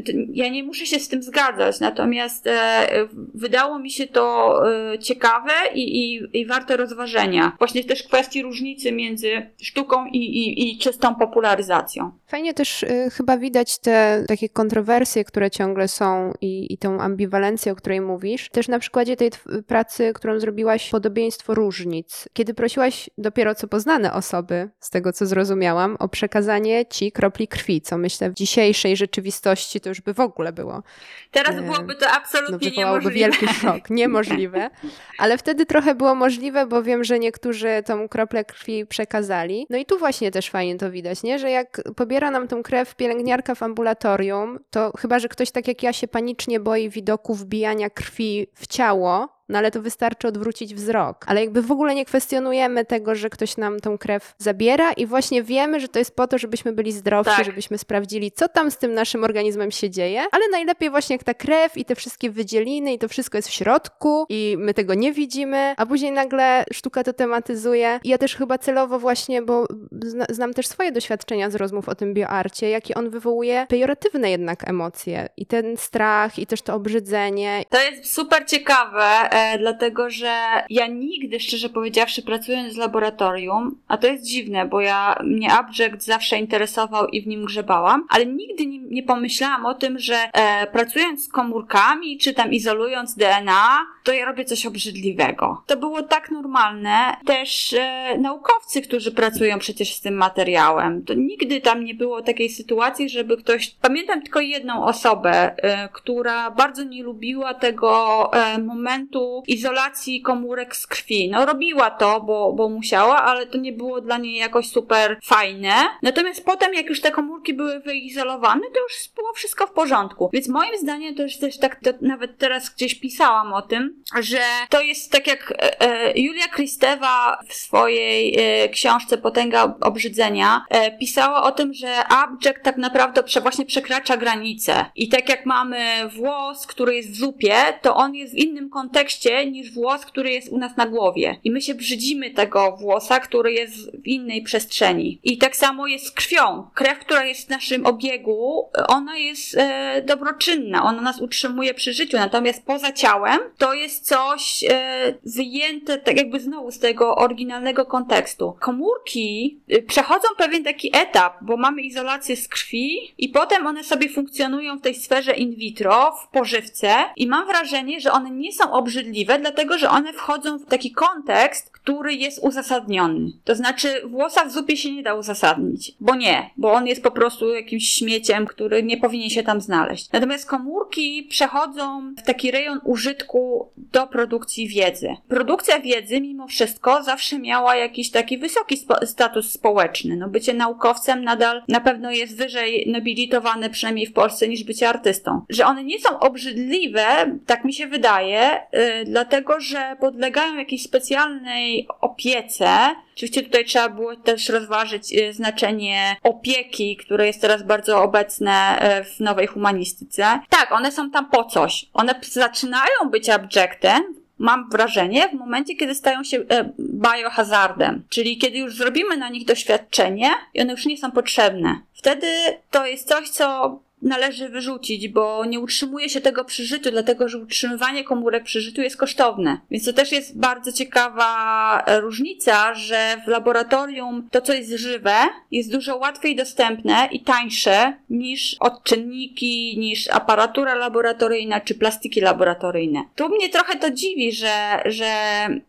To- 0.05 0.11
Ja 0.33 0.49
nie 0.49 0.63
muszę 0.63 0.85
się 0.85 0.99
z 0.99 1.07
tym 1.07 1.23
zgadzać, 1.23 1.79
natomiast 1.79 2.47
e, 2.47 2.87
wydało 3.33 3.79
mi 3.79 3.91
się 3.91 4.07
to 4.07 4.59
e, 4.93 4.99
ciekawe 4.99 5.51
i, 5.73 5.81
i, 6.13 6.39
i 6.39 6.45
warte 6.45 6.77
rozważenia. 6.77 7.51
Właśnie 7.59 7.83
też 7.83 8.03
kwestii 8.03 8.41
różnicy 8.43 8.91
między 8.91 9.49
sztuką 9.61 10.05
i, 10.05 10.17
i, 10.17 10.71
i 10.73 10.77
czystą 10.77 11.15
popularyzacją. 11.15 12.11
Fajnie 12.27 12.53
też 12.53 12.83
y, 12.83 13.09
chyba 13.13 13.37
widać 13.37 13.79
te 13.79 14.23
takie 14.27 14.49
kontrowersje, 14.49 15.23
które 15.23 15.51
ciągle 15.51 15.87
są 15.87 16.33
i, 16.41 16.73
i 16.73 16.77
tą 16.77 16.99
ambiwalencję, 17.01 17.71
o 17.71 17.75
której 17.75 18.01
mówisz. 18.01 18.49
Też 18.49 18.67
na 18.67 18.79
przykładzie 18.79 19.15
tej 19.15 19.31
pracy, 19.67 20.11
którą 20.15 20.39
zrobiłaś, 20.39 20.89
podobieństwo 20.89 21.53
różnic. 21.55 22.29
Kiedy 22.33 22.53
prosiłaś 22.53 23.09
dopiero 23.17 23.55
co 23.55 23.67
poznane 23.67 24.13
osoby, 24.13 24.69
z 24.79 24.89
tego 24.89 25.13
co 25.13 25.25
zrozumiałam, 25.25 25.95
o 25.99 26.07
przekazanie 26.09 26.85
ci 26.85 27.11
kropli 27.11 27.47
krwi, 27.47 27.81
co 27.81 27.97
myślę 27.97 28.29
w 28.29 28.33
dzisiejszej 28.33 28.95
rzeczywistości 28.97 29.32
to 29.41 29.89
już 29.89 30.01
by 30.01 30.13
w 30.13 30.19
ogóle 30.19 30.53
było. 30.53 30.83
Teraz 31.31 31.55
E, 31.55 31.61
byłoby 31.61 31.95
to 31.95 32.05
No, 32.05 32.11
absolutnie 32.11 32.69
wywołałoby 32.69 32.99
niemożliwe. 33.05 33.11
wielki 33.39 33.47
szok. 33.47 33.89
Niemożliwe. 33.99 34.69
Ale 35.17 35.37
wtedy 35.37 35.65
trochę 35.65 35.95
było 35.95 36.15
możliwe, 36.15 36.65
bo 36.65 36.83
wiem, 36.83 37.03
że 37.03 37.19
niektórzy 37.19 37.83
tą 37.85 38.09
kroplę 38.09 38.45
krwi 38.45 38.85
przekazali. 38.85 39.65
No 39.69 39.77
i 39.77 39.85
tu 39.85 39.99
właśnie 39.99 40.31
też 40.31 40.49
fajnie 40.49 40.77
to 40.77 40.91
widać, 40.91 41.23
nie? 41.23 41.39
Że 41.39 41.51
jak 41.51 41.81
pobiera 41.95 42.31
nam 42.31 42.47
tą 42.47 42.63
krew 42.63 42.95
pielęgniarka 42.95 43.55
w 43.55 43.63
ambulatorium, 43.63 44.59
to 44.69 44.91
chyba, 44.97 45.19
że 45.19 45.27
ktoś 45.29 45.51
tak 45.51 45.67
jak 45.67 45.83
ja 45.83 45.93
się 45.93 46.07
panicznie 46.07 46.59
boi 46.59 46.89
widoku 46.89 47.35
wbijania 47.35 47.89
krwi 47.89 48.47
w 48.55 48.67
ciało, 48.67 49.32
no 49.49 49.57
ale 49.57 49.71
to 49.71 49.81
wystarczy 49.81 50.27
odwrócić 50.27 50.75
wzrok. 50.75 51.25
Ale 51.27 51.41
jakby 51.41 51.61
w 51.61 51.71
ogóle 51.71 51.95
nie 51.95 52.05
kwestionujemy 52.05 52.85
tego, 52.85 53.15
że 53.15 53.29
ktoś 53.29 53.57
nam 53.57 53.79
tą 53.79 53.97
krew 53.97 54.33
zabiera 54.37 54.91
i 54.93 55.05
właśnie 55.05 55.43
wiemy, 55.43 55.79
że 55.79 55.87
to 55.87 55.99
jest 55.99 56.15
po 56.15 56.27
to, 56.27 56.37
żebyśmy 56.37 56.73
byli 56.73 56.91
zdrowsi, 56.91 57.35
Tak. 57.35 57.45
żebyśmy 57.45 57.77
sprawdzili, 57.77 58.31
co 58.31 58.47
tam 58.49 58.71
z 58.71 58.77
tym 58.77 58.93
naszym 58.93 59.23
organizmem 59.23 59.71
się 59.71 59.89
dzieje, 59.89 60.23
ale 60.31 60.43
najlepiej 60.51 60.89
właśnie 60.89 61.15
jak 61.15 61.23
ta 61.23 61.33
krew 61.33 61.77
i 61.77 61.85
te 61.85 61.95
wszystkie 61.95 62.29
wydzieliny 62.29 62.93
i 62.93 62.99
to 62.99 63.07
wszystko 63.07 63.37
jest 63.37 63.47
w 63.49 63.53
środku 63.53 64.25
i 64.29 64.55
my 64.59 64.73
tego 64.73 64.93
nie 64.93 65.11
widzimy, 65.13 65.73
a 65.77 65.85
później 65.85 66.11
nagle 66.11 66.65
sztuka 66.73 67.03
to 67.03 67.13
tematyzuje. 67.13 67.99
I 68.03 68.09
ja 68.09 68.17
też 68.17 68.35
chyba 68.35 68.57
celowo 68.57 68.99
właśnie, 68.99 69.41
bo 69.41 69.67
zna, 70.03 70.25
znam 70.29 70.53
też 70.53 70.67
swoje 70.67 70.91
doświadczenia 70.91 71.49
z 71.49 71.55
rozmów 71.55 71.89
o 71.89 71.95
tym 71.95 72.13
bioarcie, 72.13 72.69
jakie 72.69 72.95
on 72.95 73.09
wywołuje 73.09 73.65
pejoratywne 73.69 74.31
jednak 74.31 74.69
emocje 74.69 75.29
i 75.37 75.45
ten 75.45 75.77
strach 75.77 76.39
i 76.39 76.47
też 76.47 76.61
to 76.61 76.73
obrzydzenie. 76.73 77.63
To 77.69 77.81
jest 77.81 78.13
super 78.13 78.45
ciekawe, 78.45 79.29
e, 79.33 79.57
dlatego 79.59 80.09
że 80.09 80.33
ja 80.69 80.87
nigdy, 80.87 81.39
szczerze 81.39 81.69
powiedziawszy, 81.69 82.21
pracując 82.21 82.75
w 82.75 82.77
laboratorium, 82.77 83.75
a 83.87 83.97
to 83.97 84.07
jest 84.07 84.25
dziwne, 84.25 84.65
bo 84.65 84.81
ja 84.81 85.19
mnie 85.23 85.51
abject 85.51 86.05
zawsze 86.05 86.37
interesował 86.37 87.07
i 87.07 87.21
w 87.21 87.27
nim 87.27 87.45
grzebałam, 87.45 88.05
ale 88.09 88.25
nigdy 88.25 88.65
nie, 88.65 88.79
nie 88.79 89.03
pomyślałam 89.03 89.65
o 89.65 89.73
tym, 89.73 89.99
że 89.99 90.15
e, 90.33 90.67
pracując 90.67 91.25
z 91.25 91.29
komórkami, 91.29 92.17
czy 92.17 92.33
tam 92.33 92.53
izolując 92.53 93.15
DNA, 93.15 93.77
to 94.03 94.13
ja 94.13 94.25
robię 94.25 94.45
coś 94.45 94.65
obrzydliwego. 94.65 95.63
To 95.67 95.77
było 95.77 96.03
tak 96.03 96.31
normalne. 96.31 97.15
Też 97.25 97.73
e, 97.73 98.17
naukowcy, 98.17 98.81
którzy 98.81 99.11
pracują 99.11 99.59
przecież 99.59 99.93
z 99.93 100.01
tym 100.01 100.13
materiałem, 100.13 101.05
to 101.05 101.13
nigdy 101.13 101.61
tam 101.61 101.83
nie 101.83 101.93
było 101.93 102.21
takiej 102.21 102.49
sytuacji, 102.49 103.09
żeby 103.09 103.37
ktoś. 103.37 103.75
Pamiętam 103.81 104.21
tylko 104.21 104.39
jedną 104.39 104.85
osobę, 104.85 105.55
e, 105.57 105.89
która 105.89 106.51
bardzo 106.51 106.83
nie 106.83 107.03
lubiła 107.03 107.53
tego 107.53 108.31
e, 108.33 108.57
momentu 108.57 109.22
izolacji 109.47 110.21
komórek 110.21 110.75
z 110.75 110.87
krwi. 110.87 111.29
No 111.29 111.45
robiła 111.45 111.91
to, 111.91 112.21
bo, 112.21 112.53
bo 112.53 112.69
musiała, 112.69 113.23
ale 113.23 113.45
to 113.45 113.57
nie 113.57 113.73
było 113.73 114.01
dla 114.01 114.17
niej 114.17 114.35
jakoś 114.35 114.69
super 114.69 115.19
fajne. 115.23 115.73
Natomiast 116.01 116.45
potem, 116.45 116.73
jak 116.73 116.85
już 116.85 117.01
te 117.01 117.11
komórki 117.11 117.53
były 117.53 117.79
wyizolowane, 117.79 118.61
to 118.73 118.79
już 118.79 118.93
było 119.15 119.33
wszystko 119.33 119.67
w 119.67 119.71
porządku. 119.71 120.29
Więc 120.33 120.47
moim 120.47 120.77
zdaniem 120.77 121.15
to 121.15 121.23
już 121.23 121.37
też 121.37 121.57
tak, 121.57 121.79
to 121.83 121.91
nawet 122.01 122.37
teraz 122.37 122.69
gdzieś 122.69 122.95
pisałam 122.95 123.53
o 123.53 123.61
tym, 123.61 124.03
że 124.19 124.39
to 124.69 124.81
jest 124.81 125.11
tak 125.11 125.27
jak 125.27 125.51
e, 125.51 125.81
e, 125.81 126.19
Julia 126.19 126.47
Kristewa 126.47 127.39
w 127.47 127.53
swojej 127.53 128.35
e, 128.39 128.69
książce 128.69 129.17
Potęga 129.17 129.75
Obrzydzenia 129.81 130.65
e, 130.69 130.97
pisała 130.97 131.43
o 131.43 131.51
tym, 131.51 131.73
że 131.73 132.07
abject 132.07 132.63
tak 132.63 132.77
naprawdę 132.77 133.23
prze, 133.23 133.41
właśnie 133.41 133.65
przekracza 133.65 134.17
granice. 134.17 134.85
I 134.95 135.09
tak 135.09 135.29
jak 135.29 135.45
mamy 135.45 136.09
włos, 136.09 136.67
który 136.67 136.95
jest 136.95 137.11
w 137.11 137.15
zupie, 137.15 137.55
to 137.81 137.95
on 137.95 138.15
jest 138.15 138.33
w 138.33 138.37
innym 138.37 138.69
kontekście 138.69 139.12
niż 139.51 139.71
włos, 139.71 140.05
który 140.05 140.31
jest 140.31 140.49
u 140.49 140.57
nas 140.57 140.77
na 140.77 140.85
głowie. 140.85 141.35
I 141.43 141.51
my 141.51 141.61
się 141.61 141.75
brzydzimy 141.75 142.31
tego 142.31 142.77
włosa, 142.77 143.19
który 143.19 143.53
jest 143.53 143.91
w 144.01 144.07
innej 144.07 144.41
przestrzeni. 144.41 145.19
I 145.23 145.37
tak 145.37 145.55
samo 145.55 145.87
jest 145.87 146.05
z 146.05 146.11
krwią. 146.11 146.67
Krew, 146.73 146.99
która 146.99 147.25
jest 147.25 147.47
w 147.47 147.49
naszym 147.49 147.85
obiegu, 147.85 148.69
ona 148.87 149.17
jest 149.17 149.57
e, 149.57 150.01
dobroczynna, 150.05 150.83
ona 150.83 151.01
nas 151.01 151.21
utrzymuje 151.21 151.73
przy 151.73 151.93
życiu, 151.93 152.17
natomiast 152.17 152.65
poza 152.65 152.91
ciałem 152.91 153.39
to 153.57 153.73
jest 153.73 154.07
coś 154.07 154.63
e, 154.69 155.13
wyjęte 155.25 155.97
tak 155.97 156.17
jakby 156.17 156.39
znowu 156.39 156.71
z 156.71 156.79
tego 156.79 157.15
oryginalnego 157.15 157.85
kontekstu. 157.85 158.57
Komórki 158.59 159.59
e, 159.69 159.81
przechodzą 159.81 160.27
pewien 160.37 160.63
taki 160.63 160.91
etap, 160.97 161.33
bo 161.41 161.57
mamy 161.57 161.81
izolację 161.81 162.35
z 162.35 162.47
krwi 162.47 163.13
i 163.17 163.29
potem 163.29 163.67
one 163.67 163.83
sobie 163.83 164.09
funkcjonują 164.09 164.77
w 164.77 164.81
tej 164.81 164.95
sferze 164.95 165.33
in 165.33 165.55
vitro, 165.55 166.15
w 166.23 166.27
pożywce 166.27 166.95
i 167.15 167.27
mam 167.27 167.47
wrażenie, 167.47 167.99
że 167.99 168.11
one 168.11 168.31
nie 168.31 168.51
są 168.51 168.71
obrzydliwe, 168.71 169.02
dlatego 169.39 169.77
że 169.77 169.89
one 169.89 170.13
wchodzą 170.13 170.57
w 170.57 170.65
taki 170.65 170.91
kontekst, 170.91 171.69
który 171.71 172.13
jest 172.13 172.39
uzasadniony. 172.43 173.31
To 173.43 173.55
znaczy 173.55 173.87
włosa 174.05 174.45
w 174.45 174.51
zupie 174.51 174.77
się 174.77 174.91
nie 174.91 175.03
da 175.03 175.15
uzasadnić, 175.15 175.95
bo 175.99 176.15
nie, 176.15 176.49
bo 176.57 176.73
on 176.73 176.87
jest 176.87 177.03
po 177.03 177.11
prostu 177.11 177.53
jakimś 177.53 177.89
śmieciem, 177.89 178.45
który 178.45 178.83
nie 178.83 178.97
powinien 178.97 179.29
się 179.29 179.43
tam 179.43 179.61
znaleźć. 179.61 180.11
Natomiast 180.11 180.49
komórki 180.49 181.27
przechodzą 181.29 182.13
w 182.17 182.21
taki 182.21 182.51
rejon 182.51 182.79
użytku 182.83 183.69
do 183.77 184.07
produkcji 184.07 184.67
wiedzy. 184.67 185.15
Produkcja 185.27 185.79
wiedzy 185.79 186.21
mimo 186.21 186.47
wszystko 186.47 187.03
zawsze 187.03 187.39
miała 187.39 187.75
jakiś 187.75 188.11
taki 188.11 188.37
wysoki 188.37 188.77
spo 188.77 189.05
status 189.05 189.51
społeczny. 189.51 190.15
No 190.17 190.29
bycie 190.29 190.53
naukowcem 190.53 191.23
nadal 191.23 191.63
na 191.67 191.81
pewno 191.81 192.11
jest 192.11 192.37
wyżej 192.37 192.91
nobilitowane 192.91 193.69
przynajmniej 193.69 194.07
w 194.07 194.13
Polsce 194.13 194.47
niż 194.47 194.63
bycie 194.63 194.89
artystą. 194.89 195.41
Że 195.49 195.65
one 195.65 195.83
nie 195.83 195.99
są 195.99 196.19
obrzydliwe, 196.19 197.05
tak 197.45 197.65
mi 197.65 197.73
się 197.73 197.87
wydaje, 197.87 198.59
yy, 198.73 198.79
dlatego 199.05 199.59
że 199.59 199.95
podlegają 199.99 200.57
jakiejś 200.57 200.83
specjalnej 200.83 201.87
opiece. 202.01 202.69
Oczywiście 203.15 203.43
tutaj 203.43 203.65
trzeba 203.65 203.89
było 203.89 204.15
też 204.15 204.49
rozważyć 204.49 205.11
yy, 205.11 205.33
znaczenie 205.33 206.15
opieki, 206.23 206.97
które 206.97 207.27
jest 207.27 207.41
teraz 207.41 207.63
bardzo 207.63 208.03
obecne 208.03 208.79
yy, 208.97 209.03
w 209.03 209.19
nowej 209.19 209.47
humanistyce. 209.47 210.39
Tak, 210.49 210.71
one 210.71 210.91
są 210.91 211.11
tam 211.11 211.29
po 211.29 211.43
coś. 211.43 211.85
One 211.93 212.15
zaczynają 212.21 213.09
być 213.11 213.29
abjectem, 213.29 214.23
mam 214.37 214.69
wrażenie, 214.69 215.29
w 215.29 215.33
momencie, 215.33 215.75
kiedy 215.75 215.95
stają 215.95 216.23
się 216.23 216.37
e, 216.37 216.73
biohazardem, 216.79 218.03
czyli 218.09 218.37
kiedy 218.37 218.57
już 218.57 218.75
zrobimy 218.75 219.17
na 219.17 219.29
nich 219.29 219.45
doświadczenie 219.45 220.29
i 220.53 220.61
one 220.61 220.71
już 220.71 220.85
nie 220.85 220.97
są 220.97 221.11
potrzebne. 221.11 221.79
Wtedy 221.93 222.27
to 222.71 222.85
jest 222.85 223.07
coś, 223.07 223.29
co 223.29 223.79
należy 224.03 224.49
wyrzucić, 224.49 225.07
bo 225.07 225.45
nie 225.45 225.59
utrzymuje 225.59 226.09
się 226.09 226.21
tego 226.21 226.45
przy 226.45 226.65
życiu, 226.65 226.91
dlatego 226.91 227.29
że 227.29 227.37
utrzymywanie 227.37 228.03
komórek 228.03 228.43
przy 228.43 228.61
życiu 228.61 228.81
jest 228.81 228.97
kosztowne. 228.97 229.57
Więc 229.71 229.85
to 229.85 229.93
też 229.93 230.11
jest 230.11 230.39
bardzo 230.39 230.71
ciekawa 230.71 231.83
różnica, 232.01 232.73
że 232.73 233.17
w 233.25 233.27
laboratorium 233.27 234.27
to, 234.31 234.41
co 234.41 234.53
jest 234.53 234.71
żywe, 234.71 235.13
jest 235.51 235.71
dużo 235.71 235.97
łatwiej 235.97 236.35
dostępne 236.35 237.09
i 237.11 237.19
tańsze 237.19 237.93
niż 238.09 238.55
odczynniki, 238.59 239.75
niż 239.77 240.07
aparatura 240.07 240.75
laboratoryjna 240.75 241.61
czy 241.61 241.75
plastiki 241.75 242.21
laboratoryjne. 242.21 243.03
Tu 243.15 243.29
mnie 243.29 243.49
trochę 243.49 243.75
to 243.75 243.91
dziwi, 243.91 244.31
że, 244.31 244.81
że 244.85 245.13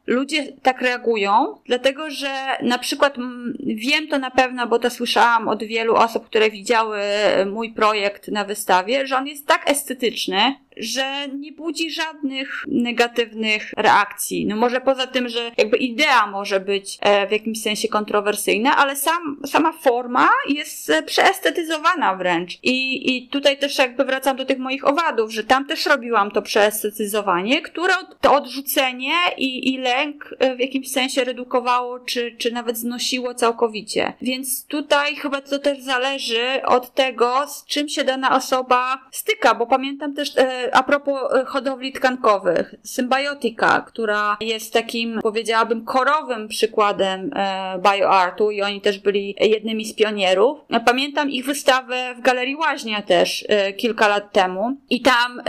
ludzie 0.07 0.53
tak 0.63 0.83
reagują, 0.83 1.59
dlatego 1.67 2.11
że 2.11 2.35
na 2.63 2.79
przykład 2.79 3.17
wiem 3.61 4.09
to 4.09 4.19
na 4.19 4.31
pewno, 4.31 4.67
bo 4.67 4.79
to 4.79 4.91
słyszałam 4.91 5.49
od 5.49 5.65
wielu 5.65 5.95
osób, 5.95 6.27
które 6.27 6.51
widziały 6.51 7.01
mój 7.47 7.73
projekt 7.73 8.24
na 8.29 8.45
wystawie, 8.45 9.07
że 9.07 9.17
on 9.17 9.27
jest 9.27 9.47
tak 9.47 9.71
estetyczny, 9.71 10.55
że 10.77 11.29
nie 11.29 11.53
budzi 11.53 11.91
żadnych 11.91 12.65
negatywnych 12.69 13.73
reakcji. 13.77 14.47
No 14.47 14.57
może 14.57 14.81
poza 14.81 15.07
tym, 15.07 15.29
że 15.29 15.51
jakby 15.57 15.77
idea 15.77 16.27
może 16.27 16.61
być 16.61 16.99
e, 17.01 17.27
w 17.27 17.33
jakimś 17.33 17.63
sensie 17.63 17.89
kontrowersyjna, 17.89 18.77
ale 18.77 18.97
sam, 18.97 19.41
sama 19.47 19.73
forma 19.73 20.29
jest 20.49 20.91
e, 20.91 21.03
przeestetyzowana 21.03 22.17
wręcz. 22.17 22.59
I, 22.63 23.17
I 23.17 23.29
tutaj 23.29 23.59
też 23.59 23.79
jakby 23.79 24.05
wracam 24.05 24.37
do 24.37 24.45
tych 24.45 24.59
moich 24.59 24.89
owadów, 24.89 25.33
że 25.33 25.45
tam 25.45 25.67
też 25.67 25.87
robiłam 25.87 26.31
to 26.31 26.43
przeestetyzowanie, 26.43 27.63
które 27.63 27.95
to 28.21 28.35
odrzucenie 28.35 29.15
i, 29.39 29.75
i 29.75 29.79
lęk 29.79 30.35
e, 30.39 30.57
w 30.57 30.61
jakimś 30.61 30.91
sensie 30.91 31.25
redukowało, 31.25 32.01
czy, 32.01 32.37
czy 32.39 32.53
nawet 32.53 32.79
znosiło 32.79 33.35
całkowicie. 33.35 34.13
Więc 34.23 34.67
tutaj 34.67 35.17
chyba 35.17 35.41
to 35.41 35.59
też 35.59 35.81
zależy 35.81 36.63
od 36.65 36.95
tego, 36.95 37.47
z 37.47 37.67
czym 37.67 37.89
się 37.89 38.05
dana 38.05 38.37
osoba 38.37 39.09
styka, 39.11 39.55
bo 39.55 39.67
pamiętam 39.67 40.15
też 40.15 40.33
a 40.73 40.83
propos 40.83 41.21
e, 41.33 41.45
hodowli 41.45 41.93
tkankowych, 41.93 42.75
Symbiotika, 42.83 43.81
która 43.81 44.37
jest 44.41 44.73
takim, 44.73 45.21
powiedziałabym, 45.23 45.85
korowym 45.85 46.49
przykładem 46.49 47.31
e, 47.37 47.79
bioartu 47.79 48.51
i 48.51 48.63
oni 48.63 48.81
też 48.81 48.99
byli 48.99 49.37
jednymi 49.41 49.85
z 49.85 49.95
pionierów. 49.95 50.59
Pamiętam 50.87 51.31
ich 51.31 51.45
wystawę 51.45 52.15
w 52.19 52.21
Galerii 52.21 52.57
Łaźnia 52.57 53.03
też 53.03 53.45
e, 53.49 53.73
kilka 53.73 54.09
lat 54.09 54.33
temu 54.33 54.77
i 54.91 55.01
tam 55.01 55.43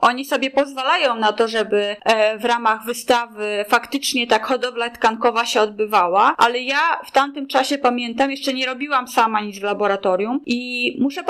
oni 0.00 0.24
sobie 0.24 0.50
pozwalają 0.50 1.16
na 1.16 1.32
to, 1.32 1.48
żeby 1.48 1.96
w 2.38 2.44
ramach 2.44 2.84
wystawy 2.84 3.64
faktycznie 3.68 4.26
tak 4.26 4.46
hodowla 4.46 4.90
tkankowa 4.90 5.46
się 5.46 5.60
odbywała, 5.60 6.34
ale 6.38 6.60
ja 6.60 7.00
w 7.04 7.10
tamtym 7.10 7.46
czasie 7.46 7.78
pamiętam, 7.78 8.30
jeszcze 8.30 8.52
nie 8.52 8.66
robiłam 8.66 9.08
sama 9.08 9.40
nic 9.40 9.58
w 9.58 9.62
laboratorium 9.62 10.40
i 10.46 10.92
muszę 11.00 11.24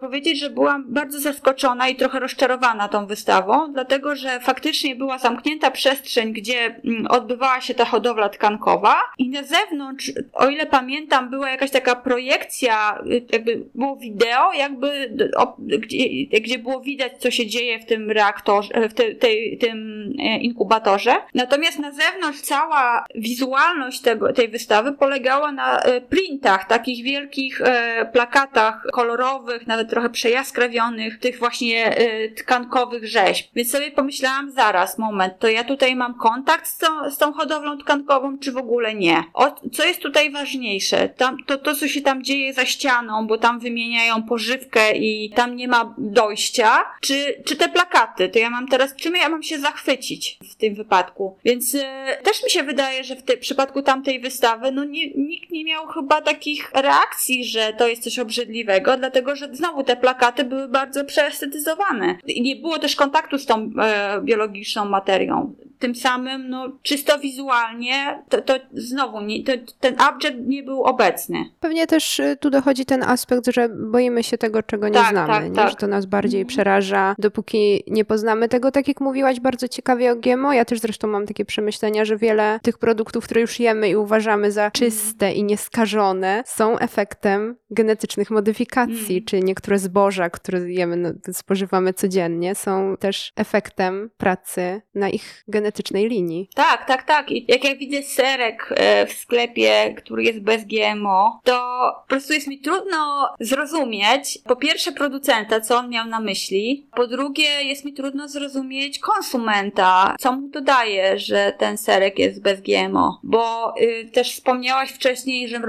powiedzieć, 0.00 0.40
że 0.40 0.50
byłam 0.50 0.84
bardzo 0.88 1.20
zaskoczona 1.20 1.88
i 1.88 1.96
trochę 1.96 2.20
rozczarowana 2.20 2.67
zainteresowana 2.68 2.88
tą 2.88 3.06
wystawą, 3.06 3.72
dlatego 3.72 4.16
że 4.16 4.40
faktycznie 4.40 4.96
była 4.96 5.18
zamknięta 5.18 5.70
przestrzeń, 5.70 6.32
gdzie 6.32 6.80
mm, 6.84 7.06
odbywała 7.06 7.60
się 7.60 7.74
ta 7.74 7.84
hodowla 7.84 8.28
tkankowa 8.28 8.96
i 9.18 9.28
na 9.28 9.42
zewnątrz, 9.42 10.12
o 10.32 10.48
ile 10.48 10.66
pamiętam, 10.66 11.30
była 11.30 11.50
jakaś 11.50 11.70
taka 11.70 11.96
projekcja, 11.96 13.02
y, 13.06 13.26
jakby 13.32 13.64
było 13.74 13.96
wideo, 13.96 14.52
jakby 14.52 15.14
gdzie, 15.58 16.40
gdzie 16.40 16.58
było 16.58 16.80
widać, 16.80 17.12
co 17.18 17.30
się 17.30 17.46
dzieje 17.46 17.78
w 17.78 17.86
tym 17.86 18.10
reaktorze, 18.10 18.88
w 18.88 18.94
te, 18.94 19.14
tej, 19.14 19.58
tym 19.58 20.12
e, 20.18 20.38
inkubatorze. 20.38 21.14
Natomiast 21.34 21.78
na 21.78 21.92
zewnątrz 21.92 22.40
cała 22.40 23.04
wizualność 23.14 24.00
tego, 24.00 24.32
tej 24.32 24.48
wystawy 24.48 24.92
polegała 24.92 25.52
na 25.52 25.80
e, 25.80 26.00
printach, 26.00 26.66
takich 26.68 27.04
wielkich 27.04 27.60
e, 27.60 28.06
plakatach 28.12 28.86
kolorowych, 28.92 29.66
nawet 29.66 29.90
trochę 29.90 30.10
przejaskrawionych, 30.10 31.18
tych 31.18 31.38
właśnie 31.38 31.94
tkankowych 32.36 32.57
tkankowych 32.58 33.08
rzeźb. 33.08 33.46
Więc 33.54 33.70
sobie 33.70 33.90
pomyślałam, 33.90 34.50
zaraz, 34.50 34.98
moment, 34.98 35.38
to 35.38 35.48
ja 35.48 35.64
tutaj 35.64 35.96
mam 35.96 36.14
kontakt 36.14 36.68
z 36.68 36.78
tą, 36.78 37.10
z 37.10 37.18
tą 37.18 37.32
hodowlą 37.32 37.78
tkankową, 37.78 38.38
czy 38.38 38.52
w 38.52 38.56
ogóle 38.56 38.94
nie? 38.94 39.24
O, 39.34 39.54
co 39.72 39.84
jest 39.84 40.00
tutaj 40.00 40.30
ważniejsze? 40.30 41.08
Tam, 41.08 41.36
to, 41.46 41.58
to, 41.58 41.74
co 41.74 41.88
się 41.88 42.00
tam 42.00 42.22
dzieje 42.22 42.54
za 42.54 42.66
ścianą, 42.66 43.26
bo 43.26 43.38
tam 43.38 43.60
wymieniają 43.60 44.22
pożywkę 44.22 44.96
i 44.96 45.30
tam 45.30 45.56
nie 45.56 45.68
ma 45.68 45.94
dojścia, 45.98 46.84
czy, 47.00 47.42
czy 47.46 47.56
te 47.56 47.68
plakaty? 47.68 48.28
To 48.28 48.38
ja 48.38 48.50
mam 48.50 48.68
teraz, 48.68 48.96
czym 48.96 49.16
ja 49.16 49.28
mam 49.28 49.42
się 49.42 49.58
zachwycić 49.58 50.38
w 50.52 50.56
tym 50.56 50.74
wypadku? 50.74 51.36
Więc 51.44 51.74
y, 51.74 51.82
też 52.22 52.44
mi 52.44 52.50
się 52.50 52.62
wydaje, 52.62 53.04
że 53.04 53.16
w 53.16 53.22
tym 53.22 53.40
przypadku 53.40 53.82
tamtej 53.82 54.20
wystawy, 54.20 54.72
no 54.72 54.84
nie, 54.84 55.10
nikt 55.10 55.50
nie 55.50 55.64
miał 55.64 55.86
chyba 55.86 56.20
takich 56.20 56.70
reakcji, 56.74 57.44
że 57.44 57.72
to 57.78 57.88
jest 57.88 58.02
coś 58.02 58.18
obrzydliwego, 58.18 58.96
dlatego 58.96 59.36
że 59.36 59.48
znowu 59.52 59.84
te 59.84 59.96
plakaty 59.96 60.44
były 60.44 60.68
bardzo 60.68 61.04
przeestetyzowane. 61.04 62.18
Nie 62.48 62.56
było 62.56 62.78
też 62.78 62.96
kontaktu 62.96 63.38
z 63.38 63.46
tą 63.46 63.70
e, 63.82 64.20
biologiczną 64.22 64.84
materią. 64.84 65.54
tym 65.78 65.94
samym, 65.94 66.48
no, 66.50 66.72
czysto 66.82 67.18
wizualnie, 67.18 68.22
to, 68.28 68.40
to 68.42 68.54
znowu 68.72 69.20
nie, 69.20 69.44
to, 69.44 69.52
ten 69.80 69.96
object 70.10 70.36
nie 70.46 70.62
był 70.62 70.82
obecny. 70.82 71.38
Pewnie 71.60 71.86
też 71.86 72.20
y, 72.20 72.36
tu 72.40 72.50
dochodzi 72.50 72.84
ten 72.84 73.02
aspekt, 73.02 73.46
że 73.52 73.68
boimy 73.68 74.22
się 74.22 74.38
tego, 74.38 74.62
czego 74.62 74.88
nie 74.88 74.94
Tak, 74.94 75.10
znamy, 75.10 75.28
tak, 75.32 75.44
nie? 75.44 75.50
tak. 75.50 75.70
że 75.70 75.76
to 75.76 75.86
nas 75.86 76.06
bardziej 76.06 76.40
Mhm. 76.40 76.48
przeraża, 76.48 77.14
dopóki 77.18 77.82
nie 77.86 78.04
poznamy 78.04 78.48
tego, 78.48 78.70
tak 78.70 78.88
jak 78.88 79.00
mówiłaś 79.00 79.40
bardzo 79.40 79.68
ciekawie 79.68 80.12
o 80.12 80.16
GMO. 80.16 80.52
Ja 80.52 80.64
też 80.64 80.80
zresztą 80.80 81.08
mam 81.08 81.26
takie 81.26 81.44
przemyślenia, 81.44 82.04
że 82.04 82.16
wiele 82.16 82.60
tych 82.62 82.78
produktów, 82.78 83.24
które 83.24 83.40
już 83.40 83.60
jemy 83.60 83.88
i 83.88 83.96
uważamy 83.96 84.52
za 84.52 84.70
czyste 84.70 85.32
i 85.32 85.44
nieskażone, 85.44 86.42
są 86.46 86.78
efektem 86.78 87.56
genetycznych 87.70 88.30
modyfikacji, 88.30 89.14
Mm. 89.16 89.24
czy 89.24 89.40
niektóre 89.40 89.78
zboża, 89.78 90.30
które 90.30 90.72
jemy, 90.72 90.96
no, 90.96 91.08
spożywamy 91.32 91.92
codziennie, 91.94 92.37
są 92.54 92.96
też 93.00 93.32
efektem 93.36 94.10
pracy 94.16 94.82
na 94.94 95.08
ich 95.08 95.44
genetycznej 95.48 96.08
linii. 96.08 96.48
Tak, 96.54 96.86
tak, 96.86 97.02
tak. 97.02 97.30
I 97.30 97.44
jak 97.48 97.64
ja 97.64 97.76
widzę 97.76 98.02
serek 98.02 98.74
e, 98.76 99.06
w 99.06 99.12
sklepie, 99.12 99.94
który 99.96 100.22
jest 100.22 100.40
bez 100.40 100.64
GMO, 100.64 101.40
to 101.44 101.80
po 102.02 102.08
prostu 102.08 102.32
jest 102.32 102.46
mi 102.46 102.58
trudno 102.58 103.28
zrozumieć, 103.40 104.38
po 104.44 104.56
pierwsze 104.56 104.92
producenta, 104.92 105.60
co 105.60 105.76
on 105.76 105.88
miał 105.88 106.06
na 106.06 106.20
myśli, 106.20 106.86
po 106.96 107.06
drugie 107.06 107.64
jest 107.64 107.84
mi 107.84 107.92
trudno 107.92 108.28
zrozumieć 108.28 108.98
konsumenta, 108.98 110.16
co 110.18 110.32
mu 110.32 110.48
to 110.48 110.60
daje, 110.60 111.18
że 111.18 111.52
ten 111.58 111.78
serek 111.78 112.18
jest 112.18 112.42
bez 112.42 112.60
GMO. 112.60 113.20
Bo 113.22 113.74
y, 113.80 114.10
też 114.12 114.32
wspomniałaś 114.32 114.90
wcześniej, 114.90 115.48
że 115.48 115.60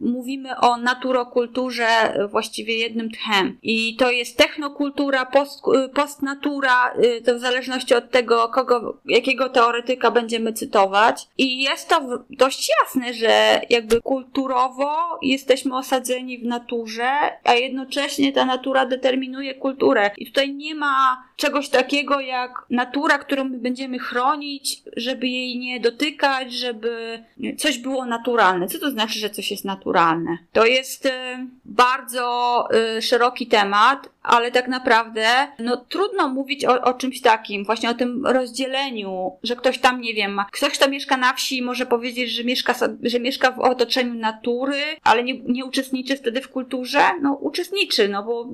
mówimy 0.00 0.58
o 0.60 0.76
naturokulturze 0.76 2.20
y, 2.20 2.28
właściwie 2.28 2.78
jednym 2.78 3.10
tchem. 3.10 3.58
I 3.62 3.96
to 3.96 4.10
jest 4.10 4.36
technokultura, 4.36 5.26
post, 5.26 5.62
y, 5.84 5.88
postnatura, 5.98 6.94
y, 7.04 7.22
to 7.22 7.34
w 7.34 7.38
zależności 7.38 7.94
od 7.94 8.10
tego, 8.10 8.48
kogo, 8.48 8.98
jakiego 9.04 9.48
teoretyka 9.48 10.10
będziemy 10.10 10.52
cytować. 10.52 11.28
I 11.38 11.62
jest 11.62 11.88
to 11.88 12.24
dość 12.30 12.70
jasne, 12.82 13.14
że 13.14 13.60
jakby 13.70 14.00
kulturowo 14.00 15.18
jesteśmy 15.22 15.76
osadzeni 15.76 16.38
w 16.38 16.44
naturze, 16.44 17.10
a 17.44 17.54
jednocześnie 17.54 18.32
ta 18.32 18.44
natura 18.44 18.86
determinuje 18.86 19.54
kulturę. 19.54 20.10
I 20.16 20.26
tutaj 20.26 20.54
nie 20.54 20.74
ma 20.74 21.24
czegoś 21.36 21.68
takiego 21.68 22.20
jak 22.20 22.50
natura, 22.70 23.18
którą 23.18 23.44
my 23.44 23.58
będziemy 23.58 23.98
chronić, 23.98 24.82
żeby 24.96 25.28
jej 25.28 25.58
nie 25.58 25.80
dotykać, 25.80 26.52
żeby 26.52 27.22
coś 27.56 27.78
było 27.78 28.04
naturalne. 28.04 28.68
Co 28.68 28.78
to 28.78 28.90
znaczy, 28.90 29.18
że 29.18 29.30
coś 29.30 29.50
jest 29.50 29.64
naturalne? 29.64 30.38
To 30.52 30.66
jest 30.66 31.06
y, 31.06 31.10
bardzo 31.64 32.68
y, 32.96 33.02
szeroki 33.02 33.46
temat, 33.46 34.08
ale 34.28 34.50
tak 34.50 34.68
naprawdę 34.68 35.26
no, 35.58 35.76
trudno 35.76 36.28
mówić 36.28 36.64
o, 36.64 36.82
o 36.82 36.94
czymś 36.94 37.20
takim, 37.20 37.64
właśnie 37.64 37.90
o 37.90 37.94
tym 37.94 38.26
rozdzieleniu, 38.26 39.32
że 39.42 39.56
ktoś 39.56 39.78
tam, 39.78 40.00
nie 40.00 40.14
wiem, 40.14 40.40
ktoś, 40.52 40.72
kto 40.72 40.88
mieszka 40.88 41.16
na 41.16 41.32
wsi, 41.32 41.62
może 41.62 41.86
powiedzieć, 41.86 42.30
że 42.30 42.44
mieszka, 42.44 42.74
że 43.02 43.20
mieszka 43.20 43.52
w 43.52 43.60
otoczeniu 43.60 44.14
natury, 44.14 44.82
ale 45.02 45.24
nie, 45.24 45.40
nie 45.40 45.64
uczestniczy 45.64 46.16
wtedy 46.16 46.40
w 46.40 46.48
kulturze. 46.48 47.00
No, 47.22 47.32
uczestniczy, 47.32 48.08
no 48.08 48.22
bo 48.22 48.48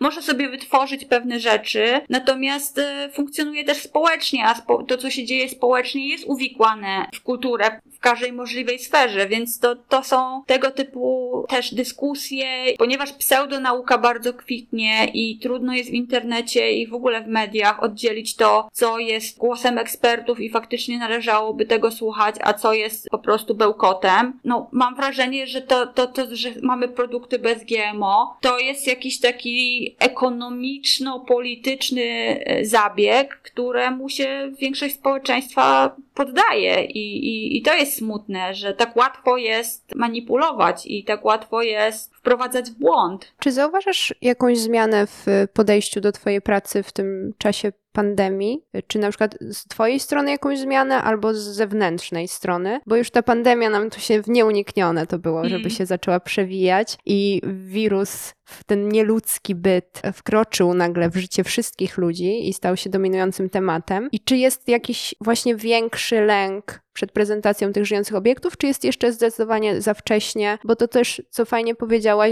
może 0.00 0.22
sobie 0.22 0.48
wytworzyć 0.48 1.04
pewne 1.04 1.40
rzeczy, 1.40 2.00
natomiast 2.08 2.78
e, 2.78 3.10
funkcjonuje 3.12 3.64
też 3.64 3.78
społecznie, 3.78 4.44
a 4.44 4.54
spo, 4.54 4.82
to, 4.82 4.98
co 4.98 5.10
się 5.10 5.24
dzieje 5.24 5.48
społecznie, 5.48 6.08
jest 6.08 6.24
uwikłane 6.26 7.06
w 7.14 7.22
kulturę 7.22 7.80
w 7.98 8.00
każdej 8.00 8.32
możliwej 8.32 8.78
sferze, 8.78 9.28
więc 9.28 9.58
to, 9.58 9.76
to 9.76 10.04
są 10.04 10.42
tego 10.46 10.70
typu 10.70 11.44
też 11.48 11.74
dyskusje, 11.74 12.46
ponieważ 12.78 13.12
pseudonauka 13.12 13.98
bardzo 13.98 14.34
kwitnie 14.34 15.10
i 15.14 15.38
trudno 15.38 15.74
jest 15.74 15.90
w 15.90 15.94
internecie 15.94 16.72
i 16.72 16.86
w 16.86 16.94
ogóle 16.94 17.22
w 17.22 17.26
mediach 17.26 17.82
oddzielić 17.82 18.36
to, 18.36 18.68
co 18.72 18.98
jest 18.98 19.38
głosem 19.38 19.78
ekspertów 19.78 20.40
i 20.40 20.50
faktycznie 20.50 20.98
należałoby 20.98 21.66
tego 21.66 21.90
słuchać, 21.90 22.34
a 22.40 22.54
co 22.54 22.72
jest 22.72 23.08
po 23.10 23.18
prostu 23.18 23.54
bełkotem. 23.54 24.40
No, 24.44 24.68
mam 24.72 24.94
wrażenie, 24.94 25.46
że 25.46 25.62
to, 25.62 25.86
to, 25.86 26.06
to 26.06 26.22
że 26.32 26.50
mamy 26.62 26.88
produkty 26.88 27.38
bez 27.38 27.64
GMO, 27.64 28.36
to 28.40 28.58
jest 28.58 28.86
jakiś 28.86 29.20
taki 29.20 29.96
ekonomiczno-polityczny 29.98 32.02
e, 32.02 32.64
zabieg, 32.64 33.40
któremu 33.42 34.08
się 34.08 34.52
większość 34.58 34.94
społeczeństwa 34.94 35.96
poddaje 36.14 36.84
I, 36.84 37.26
i, 37.26 37.56
i 37.56 37.62
to 37.62 37.74
jest 37.74 37.87
smutne, 37.88 38.54
że 38.54 38.74
tak 38.74 38.96
łatwo 38.96 39.36
jest 39.36 39.94
manipulować 39.94 40.86
i 40.86 41.04
tak 41.04 41.24
łatwo 41.24 41.62
jest 41.62 42.17
wprowadzać 42.28 42.70
w 42.70 42.74
błąd. 42.74 43.34
Czy 43.38 43.52
zauważasz 43.52 44.14
jakąś 44.22 44.58
zmianę 44.58 45.06
w 45.06 45.26
podejściu 45.52 46.00
do 46.00 46.12
Twojej 46.12 46.42
pracy 46.42 46.82
w 46.82 46.92
tym 46.92 47.32
czasie 47.38 47.72
pandemii? 47.92 48.62
Czy 48.86 48.98
na 48.98 49.08
przykład 49.08 49.38
z 49.40 49.68
Twojej 49.68 50.00
strony 50.00 50.30
jakąś 50.30 50.58
zmianę, 50.58 51.02
albo 51.02 51.34
z 51.34 51.38
zewnętrznej 51.38 52.28
strony? 52.28 52.80
Bo 52.86 52.96
już 52.96 53.10
ta 53.10 53.22
pandemia 53.22 53.70
nam 53.70 53.90
tu 53.90 54.00
się 54.00 54.22
w 54.22 54.28
nieuniknione 54.28 55.06
to 55.06 55.18
było, 55.18 55.38
Mm. 55.40 55.50
żeby 55.50 55.70
się 55.70 55.86
zaczęła 55.86 56.20
przewijać 56.20 56.98
i 57.06 57.40
wirus 57.44 58.34
ten 58.66 58.88
nieludzki 58.88 59.54
byt 59.54 60.02
wkroczył 60.14 60.74
nagle 60.74 61.10
w 61.10 61.16
życie 61.16 61.44
wszystkich 61.44 61.98
ludzi 61.98 62.48
i 62.48 62.52
stał 62.52 62.76
się 62.76 62.90
dominującym 62.90 63.50
tematem. 63.50 64.08
I 64.12 64.20
czy 64.20 64.36
jest 64.36 64.68
jakiś 64.68 65.14
właśnie 65.20 65.56
większy 65.56 66.20
lęk 66.20 66.80
przed 66.92 67.12
prezentacją 67.12 67.72
tych 67.72 67.86
żyjących 67.86 68.16
obiektów, 68.16 68.56
czy 68.56 68.66
jest 68.66 68.84
jeszcze 68.84 69.12
zdecydowanie 69.12 69.80
za 69.80 69.94
wcześnie? 69.94 70.58
Bo 70.64 70.76
to 70.76 70.88
też, 70.88 71.22
co 71.30 71.44
fajnie 71.44 71.74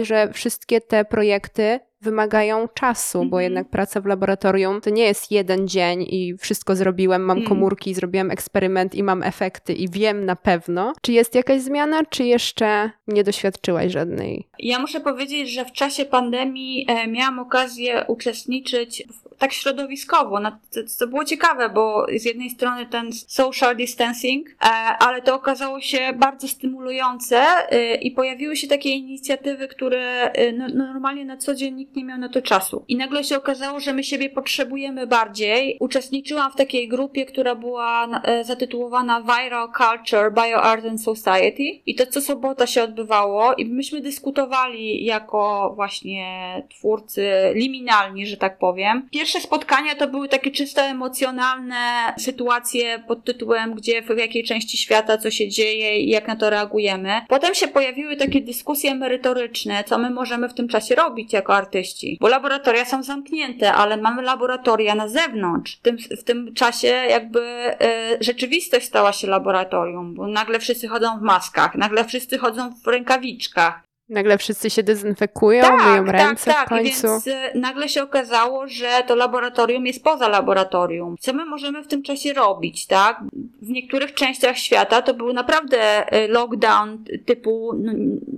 że 0.05 0.32
wszystkie 0.32 0.80
te 0.80 1.05
projekty 1.05 1.80
wymagają 2.11 2.69
czasu, 2.75 3.19
bo 3.19 3.25
Mhm. 3.37 3.43
jednak 3.43 3.69
praca 3.69 4.01
w 4.01 4.07
laboratorium 4.07 4.81
to 4.81 4.91
nie 4.91 5.03
jest 5.05 5.31
jeden 5.31 5.69
dzień 5.69 6.03
i 6.03 6.35
wszystko 6.39 6.77
zrobiłem, 6.77 7.23
mam 7.23 7.37
Mm. 7.37 7.49
komórki, 7.49 7.95
zrobiłam 7.95 8.31
eksperyment 8.31 8.95
i 8.95 9.03
mam 9.03 9.23
efekty 9.23 9.73
i 9.75 9.89
wiem 9.91 10.25
na 10.25 10.37
pewno. 10.37 10.93
Czy 11.03 11.13
jest 11.13 11.35
jakaś 11.35 11.61
zmiana, 11.61 12.05
czy 12.11 12.25
jeszcze 12.25 12.91
nie 13.09 13.25
doświadczyłaś 13.25 13.93
żadnej? 13.93 14.47
Ja 14.59 14.79
muszę 14.79 15.01
powiedzieć, 15.01 15.51
że 15.53 15.65
w 15.65 15.73
czasie 15.73 16.05
pandemii 16.05 16.87
e, 16.89 17.07
miałam 17.07 17.39
okazję 17.39 18.05
uczestniczyć 18.09 19.03
w, 19.13 19.39
tak 19.39 19.53
środowiskowo, 19.53 20.39
co, 20.87 21.07
było 21.07 21.25
ciekawe, 21.25 21.69
bo 21.69 22.07
z 22.17 22.25
jednej 22.25 22.51
strony 22.51 22.87
ten 22.87 23.13
social 23.13 23.77
distancing, 23.77 24.49
e, 24.49 24.67
ale 24.99 25.23
to 25.23 25.35
okazało 25.35 25.81
się 25.81 26.13
bardzo 26.17 26.49
stymulujące 26.49 27.37
e, 27.71 27.95
i 27.95 28.11
pojawiły 28.11 28.57
się 28.57 28.69
takie 28.69 28.91
inicjatywy, 28.91 29.69
które 29.69 30.33
no, 30.59 30.69
normalnie 30.69 31.25
na 31.25 31.37
co 31.37 31.55
dzień 31.55 31.75
nikt 31.75 31.96
nie 31.97 32.05
miał 32.05 32.19
na 32.19 32.29
to 32.29 32.43
czasu. 32.43 32.85
I 32.89 32.97
nagle 32.97 33.25
się 33.25 33.37
okazało, 33.37 33.81
że 33.81 33.93
my 33.93 34.05
siebie 34.05 34.31
potrzebujemy 34.31 35.07
bardziej. 35.07 35.77
Uczestniczyłam 35.81 36.53
w 36.53 36.57
takiej 36.57 36.89
grupie, 36.89 37.27
która 37.27 37.55
była 37.55 38.21
e, 38.23 38.45
zatytułowana 38.45 39.21
Viral 39.21 39.69
Culture, 39.73 40.33
Bioart 40.33 40.87
and 40.87 41.03
Society 41.03 41.63
i 41.87 41.95
to 41.95 42.07
co 42.07 42.21
sobota 42.21 42.67
się 42.67 42.83
odbywało 42.83 43.55
i 43.55 43.65
myśmy 43.65 44.01
dyskutowali 44.01 45.05
jako 45.05 45.73
właśnie 45.75 46.27
twórcy 46.71 47.31
liminalni, 47.55 48.27
że 48.27 48.37
tak 48.37 48.59
powiem. 48.59 49.09
Pierwsze 49.13 49.41
spotkania 49.41 49.95
to 49.95 50.09
były 50.09 50.29
takie 50.29 50.51
czysto 50.51 50.83
emocjonalne 50.83 52.15
sytuacje 52.19 53.03
pod 53.09 53.25
tytułem, 53.25 53.75
gdzie, 53.75 54.03
w 54.03 54.19
jakiej 54.19 54.45
części 54.45 54.77
świata 54.77 55.19
co 55.19 55.31
się 55.31 55.49
dzieje 55.49 56.01
i 56.01 56.11
jak 56.11 56.29
na 56.29 56.37
to 56.37 56.51
reagujemy. 56.51 57.21
Potem 57.29 57.55
się 57.55 57.69
pojawiły 57.69 58.17
takie 58.17 58.41
dyskusje 58.41 58.95
merytoryczne, 58.95 59.85
co 59.85 59.99
my 59.99 60.11
możemy 60.11 60.49
w 60.49 60.55
tym 60.55 60.69
czasie 60.69 60.95
robić 60.95 61.33
jako 61.33 61.55
artyści, 61.55 61.76
bo 62.20 62.29
laboratoria 62.29 62.85
są 62.85 63.03
zamknięte, 63.03 63.72
ale 63.72 63.97
mamy 63.97 64.22
laboratoria 64.22 64.95
na 64.95 65.09
zewnątrz. 65.09 65.77
W 65.77 65.81
tym, 65.81 65.99
w 65.99 66.24
tym 66.24 66.55
czasie 66.55 66.87
jakby 66.87 67.41
e, 67.41 68.16
rzeczywistość 68.20 68.87
stała 68.87 69.12
się 69.12 69.27
laboratorium, 69.27 70.14
bo 70.14 70.27
nagle 70.27 70.59
wszyscy 70.59 70.89
chodzą 70.89 71.18
w 71.18 71.22
maskach, 71.22 71.74
nagle 71.74 72.05
wszyscy 72.05 72.39
chodzą 72.39 72.74
w 72.85 72.87
rękawiczkach, 72.87 73.86
Nagle 74.09 74.39
wszyscy 74.39 74.71
się 74.71 74.83
dezynfekują, 74.83 75.77
myją 75.77 76.05
ręce 76.05 76.51
tak, 76.51 76.67
w 76.67 76.69
końcu. 76.69 77.07
Więc 77.07 77.27
e, 77.27 77.51
nagle 77.55 77.89
się 77.89 78.03
okazało, 78.03 78.69
że 78.69 78.89
to 79.07 79.15
laboratorium 79.15 79.87
jest 79.87 80.05
poza 80.05 80.29
laboratorium. 80.29 81.17
Co 81.21 81.33
my 81.33 81.45
możemy 81.47 81.83
w 81.83 81.87
tym 81.87 82.03
czasie 82.03 82.33
robić, 82.33 82.87
tak? 82.87 83.21
W 83.63 83.69
niektórych 83.69 84.15
częściach 84.15 84.59
świata 84.59 85.03
to 85.03 85.15
był 85.15 85.33
naprawdę 85.33 86.13
e, 86.13 86.29
lockdown 86.29 87.05
typu 87.25 87.73
no, 87.79 87.93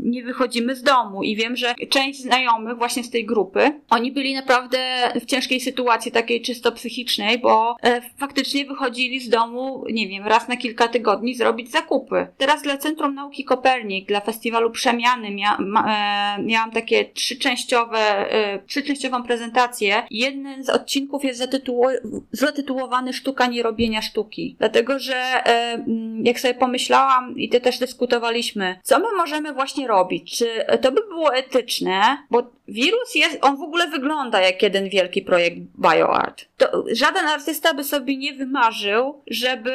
nie 0.05 0.23
wychodzimy 0.23 0.77
z 0.77 0.83
domu 0.83 1.23
i 1.23 1.37
wiem, 1.37 1.57
że 1.57 1.75
część 1.89 2.23
znajomych 2.23 2.79
właśnie 2.79 3.05
z 3.05 3.11
tej 3.11 3.27
grupy, 3.27 3.81
oni 3.91 4.13
byli 4.13 4.35
naprawdę 4.35 4.79
w 5.21 5.25
ciężkiej 5.25 5.61
sytuacji 5.61 6.13
takiej 6.13 6.43
czysto 6.43 6.73
psychicznej, 6.73 7.39
bo 7.39 7.77
e, 7.83 8.01
faktycznie 8.19 8.65
wychodzili 8.65 9.21
z 9.21 9.29
domu, 9.29 9.85
nie 9.93 10.09
wiem, 10.09 10.27
raz 10.27 10.49
na 10.49 10.57
kilka 10.57 10.89
tygodni 10.89 11.35
zrobić 11.35 11.71
zakupy. 11.71 12.27
Teraz 12.39 12.63
dla 12.63 12.77
Centrum 12.77 13.15
Nauki 13.15 13.45
Kopernik, 13.45 14.09
dla 14.09 14.21
Festiwalu 14.21 14.71
Przemiany 14.71 15.31
mia, 15.31 15.58
e, 15.59 16.43
miałam 16.43 16.71
takie 16.71 17.05
trzyczęściowe, 17.05 17.99
e, 18.33 18.59
trzyczęściową 18.67 19.23
prezentację. 19.23 20.03
Jeden 20.11 20.65
z 20.65 20.69
odcinków 20.69 21.25
jest 21.25 21.41
zatytuło- 21.41 22.23
zatytułowany 22.33 23.13
Sztuka 23.13 23.47
nierobienia 23.47 24.03
sztuki. 24.03 24.57
Dlatego, 24.59 24.99
że 24.99 25.17
e, 25.17 25.73
mm, 25.73 26.27
jak 26.27 26.41
sobie 26.41 26.55
pomyślałam 26.55 27.39
i 27.39 27.49
ty 27.49 27.61
też 27.61 27.79
dyskutowaliśmy, 27.79 28.81
co 28.83 28.99
my 28.99 29.07
możemy 29.17 29.53
właśnie 29.53 29.87
robić? 29.87 30.39
Czy 30.39 30.47
to 30.81 30.93
by 30.93 31.01
było 31.09 31.35
etyczne? 31.35 32.19
Bo 32.31 32.58
wirus 32.69 33.15
jest, 33.15 33.39
on 33.41 33.57
w 33.57 33.63
ogóle 33.63 33.89
wygląda 33.89 34.41
jak 34.41 34.63
jeden 34.63 34.89
wielki 34.89 35.23
projekt 35.23 35.57
BioArt. 35.79 36.45
To 36.57 36.85
żaden 36.93 37.27
artysta 37.27 37.75
by 37.75 37.85
sobie 37.85 38.17
nie 38.17 38.33
wymarzył, 38.33 39.23
żeby 39.27 39.73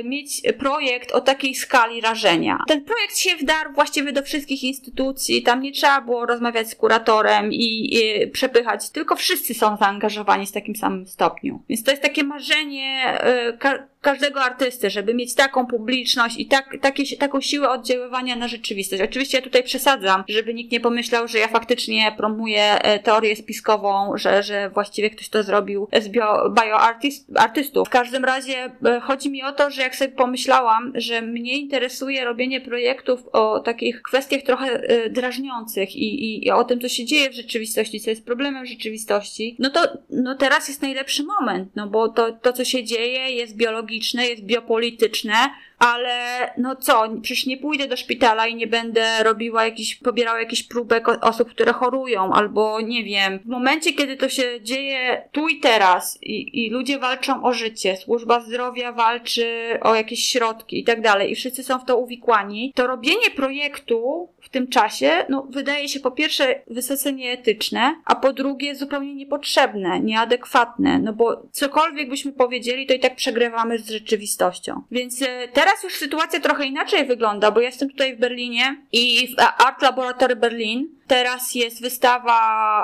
y, 0.00 0.04
mieć 0.04 0.42
projekt 0.58 1.12
o 1.12 1.20
takiej 1.20 1.54
skali 1.54 2.00
rażenia. 2.00 2.58
Ten 2.68 2.84
projekt 2.84 3.18
się 3.18 3.36
wdarł 3.36 3.72
właściwie 3.72 4.12
do 4.12 4.22
wszystkich 4.22 4.62
instytucji, 4.62 5.42
tam 5.42 5.62
nie 5.62 5.72
trzeba 5.72 6.00
było 6.00 6.26
rozmawiać 6.26 6.70
z 6.70 6.74
kuratorem 6.74 7.52
i, 7.52 7.96
i 7.96 8.26
przepychać, 8.26 8.90
tylko 8.90 9.16
wszyscy 9.16 9.54
są 9.54 9.76
zaangażowani 9.76 10.46
w 10.46 10.52
takim 10.52 10.76
samym 10.76 11.06
stopniu. 11.06 11.62
Więc 11.68 11.84
to 11.84 11.90
jest 11.90 12.02
takie 12.02 12.24
marzenie 12.24 13.18
y, 13.48 13.58
każdego 14.00 14.40
artysty, 14.40 14.90
żeby 14.90 15.14
mieć 15.14 15.34
taką 15.34 15.66
publiczność 15.66 16.38
i 16.38 16.46
tak, 16.46 16.76
takie, 16.80 17.16
taką 17.16 17.40
siłę 17.40 17.70
oddziaływania 17.70 18.36
na 18.36 18.48
rzeczywistość. 18.48 19.02
Oczywiście 19.02 19.38
ja 19.38 19.44
tutaj 19.44 19.62
przesadzam, 19.62 20.24
żeby 20.28 20.54
nikt 20.54 20.72
nie 20.72 20.80
pomyślał, 20.80 21.28
że 21.28 21.38
ja 21.38 21.48
faktycznie 21.48 22.14
promuję 22.16 22.82
e, 22.82 22.98
teorię 22.98 23.36
spiskową, 23.36 24.12
że, 24.14 24.42
że 24.42 24.70
właściwie 24.70 25.10
ktoś 25.10 25.28
to 25.28 25.42
zrobił 25.42 25.88
z 26.00 26.08
bio, 26.08 26.50
bioartystów. 26.50 27.88
W 27.88 27.90
każdym 27.90 28.24
razie 28.24 28.70
e, 28.84 29.00
chodzi 29.00 29.30
mi 29.30 29.42
o 29.42 29.52
to, 29.52 29.70
że 29.70 29.82
jak 29.82 29.96
sobie 29.96 30.12
pomyślałam, 30.12 30.92
że 30.94 31.22
mnie 31.22 31.58
interesuje 31.58 32.24
robienie 32.24 32.60
projektów 32.60 33.28
o 33.32 33.60
takich 33.60 34.02
kwestiach 34.02 34.42
trochę 34.42 34.66
e, 34.66 35.10
drażniących 35.10 35.96
i, 35.96 36.24
i, 36.24 36.46
i 36.46 36.50
o 36.50 36.64
tym, 36.64 36.80
co 36.80 36.88
się 36.88 37.04
dzieje 37.04 37.30
w 37.30 37.34
rzeczywistości, 37.34 38.00
co 38.00 38.10
jest 38.10 38.24
problemem 38.24 38.66
rzeczywistości, 38.66 39.56
no 39.58 39.70
to 39.70 39.80
no 40.10 40.34
teraz 40.34 40.68
jest 40.68 40.82
najlepszy 40.82 41.24
moment, 41.24 41.76
no 41.76 41.86
bo 41.86 42.08
to, 42.08 42.32
to 42.32 42.52
co 42.52 42.64
się 42.64 42.84
dzieje 42.84 43.30
jest 43.30 43.56
biologiczne, 43.56 43.87
jest 44.14 44.42
biopolityczne, 44.42 45.34
ale 45.78 46.50
no 46.56 46.76
co, 46.76 47.08
przecież 47.22 47.46
nie 47.46 47.56
pójdę 47.56 47.86
do 47.86 47.96
szpitala 47.96 48.46
i 48.46 48.54
nie 48.54 48.66
będę 48.66 49.22
robiła 49.22 49.64
jakiś, 49.64 49.94
pobierała 49.94 50.40
jakichś 50.40 50.62
próbek 50.62 51.08
osób, 51.24 51.50
które 51.50 51.72
chorują, 51.72 52.32
albo 52.32 52.80
nie 52.80 53.04
wiem. 53.04 53.38
W 53.38 53.46
momencie, 53.46 53.92
kiedy 53.92 54.16
to 54.16 54.28
się 54.28 54.62
dzieje 54.62 55.28
tu 55.32 55.48
i 55.48 55.60
teraz 55.60 56.18
i, 56.22 56.66
i 56.66 56.70
ludzie 56.70 56.98
walczą 56.98 57.44
o 57.44 57.52
życie, 57.52 57.96
służba 57.96 58.40
zdrowia 58.40 58.92
walczy 58.92 59.78
o 59.82 59.94
jakieś 59.94 60.22
środki 60.26 60.80
i 60.80 60.84
tak 60.84 61.00
dalej, 61.00 61.32
i 61.32 61.34
wszyscy 61.34 61.64
są 61.64 61.78
w 61.78 61.84
to 61.84 61.96
uwikłani, 61.96 62.72
to 62.74 62.86
robienie 62.86 63.30
projektu 63.36 64.28
w 64.40 64.48
tym 64.48 64.68
czasie, 64.68 65.10
no 65.28 65.46
wydaje 65.50 65.88
się 65.88 66.00
po 66.00 66.10
pierwsze 66.10 66.62
wysoce 66.66 67.12
nieetyczne, 67.12 67.94
a 68.04 68.16
po 68.16 68.32
drugie 68.32 68.74
zupełnie 68.74 69.14
niepotrzebne, 69.14 70.00
nieadekwatne, 70.00 70.98
no 70.98 71.12
bo 71.12 71.42
cokolwiek 71.52 72.08
byśmy 72.08 72.32
powiedzieli, 72.32 72.86
to 72.86 72.94
i 72.94 73.00
tak 73.00 73.16
przegrywamy 73.16 73.77
z 73.80 73.90
rzeczywistością. 73.90 74.82
Więc 74.90 75.22
e, 75.22 75.48
teraz 75.48 75.68
Teraz 75.78 75.92
już 75.92 76.00
sytuacja 76.00 76.40
trochę 76.40 76.66
inaczej 76.66 77.06
wygląda, 77.06 77.50
bo 77.50 77.60
jestem 77.60 77.90
tutaj 77.90 78.16
w 78.16 78.18
Berlinie 78.18 78.76
i 78.92 79.28
w 79.28 79.40
Art 79.40 79.82
Laboratory 79.82 80.36
Berlin 80.36 80.88
Teraz 81.08 81.54
jest 81.54 81.82
wystawa 81.82 82.38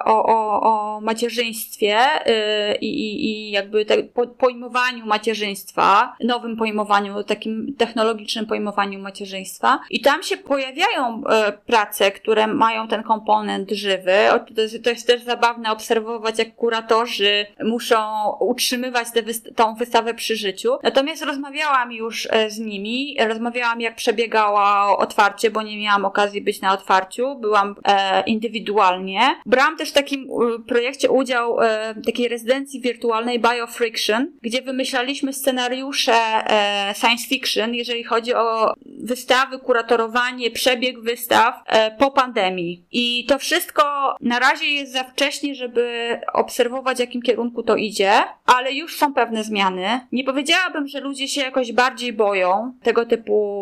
o, 0.06 0.26
o, 0.26 0.60
o 0.60 1.00
macierzyństwie 1.00 1.96
yy, 2.26 2.74
i, 2.80 3.24
i 3.30 3.50
jakby 3.50 3.84
te, 3.84 4.02
po, 4.02 4.26
pojmowaniu 4.26 5.06
macierzyństwa, 5.06 6.16
nowym 6.20 6.56
pojmowaniu, 6.56 7.24
takim 7.24 7.74
technologicznym 7.78 8.46
pojmowaniu 8.46 8.98
macierzyństwa. 8.98 9.80
I 9.90 10.00
tam 10.00 10.22
się 10.22 10.36
pojawiają 10.36 11.18
yy, 11.20 11.52
prace, 11.66 12.12
które 12.12 12.46
mają 12.46 12.88
ten 12.88 13.02
komponent 13.02 13.70
żywy. 13.70 14.12
To 14.56 14.62
jest, 14.62 14.84
to 14.84 14.90
jest 14.90 15.06
też 15.06 15.22
zabawne 15.22 15.72
obserwować, 15.72 16.38
jak 16.38 16.54
kuratorzy 16.54 17.46
muszą 17.64 18.30
utrzymywać 18.40 19.08
wyst 19.24 19.56
tą 19.56 19.74
wystawę 19.74 20.14
przy 20.14 20.36
życiu. 20.36 20.78
Natomiast 20.82 21.22
rozmawiałam 21.22 21.92
już 21.92 22.28
e, 22.30 22.50
z 22.50 22.58
nimi, 22.58 23.16
rozmawiałam 23.28 23.80
jak 23.80 23.96
przebiegała 23.96 24.96
otwarcie, 24.98 25.50
bo 25.50 25.62
nie 25.62 25.78
miałam 25.78 26.04
okazji 26.04 26.40
być 26.40 26.60
na 26.60 26.72
otwarciu. 26.72 27.34
Byłam 27.34 27.74
e, 27.84 28.13
indywidualnie. 28.20 29.20
Brałam 29.46 29.76
też 29.76 29.90
w 29.90 29.92
takim 29.92 30.28
projekcie 30.66 31.10
udział 31.10 31.60
e, 31.60 31.94
takiej 32.06 32.28
rezydencji 32.28 32.80
wirtualnej 32.80 33.40
BioFriction, 33.40 34.32
gdzie 34.42 34.62
wymyślaliśmy 34.62 35.32
scenariusze 35.32 36.12
e, 36.14 36.94
science 36.94 37.28
fiction, 37.28 37.74
jeżeli 37.74 38.04
chodzi 38.04 38.34
o 38.34 38.74
wystawy, 38.86 39.58
kuratorowanie, 39.58 40.50
przebieg 40.50 41.00
wystaw 41.00 41.54
e, 41.66 41.90
po 41.90 42.10
pandemii. 42.10 42.84
I 42.92 43.26
to 43.28 43.38
wszystko 43.38 43.82
na 44.20 44.38
razie 44.38 44.66
jest 44.66 44.92
za 44.92 45.04
wcześnie, 45.04 45.54
żeby 45.54 46.16
obserwować, 46.32 46.96
w 46.96 47.00
jakim 47.00 47.22
kierunku 47.22 47.62
to 47.62 47.76
idzie, 47.76 48.12
ale 48.46 48.72
już 48.72 48.96
są 48.96 49.14
pewne 49.14 49.44
zmiany. 49.44 50.00
Nie 50.12 50.24
powiedziałabym, 50.24 50.88
że 50.88 51.00
ludzie 51.00 51.28
się 51.28 51.40
jakoś 51.40 51.72
bardziej 51.72 52.12
boją 52.12 52.74
tego 52.82 53.06
typu 53.06 53.54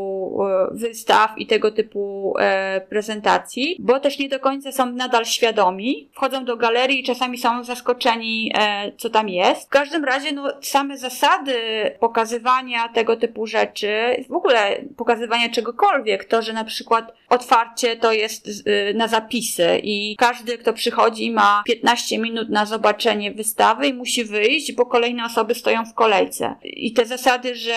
wystaw 0.70 1.30
i 1.36 1.46
tego 1.46 1.70
typu 1.70 2.34
prezentacji, 2.88 3.76
bo 3.80 4.00
też 4.00 4.18
nie 4.18 4.28
do 4.28 4.40
końca 4.42 4.72
są 4.72 4.86
nadal 4.86 5.24
świadomi. 5.24 6.08
Wchodzą 6.12 6.44
do 6.44 6.56
galerii 6.56 7.00
i 7.00 7.04
czasami 7.04 7.38
są 7.38 7.64
zaskoczeni, 7.64 8.52
e, 8.58 8.92
co 8.98 9.10
tam 9.10 9.28
jest. 9.28 9.66
W 9.66 9.70
każdym 9.70 10.04
razie, 10.04 10.32
no, 10.32 10.52
same 10.60 10.98
zasady 10.98 11.54
pokazywania 12.00 12.88
tego 12.88 13.16
typu 13.16 13.46
rzeczy, 13.46 14.24
w 14.28 14.32
ogóle 14.32 14.76
pokazywania 14.96 15.48
czegokolwiek, 15.48 16.24
to, 16.24 16.42
że 16.42 16.52
na 16.52 16.64
przykład 16.64 17.12
otwarcie 17.28 17.96
to 17.96 18.12
jest 18.12 18.48
y, 18.48 18.94
na 18.94 19.08
zapisy 19.08 19.80
i 19.82 20.16
każdy, 20.18 20.58
kto 20.58 20.72
przychodzi, 20.72 21.30
ma 21.30 21.62
15 21.66 22.18
minut 22.18 22.48
na 22.48 22.66
zobaczenie 22.66 23.32
wystawy 23.32 23.86
i 23.86 23.94
musi 23.94 24.24
wyjść, 24.24 24.72
bo 24.72 24.86
kolejne 24.86 25.24
osoby 25.24 25.54
stoją 25.54 25.84
w 25.84 25.94
kolejce. 25.94 26.54
I 26.64 26.92
te 26.92 27.06
zasady, 27.06 27.54
że 27.54 27.74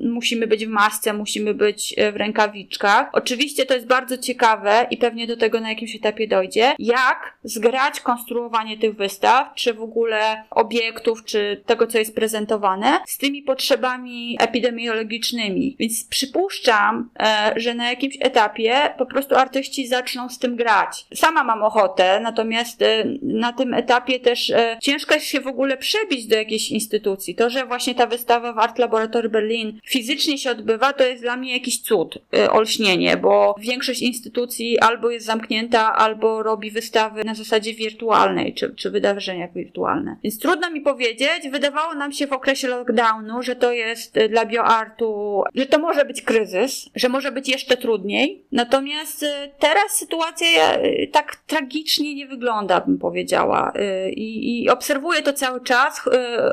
musimy 0.00 0.46
być 0.46 0.66
w 0.66 0.68
masce, 0.68 1.12
musimy 1.12 1.54
być 1.54 1.94
e, 1.96 2.12
w 2.12 2.16
rękawiczkach. 2.16 3.08
Oczywiście 3.12 3.66
to 3.66 3.74
jest 3.74 3.86
bardzo 3.86 4.18
ciekawe 4.18 4.86
i 4.90 4.96
pewnie 4.96 5.26
do 5.26 5.36
tego 5.36 5.60
na 5.60 5.68
jakimś 5.80 5.96
etapie 5.96 6.28
dojdzie, 6.28 6.74
jak 6.78 7.38
zgrać 7.44 8.00
konstruowanie 8.00 8.78
tych 8.78 8.96
wystaw, 8.96 9.54
czy 9.54 9.74
w 9.74 9.82
ogóle 9.82 10.44
obiektów, 10.50 11.24
czy 11.24 11.62
tego, 11.66 11.86
co 11.86 11.98
jest 11.98 12.14
prezentowane, 12.14 13.00
z 13.06 13.18
tymi 13.18 13.42
potrzebami 13.42 14.36
epidemiologicznymi. 14.40 15.76
Więc 15.78 16.04
przypuszczam, 16.04 17.10
e, 17.20 17.52
że 17.56 17.74
na 17.74 17.90
jakimś 17.90 18.16
etapie 18.20 18.94
po 18.98 19.06
prostu 19.06 19.34
artyści 19.34 19.86
zaczną 19.86 20.28
z 20.28 20.38
tym 20.38 20.56
grać. 20.56 21.06
Sama 21.14 21.44
mam 21.44 21.62
ochotę, 21.62 22.20
natomiast 22.20 22.82
e, 22.82 23.04
na 23.22 23.52
tym 23.52 23.74
etapie 23.74 24.20
też 24.20 24.50
e, 24.50 24.76
ciężko 24.82 25.14
jest 25.14 25.26
się 25.26 25.40
w 25.40 25.46
ogóle 25.46 25.76
przebić 25.76 26.26
do 26.26 26.36
jakiejś 26.36 26.70
instytucji. 26.70 27.34
To, 27.34 27.50
że 27.50 27.66
właśnie 27.66 27.94
ta 27.94 28.06
wystawa 28.06 28.52
w 28.52 28.58
Art 28.58 28.78
Laboratory 28.78 29.28
Berlin 29.28 29.80
fizycznie 29.84 30.38
się 30.38 30.50
odbywa, 30.50 30.92
to 30.92 31.04
jest 31.04 31.22
dla 31.22 31.36
mnie 31.36 31.52
jakiś 31.52 31.82
cud, 31.82 32.18
olśnienie, 32.50 33.16
bo 33.16 33.54
większość 33.58 34.02
instytucji 34.02 34.78
albo 34.78 35.10
jest 35.10 35.26
zamknięta, 35.26 35.69
albo 35.78 36.42
robi 36.42 36.70
wystawy 36.70 37.24
na 37.24 37.34
zasadzie 37.34 37.74
wirtualnej, 37.74 38.54
czy, 38.54 38.74
czy 38.74 38.90
wydarzenia 38.90 39.48
wirtualne. 39.48 40.16
Więc 40.22 40.38
trudno 40.38 40.70
mi 40.70 40.80
powiedzieć, 40.80 41.48
wydawało 41.50 41.94
nam 41.94 42.12
się 42.12 42.26
w 42.26 42.32
okresie 42.32 42.68
lockdownu, 42.68 43.42
że 43.42 43.56
to 43.56 43.72
jest 43.72 44.16
y, 44.16 44.28
dla 44.28 44.46
bioartu, 44.46 45.42
że 45.54 45.66
to 45.66 45.78
może 45.78 46.04
być 46.04 46.22
kryzys, 46.22 46.90
że 46.94 47.08
może 47.08 47.32
być 47.32 47.48
jeszcze 47.48 47.76
trudniej. 47.76 48.44
Natomiast 48.52 49.22
y, 49.22 49.26
teraz 49.58 49.96
sytuacja 49.96 50.78
y, 50.78 51.08
tak 51.12 51.36
tragicznie 51.46 52.14
nie 52.14 52.26
wygląda, 52.26 52.80
bym 52.80 52.98
powiedziała. 52.98 53.72
I, 54.10 54.62
i 54.62 54.70
obserwuję 54.70 55.22
to 55.22 55.32
cały 55.32 55.60
czas, 55.60 56.02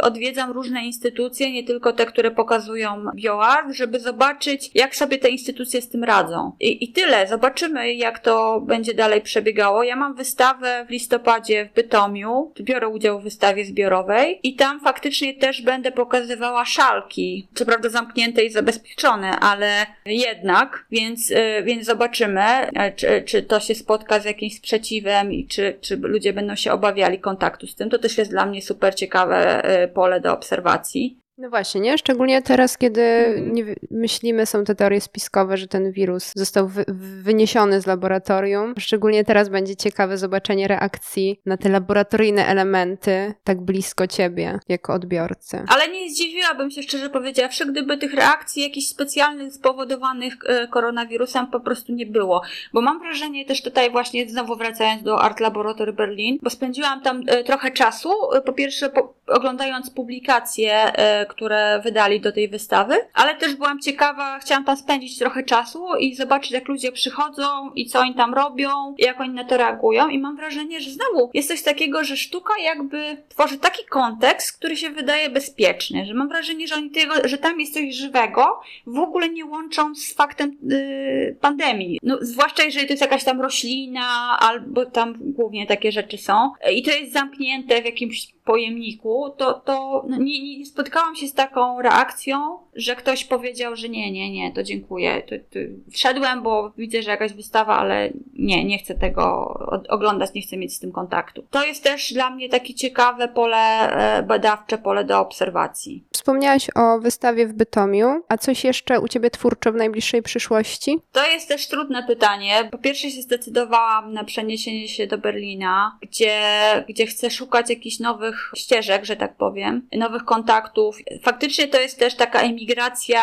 odwiedzam 0.02 0.52
różne 0.52 0.86
instytucje, 0.86 1.52
nie 1.52 1.64
tylko 1.64 1.94
te, 1.94 2.06
które 2.06 2.32
pokazują 2.32 3.06
bioart, 3.16 3.72
żeby 3.72 4.00
zobaczyć, 4.00 4.72
jak 4.76 4.96
sobie 4.96 5.18
te 5.18 5.30
instytucje 5.30 5.82
z 5.82 5.90
tym 5.90 6.04
radzą. 6.04 6.52
I, 6.60 6.84
i 6.84 6.88
tyle. 6.92 7.28
Zobaczymy, 7.28 7.94
jak 7.94 8.20
to 8.20 8.62
będzie 8.62 8.94
dalej 8.94 9.07
dalej 9.08 9.22
przebiegało. 9.22 9.84
Ja 9.84 9.96
mam 9.96 10.16
wystawę 10.16 10.86
w 10.88 10.90
listopadzie 10.90 11.66
w 11.66 11.74
Bytomiu, 11.74 12.54
biorę 12.62 12.88
udział 12.88 13.20
w 13.20 13.24
wystawie 13.24 13.66
zbiorowej 13.66 14.40
i 14.44 14.56
tam 14.56 14.80
faktycznie 14.80 15.34
też 15.34 15.62
będę 15.62 15.92
pokazywała 15.92 16.66
szalki. 16.66 17.48
Co 17.56 17.66
prawda 17.66 17.90
zamknięte 17.90 18.44
i 18.44 18.50
zabezpieczone, 18.50 19.32
ale 19.40 19.86
jednak, 20.06 20.86
więc, 20.92 21.32
y, 21.32 21.64
więc 21.64 21.86
zobaczymy, 21.86 22.42
e, 22.42 22.92
czy, 22.92 23.22
czy 23.22 23.44
to 23.44 23.60
się 23.60 23.76
spotka 23.76 24.20
z 24.20 24.26
jakimś 24.26 24.58
sprzeciwem 24.58 25.34
i 25.34 25.48
czy, 25.48 25.78
czy 25.82 25.98
ludzie 25.98 26.34
będą 26.34 26.56
się 26.56 26.72
obawiali 26.72 27.20
kontaktu 27.20 27.68
z 27.68 27.76
tym. 27.76 27.90
To 27.90 28.00
też 28.00 28.18
jest 28.18 28.32
dla 28.32 28.46
mnie 28.46 28.62
super 28.62 28.96
ciekawe 28.96 29.64
e, 29.64 29.88
pole 29.88 30.22
do 30.22 30.34
obserwacji. 30.34 31.18
No 31.40 31.50
właśnie, 31.50 31.82
nie? 31.82 31.98
Szczególnie 31.98 32.42
teraz, 32.42 32.78
kiedy 32.78 33.02
mhm. 33.02 33.76
myślimy, 33.92 34.46
są 34.46 34.64
te 34.64 34.76
teorie 34.76 35.02
spiskowe, 35.02 35.58
że 35.58 35.68
ten 35.68 35.92
wirus 35.92 36.32
został 36.36 36.68
wy, 36.68 36.86
wyniesiony 37.22 37.82
z 37.82 37.86
laboratorium. 37.86 38.74
Szczególnie 38.80 39.26
teraz 39.26 39.50
będzie 39.50 39.76
ciekawe 39.76 40.18
zobaczenie 40.18 40.68
reakcji 40.68 41.42
na 41.46 41.58
te 41.58 41.70
laboratoryjne 41.70 42.48
elementy 42.48 43.34
tak 43.44 43.62
blisko 43.62 44.08
ciebie, 44.08 44.60
jako 44.68 44.94
odbiorcy. 44.94 45.64
Ale 45.68 45.88
nie 45.88 46.10
zdziwiłabym 46.10 46.72
się, 46.72 46.84
szczerze 46.84 47.10
powiedziawszy, 47.10 47.66
gdyby 47.66 47.98
tych 47.98 48.14
reakcji 48.14 48.64
jakichś 48.64 48.88
specjalnych 48.88 49.54
spowodowanych 49.54 50.34
e, 50.46 50.68
koronawirusem 50.68 51.48
po 51.48 51.60
prostu 51.60 51.94
nie 51.94 52.06
było. 52.06 52.42
Bo 52.74 52.82
mam 52.82 53.00
wrażenie 53.00 53.46
też 53.46 53.62
tutaj 53.62 53.92
właśnie, 53.92 54.30
znowu 54.30 54.56
wracając 54.56 55.04
do 55.04 55.22
Art 55.22 55.40
Laboratory 55.40 55.94
Berlin, 55.94 56.38
bo 56.42 56.50
spędziłam 56.50 57.02
tam 57.02 57.24
e, 57.28 57.44
trochę 57.44 57.72
czasu, 57.72 58.12
e, 58.34 58.42
po 58.42 58.54
pierwsze 58.54 58.90
po, 58.90 59.14
oglądając 59.28 59.90
publikacje 59.90 60.92
które 61.28 61.82
wydali 61.84 62.22
do 62.22 62.32
tej 62.32 62.50
wystawy, 62.50 62.96
ale 63.14 63.36
też 63.36 63.56
byłam 63.56 63.80
ciekawa, 63.80 64.40
chciałam 64.40 64.66
tam 64.66 64.78
spędzić 64.78 65.20
trochę 65.20 65.44
czasu 65.44 65.86
i 66.00 66.16
zobaczyć, 66.16 66.52
jak 66.52 66.68
ludzie 66.68 66.92
przychodzą 66.92 67.72
i 67.76 67.86
co 67.86 68.00
oni 68.00 68.16
tam 68.16 68.34
robią, 68.34 68.70
jak 68.98 69.22
oni 69.22 69.34
na 69.34 69.44
to 69.44 69.58
reagują 69.58 70.10
i 70.10 70.20
mam 70.20 70.36
wrażenie, 70.36 70.82
że 70.82 70.92
znowu 70.92 71.32
jest 71.34 71.48
coś 71.48 71.62
takiego, 71.64 72.04
że 72.04 72.18
sztuka 72.18 72.54
jakby 72.64 73.18
tworzy 73.30 73.58
taki 73.58 73.86
kontekst, 73.86 74.58
który 74.58 74.78
się 74.78 74.90
wydaje 74.90 75.30
bezpieczny, 75.30 76.06
że 76.06 76.14
mam 76.14 76.30
wrażenie, 76.30 76.68
że 76.68 76.76
oni 76.76 76.92
tego, 76.92 77.14
że 77.24 77.38
tam 77.38 77.60
jest 77.60 77.74
coś 77.74 77.96
żywego, 77.96 78.62
w 78.88 79.00
ogóle 79.00 79.30
nie 79.30 79.46
łączą 79.46 79.96
z 79.96 80.14
faktem 80.14 80.58
yy, 80.64 81.38
pandemii. 81.42 82.00
No, 82.04 82.18
zwłaszcza 82.22 82.64
jeżeli 82.64 82.88
to 82.88 82.94
jest 82.94 83.02
jakaś 83.02 83.24
tam 83.24 83.42
roślina, 83.42 84.38
albo 84.40 84.86
tam 84.86 85.16
głównie 85.20 85.68
takie 85.68 85.92
rzeczy 85.92 86.18
są. 86.18 86.52
I 86.74 86.84
to 86.84 86.92
jest 86.92 87.14
zamknięte 87.14 87.82
w 87.82 87.86
jakimś 87.86 88.37
pojemniku, 88.48 89.34
to, 89.38 89.54
to 89.54 90.06
no 90.10 90.18
nie, 90.18 90.58
nie 90.58 90.66
spotkałam 90.66 91.16
się 91.16 91.28
z 91.28 91.34
taką 91.34 91.82
reakcją, 91.82 92.58
że 92.76 92.96
ktoś 92.96 93.26
powiedział, 93.26 93.76
że 93.76 93.90
nie, 93.90 94.12
nie, 94.12 94.32
nie, 94.32 94.52
to 94.52 94.64
dziękuję. 94.64 95.22
To, 95.22 95.36
to 95.36 95.60
wszedłem, 95.92 96.44
bo 96.44 96.72
widzę, 96.78 97.02
że 97.02 97.12
jakaś 97.12 97.34
wystawa, 97.34 97.78
ale 97.78 98.10
nie, 98.34 98.66
nie 98.66 98.78
chcę 98.78 98.96
tego 98.96 99.54
oglądać, 99.90 100.34
nie 100.34 100.42
chcę 100.42 100.58
mieć 100.58 100.74
z 100.74 100.80
tym 100.80 100.92
kontaktu. 100.92 101.44
To 101.50 101.66
jest 101.66 101.84
też 101.84 102.14
dla 102.14 102.30
mnie 102.30 102.50
takie 102.50 102.74
ciekawe 102.74 103.28
pole 103.28 103.58
e, 103.58 104.24
badawcze, 104.24 104.78
pole 104.78 105.06
do 105.06 105.20
obserwacji. 105.20 106.04
Wspomniałaś 106.28 106.68
o 106.76 107.00
wystawie 107.00 107.48
w 107.48 107.54
Bytomiu, 107.54 108.24
a 108.30 108.38
coś 108.38 108.64
jeszcze 108.64 109.00
u 109.00 109.08
Ciebie 109.08 109.30
twórczo 109.30 109.72
w 109.72 109.76
najbliższej 109.76 110.22
przyszłości? 110.22 111.00
To 111.12 111.28
jest 111.28 111.48
też 111.48 111.68
trudne 111.68 112.04
pytanie. 112.08 112.70
Po 112.72 112.78
pierwsze 112.78 113.12
się 113.12 113.22
zdecydowałam 113.22 114.14
na 114.14 114.24
przeniesienie 114.24 114.88
się 114.88 115.08
do 115.08 115.18
Berlina, 115.18 115.98
gdzie, 116.02 116.42
gdzie 116.90 117.06
chcę 117.06 117.30
szukać 117.30 117.70
jakichś 117.70 118.00
nowych 118.00 118.52
ścieżek, 118.56 119.06
że 119.06 119.16
tak 119.16 119.36
powiem, 119.36 119.88
nowych 119.98 120.26
kontaktów. 120.26 120.98
Faktycznie 121.24 121.68
to 121.68 121.80
jest 121.80 122.00
też 122.00 122.16
taka 122.16 122.40
emigracja 122.40 123.22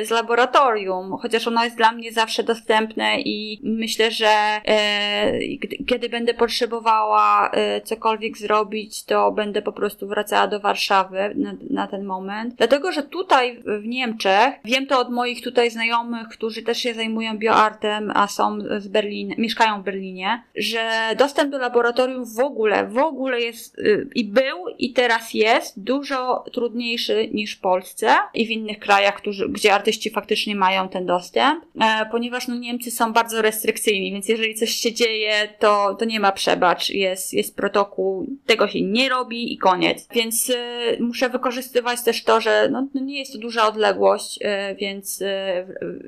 y, 0.00 0.06
z 0.06 0.10
laboratorium, 0.10 1.16
chociaż 1.22 1.48
ono 1.48 1.64
jest 1.64 1.76
dla 1.76 1.92
mnie 1.92 2.12
zawsze 2.12 2.42
dostępne 2.42 3.20
i 3.20 3.60
myślę, 3.62 4.10
że 4.10 4.60
e, 4.66 5.38
kiedy 5.86 6.08
będę 6.08 6.34
potrzebowała 6.34 7.50
e, 7.50 7.80
cokolwiek 7.80 8.38
zrobić, 8.38 9.04
to 9.04 9.32
będę 9.32 9.62
po 9.62 9.72
prostu 9.72 10.08
wracała 10.08 10.46
do 10.46 10.60
Warszawy 10.60 11.32
na, 11.36 11.54
na 11.70 11.86
ten 11.86 12.04
moment. 12.04 12.33
Dlatego, 12.56 12.92
że 12.92 13.02
tutaj 13.02 13.62
w 13.80 13.86
Niemczech, 13.86 14.54
wiem 14.64 14.86
to 14.86 15.00
od 15.00 15.10
moich 15.10 15.42
tutaj 15.42 15.70
znajomych, 15.70 16.28
którzy 16.28 16.62
też 16.62 16.78
się 16.78 16.94
zajmują 16.94 17.38
bioartem, 17.38 18.12
a 18.14 18.28
są 18.28 18.58
z 18.78 18.88
Berlina, 18.88 19.34
mieszkają 19.38 19.82
w 19.82 19.84
Berlinie, 19.84 20.42
że 20.56 20.90
dostęp 21.18 21.50
do 21.50 21.58
laboratorium 21.58 22.24
w 22.24 22.40
ogóle, 22.40 22.86
w 22.86 22.98
ogóle 22.98 23.40
jest 23.40 23.78
y, 23.78 24.08
i 24.14 24.24
był 24.24 24.68
i 24.78 24.92
teraz 24.92 25.34
jest 25.34 25.82
dużo 25.82 26.44
trudniejszy 26.52 27.28
niż 27.32 27.56
w 27.56 27.60
Polsce 27.60 28.14
i 28.34 28.46
w 28.46 28.50
innych 28.50 28.78
krajach, 28.78 29.16
którzy, 29.16 29.48
gdzie 29.48 29.74
artyści 29.74 30.10
faktycznie 30.10 30.56
mają 30.56 30.88
ten 30.88 31.06
dostęp, 31.06 31.64
e, 31.80 32.06
ponieważ 32.10 32.48
no, 32.48 32.54
Niemcy 32.54 32.90
są 32.90 33.12
bardzo 33.12 33.42
restrykcyjni, 33.42 34.12
więc 34.12 34.28
jeżeli 34.28 34.54
coś 34.54 34.70
się 34.70 34.92
dzieje, 34.92 35.48
to, 35.58 35.94
to 35.98 36.04
nie 36.04 36.20
ma 36.20 36.32
przebacz, 36.32 36.90
jest, 36.90 37.32
jest 37.32 37.56
protokół, 37.56 38.26
tego 38.46 38.68
się 38.68 38.82
nie 38.82 39.08
robi 39.08 39.52
i 39.52 39.58
koniec. 39.58 40.08
Więc 40.14 40.50
y, 40.50 40.54
muszę 41.00 41.28
wykorzystywać 41.28 42.02
też 42.02 42.13
to, 42.22 42.40
że 42.40 42.68
no, 42.72 42.86
no 42.94 43.00
nie 43.00 43.18
jest 43.18 43.32
to 43.32 43.38
duża 43.38 43.68
odległość, 43.68 44.38
y, 44.42 44.74
więc 44.74 45.20
y, 45.20 45.26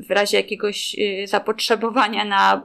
w 0.08 0.10
razie 0.10 0.36
jakiegoś 0.36 0.96
y, 0.98 1.26
zapotrzebowania 1.26 2.24
na 2.24 2.62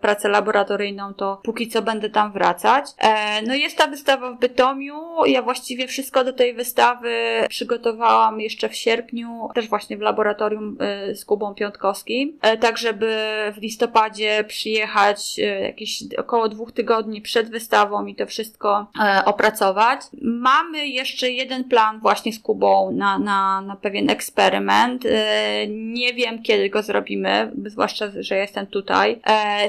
pracę 0.00 0.28
laboratoryjną, 0.28 1.14
to 1.14 1.40
póki 1.44 1.68
co 1.68 1.82
będę 1.82 2.10
tam 2.10 2.32
wracać. 2.32 2.84
E, 2.98 3.42
no 3.42 3.54
jest 3.54 3.78
ta 3.78 3.86
wystawa 3.86 4.32
w 4.32 4.38
Bytomiu, 4.38 4.94
ja 5.26 5.42
właściwie 5.42 5.86
wszystko 5.86 6.24
do 6.24 6.32
tej 6.32 6.54
wystawy 6.54 7.10
przygotowałam 7.48 8.40
jeszcze 8.40 8.68
w 8.68 8.74
sierpniu, 8.74 9.48
też 9.54 9.68
właśnie 9.68 9.96
w 9.96 10.00
laboratorium 10.00 10.76
z 11.14 11.24
Kubą 11.24 11.54
Piątkowskim, 11.54 12.38
e, 12.42 12.56
tak 12.56 12.78
żeby 12.78 13.16
w 13.54 13.62
listopadzie 13.62 14.44
przyjechać 14.44 15.38
jakieś 15.38 16.02
około 16.18 16.48
dwóch 16.48 16.72
tygodni 16.72 17.22
przed 17.22 17.50
wystawą 17.50 18.06
i 18.06 18.14
to 18.14 18.26
wszystko 18.26 18.86
e, 19.00 19.24
opracować. 19.24 20.00
Mamy 20.22 20.86
jeszcze 20.86 21.30
jeden 21.30 21.64
plan 21.64 22.00
właśnie 22.00 22.32
z 22.32 22.38
Kubą 22.42 22.92
na, 22.92 23.18
na, 23.18 23.60
na 23.60 23.76
pewien 23.76 24.10
eksperyment. 24.10 25.06
E, 25.06 25.66
nie 25.68 26.14
wiem, 26.14 26.42
kiedy 26.42 26.70
go 26.70 26.82
zrobimy, 26.82 27.52
zwłaszcza, 27.66 28.06
że 28.20 28.36
jestem 28.36 28.66
tutaj. 28.66 29.20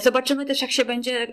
Zobaczymy 0.01 0.45
też, 0.45 0.61
jak 0.61 0.71
się 0.71 0.86
będzie 0.86 1.28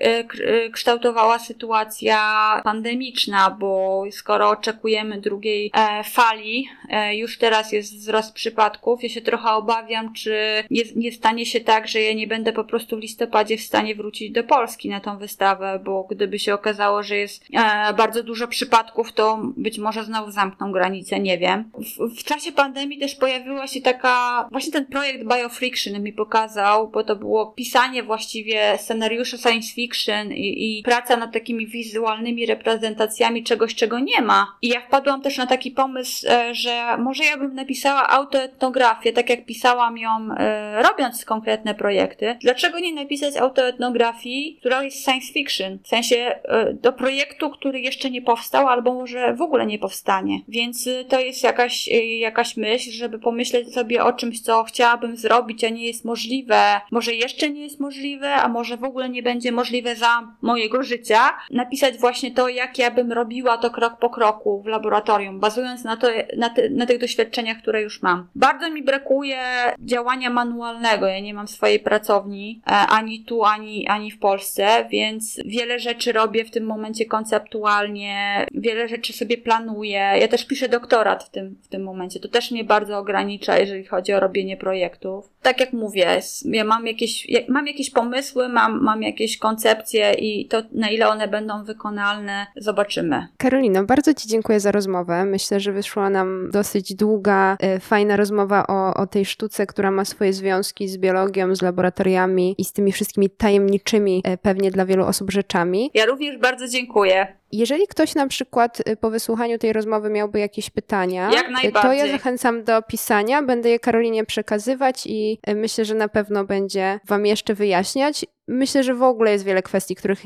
kształtowała 0.72 1.38
sytuacja 1.38 2.20
pandemiczna, 2.64 3.50
bo 3.50 4.04
skoro 4.10 4.48
oczekujemy 4.48 5.20
drugiej 5.20 5.72
fali, 6.04 6.68
już 7.12 7.38
teraz 7.38 7.72
jest 7.72 7.96
wzrost 7.96 8.32
przypadków. 8.32 9.02
Ja 9.02 9.08
się 9.08 9.20
trochę 9.20 9.50
obawiam, 9.50 10.12
czy 10.12 10.64
nie, 10.70 10.82
nie 10.96 11.12
stanie 11.12 11.46
się 11.46 11.60
tak, 11.60 11.88
że 11.88 12.00
ja 12.00 12.12
nie 12.12 12.26
będę 12.26 12.52
po 12.52 12.64
prostu 12.64 12.96
w 12.96 13.00
listopadzie 13.00 13.56
w 13.56 13.60
stanie 13.62 13.94
wrócić 13.94 14.30
do 14.32 14.44
Polski 14.44 14.88
na 14.88 15.00
tą 15.00 15.18
wystawę, 15.18 15.80
bo 15.84 16.04
gdyby 16.10 16.38
się 16.38 16.54
okazało, 16.54 17.02
że 17.02 17.16
jest 17.16 17.44
e, 17.52 17.94
bardzo 17.94 18.22
dużo 18.22 18.48
przypadków, 18.48 19.12
to 19.12 19.38
być 19.56 19.78
może 19.78 20.04
znowu 20.04 20.30
zamkną 20.30 20.72
granicę, 20.72 21.20
nie 21.20 21.29
wiem. 21.38 21.70
W, 21.74 22.20
w 22.20 22.24
czasie 22.24 22.52
pandemii 22.52 22.98
też 22.98 23.14
pojawiła 23.14 23.66
się 23.66 23.80
taka, 23.80 24.48
właśnie 24.50 24.72
ten 24.72 24.86
projekt 24.86 25.24
Biofriction 25.24 26.02
mi 26.02 26.12
pokazał, 26.12 26.88
bo 26.88 27.04
to 27.04 27.16
było 27.16 27.46
pisanie 27.46 28.02
właściwie 28.02 28.78
scenariusza 28.78 29.36
science 29.36 29.74
fiction 29.74 30.32
i, 30.32 30.78
i 30.78 30.82
praca 30.82 31.16
nad 31.16 31.32
takimi 31.32 31.66
wizualnymi 31.66 32.46
reprezentacjami 32.46 33.44
czegoś, 33.44 33.74
czego 33.74 33.98
nie 33.98 34.22
ma. 34.22 34.56
I 34.62 34.68
ja 34.68 34.80
wpadłam 34.80 35.22
też 35.22 35.36
na 35.36 35.46
taki 35.46 35.70
pomysł, 35.70 36.26
e, 36.28 36.54
że 36.54 36.96
może 36.98 37.24
ja 37.24 37.36
bym 37.36 37.54
napisała 37.54 38.08
autoetnografię, 38.08 39.12
tak 39.12 39.30
jak 39.30 39.44
pisałam 39.44 39.98
ją 39.98 40.10
e, 40.38 40.82
robiąc 40.82 41.24
konkretne 41.24 41.74
projekty. 41.74 42.36
Dlaczego 42.40 42.78
nie 42.80 42.94
napisać 42.94 43.36
autoetnografii, 43.36 44.56
która 44.60 44.82
jest 44.82 45.04
science 45.04 45.32
fiction? 45.32 45.78
W 45.82 45.88
sensie 45.88 46.16
e, 46.16 46.74
do 46.74 46.92
projektu, 46.92 47.50
który 47.50 47.80
jeszcze 47.80 48.10
nie 48.10 48.22
powstał, 48.22 48.68
albo 48.68 48.94
może 48.94 49.34
w 49.34 49.42
ogóle 49.42 49.66
nie 49.66 49.78
powstanie. 49.78 50.40
Więc 50.48 50.88
to 51.08 51.19
jest 51.20 51.42
jakaś, 51.42 51.88
jakaś 52.18 52.56
myśl, 52.56 52.90
żeby 52.90 53.18
pomyśleć 53.18 53.74
sobie 53.74 54.04
o 54.04 54.12
czymś, 54.12 54.40
co 54.40 54.64
chciałabym 54.64 55.16
zrobić, 55.16 55.64
a 55.64 55.68
nie 55.68 55.86
jest 55.86 56.04
możliwe. 56.04 56.80
Może 56.90 57.14
jeszcze 57.14 57.50
nie 57.50 57.62
jest 57.62 57.80
możliwe, 57.80 58.34
a 58.34 58.48
może 58.48 58.76
w 58.76 58.84
ogóle 58.84 59.08
nie 59.08 59.22
będzie 59.22 59.52
możliwe 59.52 59.96
za 59.96 60.28
mojego 60.42 60.82
życia. 60.82 61.18
Napisać 61.50 61.98
właśnie 61.98 62.30
to, 62.30 62.48
jak 62.48 62.78
ja 62.78 62.90
bym 62.90 63.12
robiła 63.12 63.58
to 63.58 63.70
krok 63.70 63.98
po 63.98 64.10
kroku 64.10 64.62
w 64.62 64.66
laboratorium, 64.66 65.40
bazując 65.40 65.84
na, 65.84 65.96
to, 65.96 66.06
na, 66.36 66.50
na 66.70 66.86
tych 66.86 66.98
doświadczeniach, 66.98 67.58
które 67.58 67.82
już 67.82 68.02
mam. 68.02 68.28
Bardzo 68.34 68.70
mi 68.70 68.82
brakuje 68.82 69.40
działania 69.78 70.30
manualnego. 70.30 71.06
Ja 71.06 71.20
nie 71.20 71.34
mam 71.34 71.48
swojej 71.48 71.78
pracowni 71.78 72.62
e, 72.66 72.70
ani 72.70 73.24
tu, 73.24 73.44
ani, 73.44 73.88
ani 73.88 74.10
w 74.10 74.18
Polsce, 74.18 74.86
więc 74.90 75.40
wiele 75.44 75.78
rzeczy 75.78 76.12
robię 76.12 76.44
w 76.44 76.50
tym 76.50 76.64
momencie 76.64 77.06
konceptualnie, 77.06 78.46
wiele 78.54 78.88
rzeczy 78.88 79.12
sobie 79.12 79.38
planuję. 79.38 80.12
Ja 80.20 80.28
też 80.28 80.46
piszę 80.46 80.68
doktorat 81.10 81.24
w 81.24 81.30
tym, 81.30 81.56
w 81.62 81.68
tym 81.68 81.82
momencie. 81.82 82.20
To 82.20 82.28
też 82.28 82.50
mnie 82.50 82.64
bardzo 82.64 82.98
ogranicza, 82.98 83.58
jeżeli 83.58 83.84
chodzi 83.84 84.12
o 84.12 84.20
robienie 84.20 84.56
projektów. 84.56 85.30
Tak 85.42 85.60
jak 85.60 85.72
mówię, 85.72 86.20
ja 86.44 86.64
mam 86.64 86.86
jakieś, 86.86 87.26
mam 87.48 87.66
jakieś 87.66 87.90
pomysły, 87.90 88.48
mam, 88.48 88.82
mam 88.82 89.02
jakieś 89.02 89.38
koncepcje 89.38 90.12
i 90.12 90.46
to 90.46 90.62
na 90.72 90.90
ile 90.90 91.08
one 91.08 91.28
będą 91.28 91.64
wykonalne, 91.64 92.46
zobaczymy. 92.56 93.26
Karolino, 93.38 93.84
bardzo 93.84 94.14
Ci 94.14 94.28
dziękuję 94.28 94.60
za 94.60 94.72
rozmowę. 94.72 95.24
Myślę, 95.24 95.60
że 95.60 95.72
wyszła 95.72 96.10
nam 96.10 96.50
dosyć 96.52 96.94
długa, 96.94 97.56
e, 97.60 97.80
fajna 97.80 98.16
rozmowa 98.16 98.66
o, 98.66 98.94
o 98.94 99.06
tej 99.06 99.24
sztuce, 99.24 99.66
która 99.66 99.90
ma 99.90 100.04
swoje 100.04 100.32
związki 100.32 100.88
z 100.88 100.98
biologią, 100.98 101.54
z 101.54 101.62
laboratoriami 101.62 102.54
i 102.58 102.64
z 102.64 102.72
tymi 102.72 102.92
wszystkimi 102.92 103.30
tajemniczymi 103.30 104.22
e, 104.24 104.36
pewnie 104.36 104.70
dla 104.70 104.86
wielu 104.86 105.04
osób 105.04 105.30
rzeczami. 105.30 105.90
Ja 105.94 106.06
również 106.06 106.38
bardzo 106.38 106.68
dziękuję. 106.68 107.39
Jeżeli 107.52 107.86
ktoś 107.86 108.14
na 108.14 108.26
przykład 108.26 108.88
y, 108.88 108.96
po 108.96 109.10
wysłuchaniu 109.10 109.58
tej 109.58 109.72
rozmowy 109.72 110.10
miałby 110.10 110.38
jakieś 110.38 110.70
pytania, 110.70 111.30
y, 111.64 111.72
to 111.72 111.92
ja 111.92 112.12
zachęcam 112.12 112.64
do 112.64 112.82
pisania, 112.82 113.42
będę 113.42 113.70
je 113.70 113.78
Karolinie 113.78 114.24
przekazywać 114.24 115.06
i 115.06 115.38
y, 115.48 115.54
myślę, 115.54 115.84
że 115.84 115.94
na 115.94 116.08
pewno 116.08 116.44
będzie 116.44 117.00
Wam 117.06 117.26
jeszcze 117.26 117.54
wyjaśniać. 117.54 118.26
Myślę, 118.50 118.82
że 118.82 118.94
w 118.94 119.02
ogóle 119.02 119.32
jest 119.32 119.44
wiele 119.44 119.62
kwestii, 119.62 119.94
których 119.94 120.20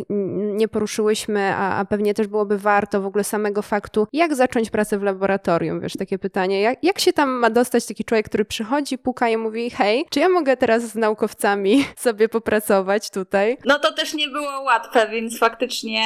nie 0.55 0.69
poruszyłyśmy, 0.69 1.55
a, 1.57 1.79
a, 1.79 1.85
pewnie 1.85 2.15
też 2.15 2.27
byłoby 2.27 2.59
warto 2.59 3.01
w 3.01 3.07
ogóle 3.07 3.25
samego 3.25 3.63
faktu, 3.63 4.07
jak 4.13 4.35
zacząć 4.35 4.71
pracę 4.71 4.99
w 4.99 5.03
laboratorium, 5.03 5.81
wiesz, 5.81 5.93
takie 5.93 6.19
pytanie, 6.19 6.61
jak, 6.61 6.85
jak 6.85 6.99
się 6.99 7.13
tam 7.13 7.31
ma 7.31 7.51
dostać 7.51 7.87
taki 7.87 8.05
człowiek, 8.05 8.27
który 8.27 8.45
przychodzi, 8.45 8.99
puka 8.99 9.29
i 9.29 9.37
mówi, 9.37 9.71
hej, 9.71 10.05
czy 10.11 10.21
ja 10.21 10.29
mogę 10.29 10.57
teraz 10.57 10.83
z 10.83 10.95
naukowcami 10.95 11.85
sobie 11.97 12.29
popracować 12.29 13.11
tutaj? 13.11 13.57
No 13.65 13.79
to 13.79 13.93
też 13.93 14.15
nie 14.15 14.29
było 14.29 14.61
łatwe, 14.63 15.09
więc 15.09 15.39
faktycznie 15.39 16.03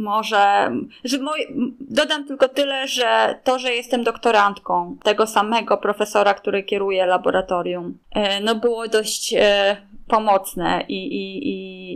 może, 0.00 0.72
że 1.04 1.18
dodam 1.80 2.26
tylko 2.26 2.48
tyle, 2.48 2.88
że 2.88 3.40
to, 3.44 3.58
że 3.58 3.72
jestem 3.72 4.04
doktorantką 4.04 4.96
tego 5.02 5.26
samego 5.26 5.76
profesora, 5.76 6.34
który 6.34 6.62
kieruje 6.62 7.06
laboratorium, 7.06 7.98
e, 8.14 8.40
no 8.40 8.54
było 8.54 8.88
dość 8.88 9.34
e, 9.38 9.76
pomocne 10.06 10.84
i, 10.88 11.06
i, 11.06 11.52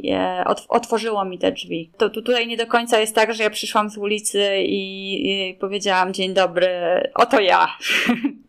i 0.07 0.13
e, 0.13 0.45
otworzyło 0.69 1.25
mi 1.25 1.39
te 1.39 1.53
drzwi. 1.53 1.91
To, 1.97 2.11
to 2.11 2.23
tutaj 2.23 2.47
nie 2.47 2.57
do 2.57 2.67
końca 2.67 3.01
jest 3.01 3.15
tak, 3.15 3.35
że 3.35 3.43
ja 3.43 3.51
przyszłam 3.51 3.91
z 3.91 3.99
ulicy 3.99 4.59
i, 4.59 5.51
i 5.51 5.55
powiedziałam 5.55 6.15
dzień 6.15 6.35
dobry, 6.35 6.69
oto 7.15 7.41
ja. 7.41 7.69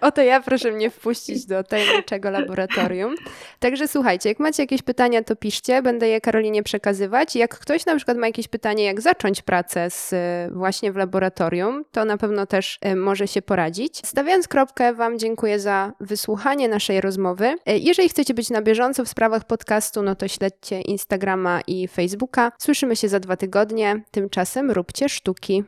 Oto 0.00 0.22
ja, 0.22 0.40
proszę 0.40 0.72
mnie 0.72 0.90
wpuścić 0.90 1.46
do 1.46 1.64
tajemniczego 1.64 2.30
laboratorium. 2.30 3.14
Także 3.58 3.88
słuchajcie, 3.88 4.28
jak 4.28 4.38
macie 4.38 4.62
jakieś 4.62 4.82
pytania, 4.82 5.24
to 5.24 5.36
piszcie, 5.36 5.82
będę 5.82 6.08
je 6.08 6.20
Karolinie 6.20 6.62
przekazywać. 6.62 7.36
Jak 7.36 7.58
ktoś 7.58 7.86
na 7.86 7.96
przykład 7.96 8.16
ma 8.16 8.26
jakieś 8.26 8.48
pytanie, 8.48 8.84
jak 8.84 9.00
zacząć 9.00 9.42
pracę 9.42 9.90
z, 9.90 10.14
właśnie 10.52 10.92
w 10.92 10.96
laboratorium, 10.96 11.84
to 11.92 12.04
na 12.04 12.16
pewno 12.16 12.46
też 12.46 12.78
e, 12.80 12.96
może 12.96 13.28
się 13.28 13.42
poradzić. 13.42 14.06
Stawiając 14.06 14.48
kropkę, 14.48 14.94
Wam 14.94 15.18
dziękuję 15.18 15.60
za 15.60 15.92
wysłuchanie 16.00 16.68
naszej 16.68 17.00
rozmowy. 17.00 17.56
E, 17.66 17.78
jeżeli 17.78 18.08
chcecie 18.08 18.34
być 18.34 18.50
na 18.50 18.62
bieżąco 18.62 19.04
w 19.04 19.08
sprawach 19.08 19.44
podcastu, 19.44 20.02
no 20.02 20.14
to 20.14 20.28
śledźcie 20.28 20.80
Instagrama 20.80 21.60
i 21.66 21.88
Facebooka. 21.88 22.52
Słyszymy 22.58 22.96
się 22.96 23.08
za 23.08 23.20
dwa 23.20 23.36
tygodnie. 23.36 24.02
Tymczasem 24.10 24.70
róbcie 24.70 25.08
sztuki. 25.08 25.64